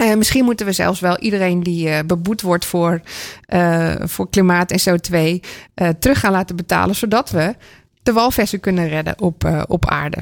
Eh, 0.01 0.15
misschien 0.15 0.45
moeten 0.45 0.67
we 0.67 0.73
zelfs 0.73 1.01
wel 1.01 1.19
iedereen 1.19 1.63
die 1.63 1.89
eh, 1.89 2.05
beboet 2.07 2.41
wordt 2.41 2.65
voor, 2.65 3.01
eh, 3.47 3.95
voor 4.01 4.31
klimaat 4.31 4.71
en 4.71 4.79
CO2 4.79 5.41
eh, 5.75 5.89
terug 5.89 6.21
gaan 6.21 6.33
laten 6.33 6.57
betalen, 6.57 6.95
zodat 6.95 7.31
we 7.31 7.55
de 8.03 8.13
walvissen 8.13 8.61
kunnen 8.61 8.89
redden 8.89 9.21
op, 9.21 9.65
op 9.69 9.87
aarde. 9.87 10.19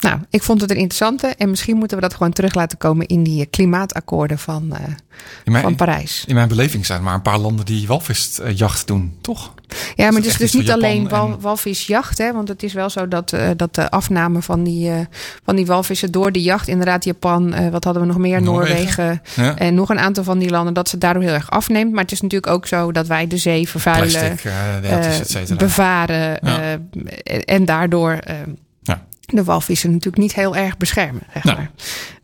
Nou, 0.00 0.18
ik 0.30 0.42
vond 0.42 0.60
het 0.60 0.70
een 0.70 0.76
interessante 0.76 1.26
en 1.26 1.50
misschien 1.50 1.76
moeten 1.76 1.96
we 1.96 2.02
dat 2.02 2.14
gewoon 2.14 2.32
terug 2.32 2.54
laten 2.54 2.78
komen 2.78 3.06
in 3.06 3.22
die 3.22 3.40
eh, 3.40 3.46
klimaatakkoorden 3.50 4.38
van, 4.38 4.72
eh, 4.72 4.80
mijn, 5.44 5.62
van 5.62 5.74
Parijs. 5.74 6.24
in 6.26 6.34
mijn 6.34 6.48
beleving 6.48 6.86
zijn 6.86 6.98
er 6.98 7.04
maar 7.04 7.14
een 7.14 7.22
paar 7.22 7.38
landen 7.38 7.64
die 7.64 7.86
walvisjacht 7.86 8.86
doen, 8.86 9.16
toch? 9.20 9.54
Ja, 9.94 10.04
maar 10.06 10.14
het 10.20 10.26
is 10.30 10.36
dus 10.36 10.52
niet 10.52 10.70
alleen 10.70 11.02
Japan 11.02 11.18
wal, 11.28 11.32
en- 11.36 11.40
walvisjacht, 11.40 12.18
hè? 12.18 12.32
Want 12.32 12.48
het 12.48 12.62
is 12.62 12.72
wel 12.72 12.90
zo 12.90 13.08
dat, 13.08 13.32
eh, 13.32 13.48
dat 13.56 13.74
de 13.74 13.90
afname 13.90 14.42
van 14.42 14.64
die, 14.64 14.90
eh, 14.90 14.98
van 15.44 15.56
die 15.56 15.66
walvissen 15.66 16.12
door 16.12 16.32
de 16.32 16.42
jacht, 16.42 16.68
inderdaad 16.68 17.04
Japan, 17.04 17.54
eh, 17.54 17.68
wat 17.68 17.84
hadden 17.84 18.02
we 18.02 18.08
nog 18.08 18.18
meer, 18.18 18.42
Noorwegen. 18.42 19.04
Noorwegen, 19.04 19.44
Ja. 19.44 19.56
en 19.56 19.74
nog 19.74 19.88
een 19.88 19.98
aantal 19.98 20.24
van 20.24 20.38
die 20.38 20.50
landen, 20.50 20.74
dat 20.74 20.88
ze 20.88 20.98
daardoor 20.98 21.22
heel 21.22 21.32
erg 21.32 21.50
afneemt. 21.50 21.92
Maar 21.92 22.02
het 22.02 22.12
is 22.12 22.20
natuurlijk 22.20 22.52
ook 22.52 22.66
zo 22.66 22.92
dat 22.92 23.06
wij 23.06 23.26
de 23.26 23.36
zee 23.36 23.68
vervuilen, 23.68 24.08
Plastic, 24.10 24.44
eh, 24.44 25.50
eh, 25.50 25.56
bevaren 25.58 26.38
Ja. 26.42 26.60
eh, 27.24 27.40
en 27.44 27.64
daardoor 27.64 28.12
eh. 28.12 28.34
De 29.36 29.44
walvissen 29.44 29.90
natuurlijk 29.90 30.22
niet 30.22 30.34
heel 30.34 30.56
erg 30.56 30.76
beschermen. 30.76 31.22
Zeg 31.32 31.44
Nou. 31.44 31.56
maar. 31.56 31.70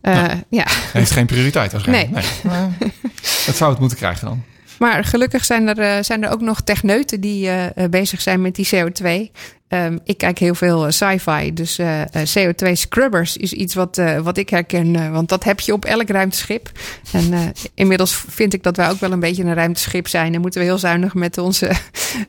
Eh, 0.00 0.38
ja. 0.50 0.64
Heeft 0.92 1.10
geen 1.10 1.26
prioriteit 1.26 1.72
waarschijnlijk. 1.72 2.10
Nee. 2.12 2.24
Dat 3.46 3.56
zou 3.56 3.70
het 3.70 3.80
moeten 3.80 3.98
krijgen 3.98 4.26
dan. 4.26 4.42
Maar 4.78 5.04
gelukkig 5.04 5.44
zijn 5.44 5.68
er, 5.68 5.78
eh, 5.78 6.02
zijn 6.02 6.24
er 6.24 6.30
ook 6.30 6.40
nog 6.40 6.60
techneuten 6.60 7.20
die 7.20 7.46
eh, 7.48 7.64
eh, 7.66 7.90
bezig 7.90 8.20
zijn 8.20 8.40
met 8.40 8.54
die 8.54 8.68
CO2. 8.74 9.30
Ehm, 9.68 9.98
ik 10.04 10.18
kijk 10.18 10.38
heel 10.38 10.54
veel 10.54 10.92
sci-fi, 10.92 11.52
dus 11.52 11.78
eh, 11.78 12.00
eh, 12.02 12.08
CO2 12.34 12.72
scrubbers 12.72 13.36
is 13.36 13.52
iets 13.52 13.74
wat, 13.74 14.00
wat 14.22 14.36
ik 14.36 14.48
herken. 14.50 15.12
want 15.12 15.28
dat 15.28 15.44
heb 15.44 15.60
je 15.60 15.72
op 15.72 15.84
elk 15.84 16.08
ruimteschip. 16.08 16.70
En 17.12 17.52
inmiddels 17.74 18.24
vind 18.28 18.52
ik 18.54 18.62
dat 18.62 18.76
wij 18.76 18.90
ook 18.90 19.00
wel 19.00 19.12
een 19.12 19.20
beetje 19.20 19.44
een 19.44 19.54
ruimteschip 19.54 20.08
zijn. 20.08 20.34
En 20.34 20.40
moeten 20.40 20.60
we 20.60 20.66
heel 20.66 20.78
zuinig 20.78 21.14
met 21.14 21.38
onze, 21.38 21.70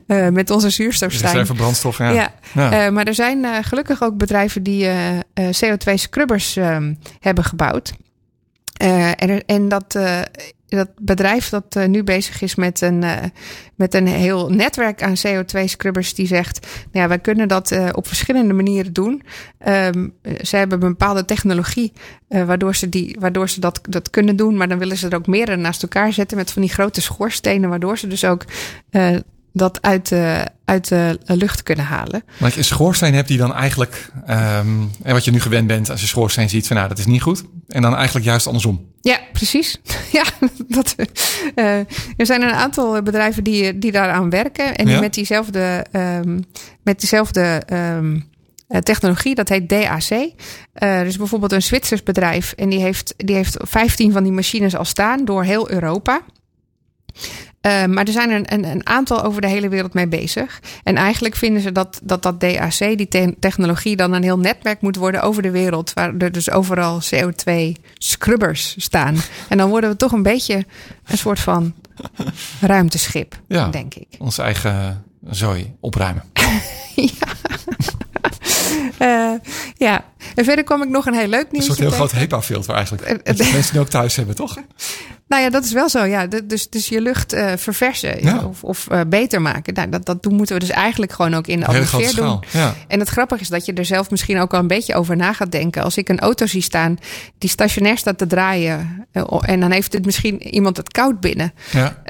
met 0.30 0.50
onze 0.50 0.70
zuurstof 0.70 1.12
zijn. 1.12 1.32
Reserve 1.32 1.54
brandstof, 1.54 1.98
ja. 1.98 2.10
Ja, 2.10 2.32
Ja. 2.54 2.90
maar 2.90 3.06
er 3.06 3.14
zijn 3.14 3.64
gelukkig 3.64 4.02
ook 4.02 4.16
bedrijven 4.16 4.62
die 4.62 4.86
eh, 4.86 5.18
eh, 5.18 5.22
CO2-scrubbers 5.64 6.56
ehm, 6.56 6.94
hebben 7.20 7.44
gebouwd. 7.44 7.92
En, 8.76 9.44
en 9.46 9.68
dat, 9.68 9.98
dat 10.68 10.88
bedrijf 11.00 11.48
dat 11.48 11.76
eh, 11.76 11.86
nu 11.86 12.02
bezig 12.02 12.42
is 12.42 12.54
met 12.54 12.80
een, 12.80 13.02
eh, 13.02 13.24
met 13.74 13.94
een 13.94 14.06
heel 14.06 14.50
netwerk 14.50 15.02
aan 15.02 15.16
CO2-scrubbers, 15.26 16.14
die 16.14 16.26
zegt: 16.26 16.66
nou 16.76 16.88
ja, 17.02 17.08
wij 17.08 17.18
kunnen 17.18 17.48
dat 17.48 17.70
eh, 17.70 17.88
op 17.92 18.06
verschillende 18.06 18.54
manieren 18.54 18.92
doen. 18.92 19.22
Ehm, 19.58 20.08
ze 20.42 20.56
hebben 20.56 20.82
een 20.82 20.88
bepaalde 20.88 21.24
technologie 21.24 21.92
waardoor, 22.28 22.74
ze 22.74 22.88
die, 22.88 23.16
waardoor 23.20 23.48
ze 23.48 23.60
dat, 23.60 23.80
dat 23.88 24.10
kunnen 24.10 24.36
doen, 24.36 24.56
maar 24.56 24.68
dan 24.68 24.78
willen 24.78 24.96
ze 24.96 25.08
er 25.08 25.16
ook 25.16 25.26
meerdere 25.26 25.56
naast 25.56 25.82
elkaar 25.82 26.12
zetten 26.12 26.36
met 26.36 26.50
van 26.50 26.62
die 26.62 26.70
grote 26.70 27.00
schoorstenen, 27.00 27.68
waardoor 27.68 27.98
ze 27.98 28.06
dus 28.06 28.24
ook 28.24 28.44
dat 29.52 29.82
uit 29.82 30.08
de, 30.08 30.46
uit 30.64 30.88
de 30.88 31.18
lucht 31.24 31.62
kunnen 31.62 31.84
halen. 31.84 32.22
Maar 32.38 32.50
je 32.50 32.58
een 32.58 32.64
schoorsteen 32.64 33.14
hebt 33.14 33.28
die 33.28 33.38
dan 33.38 33.54
eigenlijk... 33.54 34.10
ehm, 34.26 34.68
en 35.02 35.12
wat 35.12 35.24
je 35.24 35.30
nu 35.30 35.40
gewend 35.40 35.66
bent 35.66 35.90
als 35.90 36.00
je 36.00 36.06
schoorsteen 36.06 36.48
ziet 36.48 36.66
van 36.66 36.76
nou, 36.76 36.88
dat 36.88 36.98
is 36.98 37.06
niet 37.06 37.22
goed. 37.22 37.44
En 37.68 37.82
dan 37.82 37.94
eigenlijk 37.94 38.26
juist 38.26 38.46
andersom. 38.46 38.86
Ja, 39.00 39.18
precies. 39.32 39.80
Ja, 40.12 40.24
dat, 40.68 40.94
eh, 41.54 41.78
er 42.16 42.26
zijn 42.26 42.42
een 42.42 42.52
aantal 42.52 43.02
bedrijven 43.02 43.44
die, 43.44 43.78
die 43.78 43.92
daaraan 43.92 44.30
werken. 44.30 44.76
En 44.76 44.84
die 44.84 44.94
Ja. 44.94 45.00
met 45.00 45.14
diezelfde, 45.14 45.86
ehm, 45.92 46.40
met 46.82 47.00
diezelfde 47.00 47.62
ehm, 47.66 48.20
eh, 48.68 48.78
technologie, 48.80 49.34
dat 49.34 49.48
heet 49.48 49.68
DAC. 49.68 50.30
Eh 50.72 51.00
dus 51.00 51.16
bijvoorbeeld 51.16 51.52
een 51.52 51.62
Zwitsers 51.62 52.02
bedrijf. 52.02 52.52
En 52.52 52.68
die 52.68 52.80
heeft, 52.80 53.14
die 53.16 53.34
heeft 53.34 53.56
15 53.60 54.12
van 54.12 54.22
die 54.22 54.32
machines 54.32 54.76
al 54.76 54.84
staan 54.84 55.24
door 55.24 55.44
heel 55.44 55.70
Europa. 55.70 56.20
Eh, 57.60 57.84
maar 57.84 58.04
er 58.04 58.12
zijn 58.12 58.30
een, 58.30 58.52
een, 58.52 58.64
een 58.64 58.86
aantal 58.86 59.22
over 59.24 59.40
de 59.40 59.48
hele 59.48 59.68
wereld 59.68 59.94
mee 59.94 60.06
bezig. 60.08 60.60
En 60.84 60.96
eigenlijk 60.96 61.36
vinden 61.36 61.62
ze 61.62 61.72
dat 61.72 62.00
dat, 62.02 62.22
dat 62.22 62.40
DAC, 62.40 62.78
die 62.78 63.08
te- 63.08 63.36
technologie, 63.40 63.96
dan 63.96 64.12
een 64.12 64.22
heel 64.22 64.38
netwerk 64.38 64.80
moet 64.80 64.96
worden 64.96 65.22
over 65.22 65.42
de 65.42 65.50
wereld. 65.50 65.92
Waar 65.92 66.14
er 66.18 66.32
dus 66.32 66.50
overal 66.50 67.00
CO2-scrubbers 67.14 68.74
staan. 68.76 69.16
En 69.48 69.58
dan 69.58 69.68
worden 69.68 69.90
we 69.90 69.96
toch 69.96 70.12
een 70.12 70.22
beetje 70.22 70.66
een 71.04 71.18
soort 71.18 71.40
van 71.40 71.74
ruimteschip, 72.60 73.40
Ja. 73.48 73.68
denk 73.68 73.94
ik. 73.94 74.06
Onze 74.18 74.42
eigen 74.42 75.04
zooi 75.30 75.72
opruimen. 75.80 76.22
Eh, 78.98 79.32
ja, 79.76 80.04
en 80.34 80.44
verder 80.44 80.64
kwam 80.64 80.82
ik 80.82 80.88
nog 80.88 81.06
een 81.06 81.14
heel 81.14 81.26
leuk 81.28 81.42
Een 81.42 81.48
nieuws. 81.50 81.64
soort 81.66 81.78
heel 81.78 81.90
groot 81.90 82.12
HEPA-filter 82.12 82.74
eigenlijk. 82.74 83.04
Eh, 83.04 83.16
Dat 83.36 83.46
je 83.46 83.52
mensen 83.52 83.72
die 83.72 83.80
ook 83.80 83.88
thuis 83.88 84.16
hebben, 84.16 84.34
toch? 84.34 84.56
Nou 85.28 85.42
ja, 85.42 85.50
dat 85.50 85.64
is 85.64 85.72
wel 85.72 85.88
zo. 85.88 86.04
Ja. 86.04 86.26
Dus, 86.44 86.68
dus 86.70 86.88
je 86.88 87.00
lucht 87.00 87.32
eh, 87.32 87.52
verversen 87.56 88.22
Ja. 88.24 88.44
of, 88.44 88.64
of 88.64 88.88
eh, 88.90 89.00
beter 89.06 89.42
maken. 89.42 89.74
Nou, 89.74 89.88
dat, 89.88 90.04
dat 90.06 90.22
doen, 90.22 90.34
moeten 90.34 90.54
we 90.54 90.60
dus 90.60 90.70
eigenlijk 90.70 91.12
gewoon 91.12 91.34
ook 91.34 91.46
in 91.46 91.60
de 91.60 91.66
atmosfeer 91.66 92.14
doen. 92.14 92.40
Ja. 92.52 92.74
En 92.88 92.98
het 92.98 93.08
grappige 93.08 93.40
is 93.40 93.48
dat 93.48 93.66
je 93.66 93.72
er 93.72 93.84
zelf 93.84 94.10
misschien 94.10 94.38
ook 94.38 94.54
al 94.54 94.60
een 94.60 94.66
beetje 94.66 94.94
over 94.94 95.16
na 95.16 95.32
gaat 95.32 95.52
denken. 95.52 95.82
Als 95.82 95.96
ik 95.96 96.08
een 96.08 96.18
auto 96.18 96.46
zie 96.46 96.62
staan 96.62 96.96
die 97.38 97.50
stationair 97.50 97.98
staat 97.98 98.18
te 98.18 98.26
draaien. 98.26 99.06
eh, 99.12 99.24
en 99.40 99.60
dan 99.60 99.70
heeft 99.70 99.92
het 99.92 100.04
misschien 100.04 100.42
iemand 100.54 100.76
het 100.76 100.90
koud 100.92 101.20
binnen. 101.20 101.52
Ja. 101.70 102.02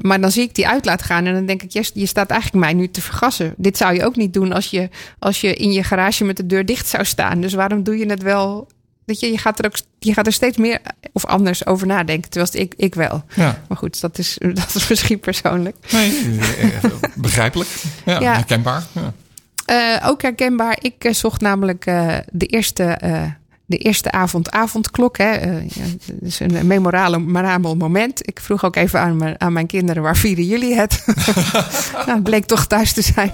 Maar 0.00 0.20
dan 0.20 0.30
zie 0.30 0.42
ik 0.42 0.54
die 0.54 0.68
uit 0.68 0.84
laten 0.84 1.06
gaan. 1.06 1.26
En 1.26 1.34
dan 1.34 1.46
denk 1.46 1.62
ik, 1.62 1.70
yes, 1.72 1.90
je 1.94 2.06
staat 2.06 2.30
eigenlijk 2.30 2.64
mij 2.64 2.74
nu 2.74 2.88
te 2.88 3.00
vergassen. 3.02 3.54
Dit 3.56 3.76
zou 3.76 3.94
je 3.94 4.04
ook 4.04 4.16
niet 4.16 4.32
doen 4.34 4.52
als 4.52 4.66
je, 4.70 4.88
als 5.18 5.40
je 5.40 5.54
in 5.54 5.72
je 5.72 5.82
garage 5.82 6.24
met 6.24 6.36
de 6.36 6.46
deur 6.46 6.64
dicht 6.66 6.86
zou 6.88 7.04
staan. 7.04 7.40
Dus 7.40 7.54
waarom 7.54 7.82
doe 7.82 7.98
je 7.98 8.06
het 8.06 8.22
wel? 8.22 8.68
Dat 9.08 9.20
je, 9.20 9.30
je, 9.30 9.38
gaat 9.38 9.58
er 9.58 9.64
ook, 9.66 9.74
je 9.98 10.12
gaat 10.12 10.26
er 10.26 10.32
steeds 10.32 10.56
meer 10.56 10.80
of 11.12 11.24
anders 11.26 11.66
over 11.66 11.86
nadenken. 11.86 12.30
Terwijl 12.30 12.64
ik, 12.64 12.74
ik 12.76 12.94
wel. 12.94 13.24
ja. 13.34 13.62
Maar 13.68 13.78
goed, 13.78 14.00
dat 14.00 14.18
is, 14.18 14.36
dat 14.60 14.74
is 14.74 14.88
misschien 14.88 15.20
persoonlijk. 15.20 15.76
Nee, 15.90 16.38
eh, 16.82 16.90
begrijpelijk. 17.14 17.68
Ja, 18.04 18.20
Ja. 18.20 18.32
herkenbaar. 18.34 18.86
Ja. 18.92 19.12
Eh, 20.00 20.08
ook 20.08 20.22
herkenbaar. 20.22 20.78
Ik 20.80 21.04
eh, 21.04 21.12
zocht 21.14 21.40
namelijk 21.40 21.86
eh, 21.86 22.16
de 22.32 22.46
eerste. 22.46 22.84
eh, 22.84 23.22
de 23.66 23.76
eerste 23.76 24.10
avond 24.10 24.50
avondklok. 24.50 25.18
Hè. 25.18 25.30
Eh, 25.32 25.68
ja, 25.68 25.82
dat 26.06 26.16
is 26.22 26.40
een 26.40 26.66
memorabel, 26.66 27.74
moment. 27.76 28.28
Ik 28.28 28.40
vroeg 28.40 28.64
ook 28.64 28.76
even 28.76 29.00
aan 29.00 29.16
mijn, 29.16 29.40
aan 29.40 29.52
mijn 29.52 29.66
kinderen... 29.66 30.02
waar 30.02 30.16
vieren 30.16 30.44
jullie 30.44 30.74
het? 30.74 31.04
nou, 32.06 32.10
het 32.10 32.22
bleek 32.22 32.44
toch 32.44 32.66
thuis 32.66 32.92
te 32.92 33.02
zijn. 33.02 33.32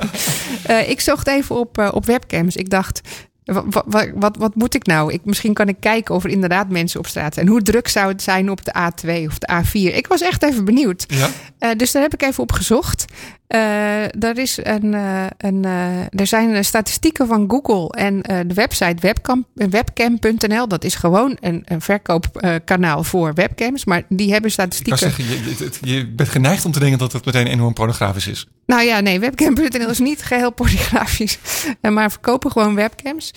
Eh, 0.63 0.89
ik 0.91 1.01
zocht 1.01 1.27
even 1.27 1.57
op, 1.59 1.79
eh, 1.79 1.89
op 1.93 2.07
webcams. 2.07 2.57
Ik 2.57 2.71
dacht... 2.71 3.01
Wat, 3.45 3.85
wat, 3.87 4.11
wat, 4.15 4.37
wat 4.37 4.55
moet 4.55 4.75
ik 4.75 4.87
nou? 4.87 5.13
Ik, 5.13 5.25
misschien 5.25 5.55
kan 5.55 5.69
ik 5.69 5.77
kijken 5.81 6.15
of 6.15 6.25
er 6.25 6.31
inderdaad 6.31 6.69
mensen 6.69 7.01
op 7.01 7.07
straat 7.07 7.35
zijn. 7.35 7.49
Hoe 7.49 7.63
druk 7.63 7.89
zou 7.89 8.09
het 8.09 8.23
zijn 8.23 8.51
op 8.51 8.65
de 8.65 8.75
A2 8.79 9.27
of 9.27 9.39
de 9.39 9.63
A4? 9.63 9.95
Ik 9.95 10.07
was 10.07 10.21
echt 10.21 10.43
even 10.43 10.65
benieuwd. 10.65 11.05
Ja. 11.09 11.29
Eh, 11.59 11.71
dus 11.77 11.93
daar 11.93 12.03
heb 12.03 12.15
ik 12.15 12.23
even 12.23 12.43
op 12.43 12.53
gezocht. 12.53 13.05
Uh, 13.49 14.23
er, 14.25 14.39
is 14.39 14.59
een, 14.63 14.93
uh, 14.93 15.25
een, 15.37 15.63
uh, 15.67 15.99
er 16.01 16.27
zijn 16.27 16.65
statistieken 16.65 17.27
van 17.27 17.45
Google 17.51 17.89
en 17.89 18.21
de 18.47 18.55
website 18.55 18.97
webcam, 19.01 19.47
webcam.nl. 19.55 20.69
Dat 20.69 20.85
is 20.85 20.95
gewoon 20.95 21.37
een, 21.41 21.63
een 21.65 21.81
verkoopkanaal 21.81 23.05
voor 23.05 23.35
webcams. 23.35 23.85
Maar 23.85 24.03
die 24.09 24.33
hebben 24.33 24.51
statistieken. 24.51 24.99
Zeggen, 24.99 25.25
je, 25.25 25.69
je, 25.81 26.07
bent 26.07 26.29
geneigd 26.29 26.65
om 26.65 26.73
te 26.73 26.79
denken 26.79 26.99
dat 26.99 27.13
het 27.13 27.25
meteen 27.25 27.47
enorm 27.47 27.73
pornografisch 27.73 28.27
is. 28.27 28.47
Nou 28.67 28.83
ja, 28.83 29.01
nee, 29.01 29.21
webcam.nl 29.21 29.91
is 29.91 29.99
niet 29.99 30.23
geheel 30.23 30.53
pornografisch. 30.53 31.39
maar 31.81 32.11
verkopen 32.11 32.51
gewoon 32.51 32.75
webcams. 32.75 33.31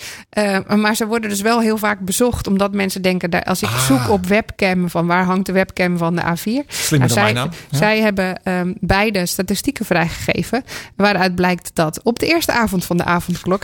maar 0.76 0.96
ze 0.96 1.06
worden 1.06 1.30
dus 1.30 1.40
wel 1.40 1.60
heel 1.60 1.78
vaak 1.78 2.00
bezocht. 2.00 2.46
Omdat 2.46 2.72
mensen 2.72 3.02
denken, 3.02 3.44
als 3.44 3.62
ik 3.62 3.68
Ah. 3.68 3.84
zoek 3.84 4.08
op 4.08 4.26
webcam, 4.26 4.90
van 4.90 5.06
waar 5.06 5.24
hangt 5.24 5.46
de 5.46 5.52
webcam 5.52 5.98
van 5.98 6.14
de 6.16 6.22
A4? 6.22 6.66
Slimmer 6.68 7.08
dan 7.08 7.16
zij, 7.16 7.22
mijn 7.22 7.34
naam. 7.34 7.50
Ja. 7.70 7.78
zij 7.78 8.00
hebben 8.00 8.40
um, 8.44 8.74
beide 8.80 9.26
statistieken 9.26 9.84
vrijgegeven. 10.06 10.64
Waaruit 10.96 11.34
blijkt 11.34 11.70
dat 11.74 12.00
op 12.02 12.18
de 12.18 12.26
eerste 12.26 12.52
avond 12.52 12.84
van 12.84 12.96
de 12.96 13.04
avondklok. 13.04 13.62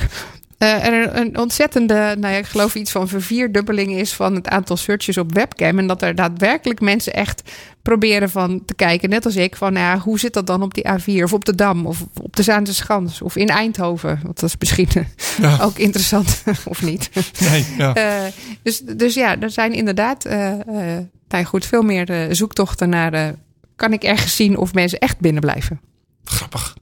Uh, 0.58 0.86
er 0.86 1.16
een 1.16 1.38
ontzettende, 1.38 1.94
nou 1.94 2.32
ja, 2.32 2.38
ik 2.38 2.46
geloof 2.46 2.74
iets 2.74 2.90
van 2.90 3.08
vervierdubbeling 3.08 3.92
is 3.94 4.12
van 4.12 4.34
het 4.34 4.48
aantal 4.48 4.76
searches 4.76 5.18
op 5.18 5.32
webcam. 5.32 5.78
En 5.78 5.86
dat 5.86 6.02
er 6.02 6.14
daadwerkelijk 6.14 6.80
mensen 6.80 7.12
echt 7.12 7.42
proberen 7.82 8.30
van 8.30 8.64
te 8.64 8.74
kijken, 8.74 9.08
net 9.08 9.24
als 9.24 9.36
ik, 9.36 9.56
van 9.56 9.72
nou 9.72 9.86
ja, 9.86 9.98
hoe 9.98 10.18
zit 10.18 10.32
dat 10.32 10.46
dan 10.46 10.62
op 10.62 10.74
die 10.74 10.86
A4 10.88 11.22
of 11.22 11.32
op 11.32 11.44
de 11.44 11.54
Dam 11.54 11.86
of 11.86 12.04
op 12.22 12.36
de 12.36 12.42
Zaanse 12.42 12.74
Schans 12.74 13.22
of 13.22 13.36
in 13.36 13.48
Eindhoven. 13.48 14.20
Want 14.22 14.40
dat 14.40 14.48
is 14.48 14.56
misschien 14.58 14.88
ja. 15.40 15.58
ook 15.66 15.78
interessant 15.78 16.42
of 16.64 16.82
niet. 16.82 17.10
Nee, 17.40 17.66
ja. 17.78 17.96
Uh, 17.96 18.32
dus, 18.62 18.80
dus 18.80 19.14
ja, 19.14 19.40
er 19.40 19.50
zijn 19.50 19.72
inderdaad 19.72 20.26
uh, 20.26 20.52
nou 21.28 21.44
goed, 21.44 21.66
veel 21.66 21.82
meer 21.82 22.28
zoektochten 22.30 22.88
naar 22.88 23.34
kan 23.76 23.92
ik 23.92 24.02
ergens 24.02 24.36
zien 24.36 24.56
of 24.56 24.74
mensen 24.74 24.98
echt 24.98 25.20
binnen 25.20 25.40
blijven. 25.40 25.80
Grappig. 26.24 26.74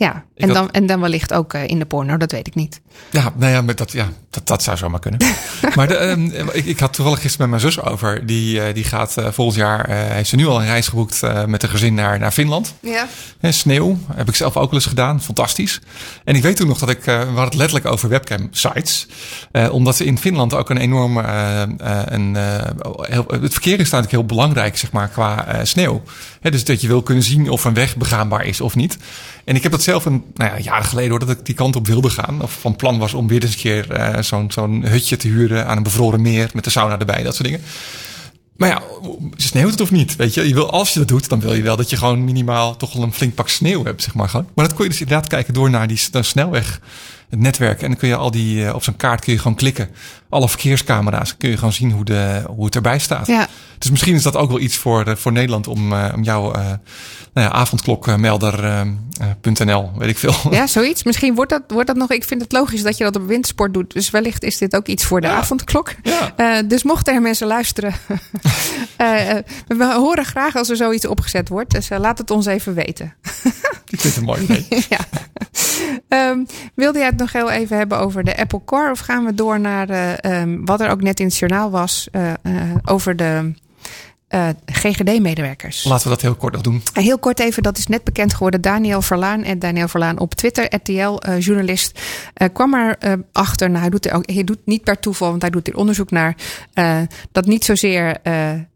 Ja, 0.00 0.24
en, 0.36 0.46
had... 0.46 0.56
dan, 0.56 0.70
en 0.70 0.86
dan 0.86 1.00
wellicht 1.00 1.32
ook 1.32 1.54
uh, 1.54 1.68
in 1.68 1.78
de 1.78 1.84
porno, 1.84 2.16
dat 2.16 2.32
weet 2.32 2.46
ik 2.46 2.54
niet. 2.54 2.80
Ja, 3.10 3.32
nou 3.36 3.52
ja, 3.52 3.62
maar 3.62 3.74
dat, 3.74 3.92
ja, 3.92 4.08
dat, 4.30 4.46
dat 4.46 4.62
zou 4.62 4.76
zomaar 4.76 5.00
kunnen. 5.00 5.20
maar 5.76 5.88
de, 5.88 6.00
um, 6.00 6.32
ik, 6.52 6.64
ik 6.64 6.78
had 6.78 6.92
toevallig 6.92 7.20
gisteren 7.20 7.50
met 7.50 7.60
mijn 7.60 7.72
zus 7.72 7.84
over. 7.84 8.26
Die, 8.26 8.56
uh, 8.56 8.74
die 8.74 8.84
gaat 8.84 9.16
uh, 9.18 9.28
volgend 9.30 9.56
jaar, 9.56 9.90
heeft 9.90 10.28
ze 10.28 10.36
nu 10.36 10.46
al 10.46 10.60
een 10.60 10.66
reis 10.66 10.88
geboekt 10.88 11.20
met 11.46 11.62
een 11.62 11.68
gezin 11.68 11.94
naar, 11.94 12.18
naar 12.18 12.30
Finland. 12.30 12.74
Ja. 12.80 13.08
En 13.40 13.54
sneeuw, 13.54 13.98
heb 14.14 14.28
ik 14.28 14.34
zelf 14.34 14.56
ook 14.56 14.70
wel 14.70 14.80
eens 14.80 14.88
gedaan. 14.88 15.22
Fantastisch. 15.22 15.80
En 16.24 16.34
ik 16.34 16.42
weet 16.42 16.56
toen 16.56 16.68
nog 16.68 16.78
dat 16.78 16.90
ik, 16.90 17.04
we 17.04 17.12
hadden 17.12 17.44
het 17.44 17.54
letterlijk 17.54 17.86
over 17.86 18.08
webcam 18.08 18.48
sites. 18.50 19.06
omdat 19.70 19.96
ze 19.96 20.04
in 20.04 20.18
Finland 20.18 20.54
ook 20.54 20.70
een 20.70 20.78
enorme, 20.78 21.22
een, 22.06 22.36
heel, 23.00 23.24
het 23.40 23.52
verkeer 23.52 23.80
is 23.80 23.90
natuurlijk 23.90 24.10
heel 24.10 24.24
belangrijk, 24.24 24.76
zeg 24.76 24.92
maar, 24.92 25.08
qua 25.08 25.60
sneeuw. 25.62 26.02
He, 26.40 26.50
dus 26.50 26.64
dat 26.64 26.80
je 26.80 26.86
wil 26.86 27.02
kunnen 27.02 27.24
zien 27.24 27.48
of 27.48 27.64
een 27.64 27.74
weg 27.74 27.96
begaanbaar 27.96 28.44
is 28.44 28.60
of 28.60 28.74
niet. 28.74 28.98
En 29.44 29.56
ik 29.56 29.62
heb 29.62 29.72
dat 29.72 29.82
zelf 29.90 30.04
een 30.04 30.24
nou 30.34 30.50
ja, 30.50 30.58
jaren 30.58 30.84
geleden 30.84 31.10
hoor, 31.10 31.18
dat 31.18 31.30
ik 31.30 31.46
die 31.46 31.54
kant 31.54 31.76
op 31.76 31.86
wilde 31.86 32.10
gaan. 32.10 32.42
Of 32.42 32.52
van 32.60 32.76
plan 32.76 32.98
was 32.98 33.14
om 33.14 33.28
weer 33.28 33.42
eens 33.42 33.52
een 33.52 33.60
keer 33.60 33.98
uh, 33.98 34.22
zo'n 34.22 34.50
zo'n 34.50 34.84
hutje 34.86 35.16
te 35.16 35.28
huren 35.28 35.66
aan 35.66 35.76
een 35.76 35.82
bevroren 35.82 36.22
meer 36.22 36.50
met 36.54 36.64
de 36.64 36.70
sauna 36.70 36.98
erbij, 36.98 37.22
dat 37.22 37.34
soort 37.34 37.48
dingen. 37.48 37.62
Maar 38.56 38.68
ja, 38.68 38.82
sneeuwt 39.36 39.70
het 39.70 39.80
of 39.80 39.90
niet? 39.90 40.16
Weet 40.16 40.34
je, 40.34 40.48
je 40.48 40.54
wil, 40.54 40.70
als 40.70 40.92
je 40.92 40.98
dat 40.98 41.08
doet, 41.08 41.28
dan 41.28 41.40
wil 41.40 41.54
je 41.54 41.62
wel 41.62 41.76
dat 41.76 41.90
je 41.90 41.96
gewoon 41.96 42.24
minimaal 42.24 42.76
toch 42.76 42.92
wel 42.92 43.02
een 43.02 43.12
flink 43.12 43.34
pak 43.34 43.48
sneeuw 43.48 43.84
hebt, 43.84 44.02
zeg 44.02 44.14
maar. 44.14 44.28
Gewoon. 44.28 44.48
Maar 44.54 44.64
dat 44.64 44.74
kon 44.74 44.84
je 44.84 44.90
dus 44.90 45.00
inderdaad 45.00 45.28
kijken 45.28 45.54
door 45.54 45.70
naar 45.70 45.86
die 45.86 46.00
snelweg, 46.20 46.80
het 47.28 47.38
netwerk. 47.38 47.82
En 47.82 47.88
dan 47.88 47.96
kun 47.96 48.08
je 48.08 48.16
al 48.16 48.30
die, 48.30 48.64
uh, 48.64 48.74
op 48.74 48.82
zo'n 48.82 48.96
kaart 48.96 49.24
kun 49.24 49.32
je 49.32 49.38
gewoon 49.38 49.56
klikken. 49.56 49.88
Alle 50.30 50.48
verkeerscamera's 50.48 51.36
kun 51.36 51.50
je 51.50 51.56
gewoon 51.56 51.72
zien 51.72 51.90
hoe, 51.92 52.04
de, 52.04 52.42
hoe 52.46 52.64
het 52.64 52.74
erbij 52.74 52.98
staat. 52.98 53.26
Ja. 53.26 53.46
Dus 53.78 53.90
misschien 53.90 54.14
is 54.14 54.22
dat 54.22 54.36
ook 54.36 54.48
wel 54.48 54.60
iets 54.60 54.76
voor, 54.76 55.08
uh, 55.08 55.14
voor 55.16 55.32
Nederland 55.32 55.66
om, 55.66 55.92
uh, 55.92 56.12
om 56.14 56.22
jouw 56.22 56.54
uh, 56.56 56.60
nou 57.34 57.46
ja, 57.46 57.50
avondklokmelder.nl, 57.50 59.90
weet 59.96 60.08
ik 60.08 60.18
veel. 60.18 60.34
Ja, 60.50 60.66
zoiets. 60.76 61.02
Misschien 61.02 61.34
wordt 61.34 61.50
dat, 61.50 61.62
wordt 61.68 61.86
dat 61.86 61.96
nog. 61.96 62.10
Ik 62.10 62.24
vind 62.24 62.42
het 62.42 62.52
logisch 62.52 62.82
dat 62.82 62.96
je 62.96 63.04
dat 63.04 63.16
op 63.16 63.26
wintersport 63.26 63.74
doet. 63.74 63.92
Dus 63.92 64.10
wellicht 64.10 64.42
is 64.42 64.58
dit 64.58 64.76
ook 64.76 64.86
iets 64.86 65.04
voor 65.04 65.20
de 65.20 65.26
Ja. 65.26 65.34
avondklok. 65.34 65.94
Ja. 66.36 66.62
Dus 66.62 66.82
mochten 66.82 67.14
er 67.14 67.20
mensen 67.22 67.46
luisteren. 67.46 67.94
we 69.66 69.92
horen 69.94 70.24
graag 70.24 70.56
als 70.56 70.68
er 70.70 70.76
zoiets 70.76 71.06
opgezet 71.06 71.48
wordt. 71.48 71.70
Dus 71.70 71.88
laat 71.88 72.18
het 72.18 72.30
ons 72.30 72.46
even 72.46 72.74
weten. 72.74 73.14
Ik 73.88 74.00
vind 74.00 74.14
het 74.14 74.24
mooi 74.24 74.66
ja. 74.88 74.98
Um, 76.30 76.46
wilde 76.74 76.98
jij 76.98 77.06
het 77.08 77.16
nog 77.16 77.32
heel 77.32 77.50
even 77.50 77.76
hebben 77.76 77.98
over 77.98 78.24
de 78.24 78.36
Apple 78.36 78.60
Car? 78.64 78.90
Of 78.90 78.98
gaan 78.98 79.24
we 79.24 79.34
door 79.34 79.60
naar 79.60 80.18
um, 80.26 80.64
wat 80.64 80.80
er 80.80 80.90
ook 80.90 81.02
net 81.02 81.20
in 81.20 81.26
het 81.26 81.36
journaal 81.36 81.70
was 81.70 82.08
over 82.84 83.16
de. 83.16 83.52
Uh, 84.34 84.48
GGD-medewerkers. 84.66 85.84
Laten 85.84 86.04
we 86.04 86.08
dat 86.08 86.20
heel 86.20 86.34
kort 86.34 86.52
nog 86.52 86.62
doen. 86.62 86.82
Heel 86.92 87.18
kort 87.18 87.40
even, 87.40 87.62
dat 87.62 87.78
is 87.78 87.86
net 87.86 88.04
bekend 88.04 88.34
geworden. 88.34 88.60
Daniel 88.60 89.02
Verlaan 89.02 89.42
en 89.42 89.58
Daniel 89.58 89.88
Verlaan 89.88 90.18
op 90.18 90.34
Twitter, 90.34 90.74
RTL-journalist, 90.74 92.00
uh, 92.36 92.48
kwam 92.52 92.74
erachter. 92.74 93.24
achter. 93.32 93.68
Nou, 93.68 93.80
hij 93.80 93.90
doet, 93.90 94.06
er 94.06 94.12
ook, 94.12 94.30
hij 94.30 94.44
doet 94.44 94.58
niet 94.64 94.84
per 94.84 94.98
toeval, 94.98 95.30
want 95.30 95.42
hij 95.42 95.50
doet 95.50 95.68
er 95.68 95.76
onderzoek 95.76 96.10
naar. 96.10 96.36
Dat 97.32 97.46
niet 97.46 97.64
zozeer 97.64 98.16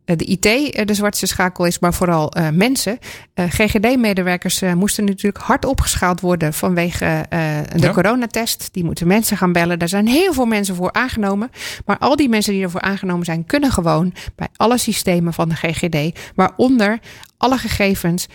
de 0.05 0.25
IT 0.25 0.43
de 0.89 0.95
zwartste 0.95 1.27
schakel 1.27 1.65
is, 1.65 1.79
maar 1.79 1.95
vooral 1.95 2.37
uh, 2.37 2.49
mensen. 2.49 2.99
Uh, 3.35 3.45
GGD-medewerkers 3.49 4.63
uh, 4.63 4.73
moesten 4.73 5.05
natuurlijk 5.05 5.45
hard 5.45 5.65
opgeschaald 5.65 6.21
worden 6.21 6.53
vanwege 6.53 7.27
de 7.29 7.67
ja. 7.77 7.93
coronatest. 7.93 8.69
Die 8.73 8.85
moeten 8.85 9.07
mensen 9.07 9.37
gaan 9.37 9.53
bellen. 9.53 9.79
Daar 9.79 9.89
zijn 9.89 10.07
heel 10.07 10.33
veel 10.33 10.47
mensen 10.47 10.75
voor 10.75 10.93
aangenomen. 10.93 11.51
Maar 11.85 11.99
al 11.99 12.17
die 12.17 12.29
mensen 12.29 12.53
die 12.53 12.63
ervoor 12.63 12.81
aangenomen 12.81 13.25
zijn, 13.25 13.47
kunnen 13.47 13.73
gewoon 13.73 14.15
bij 14.37 14.49
alle 14.57 14.79
systemen 14.79 15.33
van 15.33 15.49
de 15.49 15.55
GGD, 15.55 16.19
waaronder 16.35 16.99
alle 17.37 17.59
gegevens, 17.59 18.29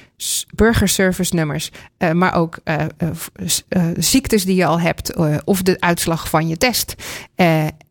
burgerservice 0.56 1.36
nummers, 1.36 1.72
maar 2.14 2.36
ook 2.36 2.60
ziektes 3.98 4.46
die 4.46 4.56
je 4.56 4.66
al 4.66 4.80
hebt 4.80 5.16
of 5.44 5.62
de 5.62 5.76
uitslag 5.80 6.30
van 6.30 6.48
je 6.48 6.58
test. 6.58 6.96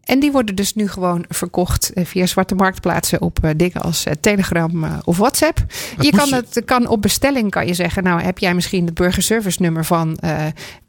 En 0.08 0.20
die 0.20 0.32
worden 0.32 0.54
dus 0.54 0.74
nu 0.74 0.88
gewoon 0.88 1.24
verkocht 1.28 1.90
via 1.94 2.26
zwarte 2.26 2.54
marktplaatsen 2.54 3.20
op 3.20 3.38
dingen 3.56 3.80
als 3.80 4.04
Telegram 4.20 5.00
of 5.04 5.16
WhatsApp. 5.16 5.58
Wat 5.96 6.06
je 6.06 6.12
kan 6.12 6.28
je... 6.28 6.34
het 6.34 6.62
kan 6.64 6.86
op 6.86 7.02
bestelling 7.02 7.50
kan 7.50 7.66
je 7.66 7.74
zeggen, 7.74 8.02
nou 8.02 8.20
heb 8.20 8.38
jij 8.38 8.54
misschien 8.54 8.84
het 8.84 8.94
burgerservice 8.94 9.62
nummer 9.62 9.84
van 9.84 10.18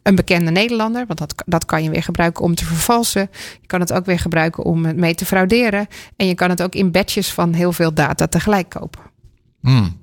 een 0.03 0.15
bekende 0.15 0.51
Nederlander, 0.51 1.05
want 1.07 1.19
dat, 1.19 1.43
dat 1.45 1.65
kan 1.65 1.83
je 1.83 1.89
weer 1.89 2.03
gebruiken 2.03 2.43
om 2.43 2.55
te 2.55 2.65
vervalsen. 2.65 3.29
Je 3.61 3.67
kan 3.67 3.79
het 3.79 3.93
ook 3.93 4.05
weer 4.05 4.19
gebruiken 4.19 4.63
om 4.63 4.95
mee 4.95 5.15
te 5.15 5.25
frauderen. 5.25 5.87
En 6.15 6.27
je 6.27 6.35
kan 6.35 6.49
het 6.49 6.61
ook 6.61 6.73
in 6.73 6.91
batches 6.91 7.31
van 7.31 7.53
heel 7.53 7.73
veel 7.73 7.93
data 7.93 8.27
tegelijk 8.27 8.69
kopen. 8.69 9.01
Hmm. 9.61 9.97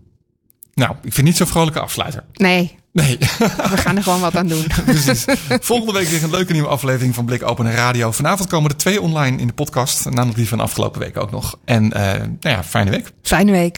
Nou, 0.74 0.94
ik 1.02 1.12
vind 1.12 1.26
niet 1.26 1.36
zo'n 1.36 1.46
vrolijke 1.46 1.80
afsluiter. 1.80 2.24
Nee. 2.32 2.76
Nee. 2.96 3.16
We 3.72 3.76
gaan 3.76 3.96
er 3.96 4.02
gewoon 4.02 4.20
wat 4.20 4.36
aan 4.36 4.46
doen. 4.46 4.66
Precies. 4.84 5.24
Volgende 5.60 5.92
week 5.92 6.08
weer 6.08 6.22
een 6.22 6.30
leuke 6.30 6.52
nieuwe 6.52 6.68
aflevering 6.68 7.14
van 7.14 7.24
Blik 7.24 7.48
Open 7.48 7.72
Radio. 7.72 8.12
Vanavond 8.12 8.48
komen 8.48 8.70
er 8.70 8.76
twee 8.76 9.00
online 9.00 9.38
in 9.38 9.46
de 9.46 9.52
podcast. 9.52 10.04
Namelijk 10.04 10.36
die 10.36 10.48
van 10.48 10.60
afgelopen 10.60 11.00
week 11.00 11.16
ook 11.16 11.30
nog. 11.30 11.58
En 11.64 11.84
uh, 11.84 11.92
nou 12.00 12.36
ja, 12.40 12.64
fijne 12.64 12.90
week. 12.90 13.12
Fijne 13.22 13.52
week. 13.52 13.74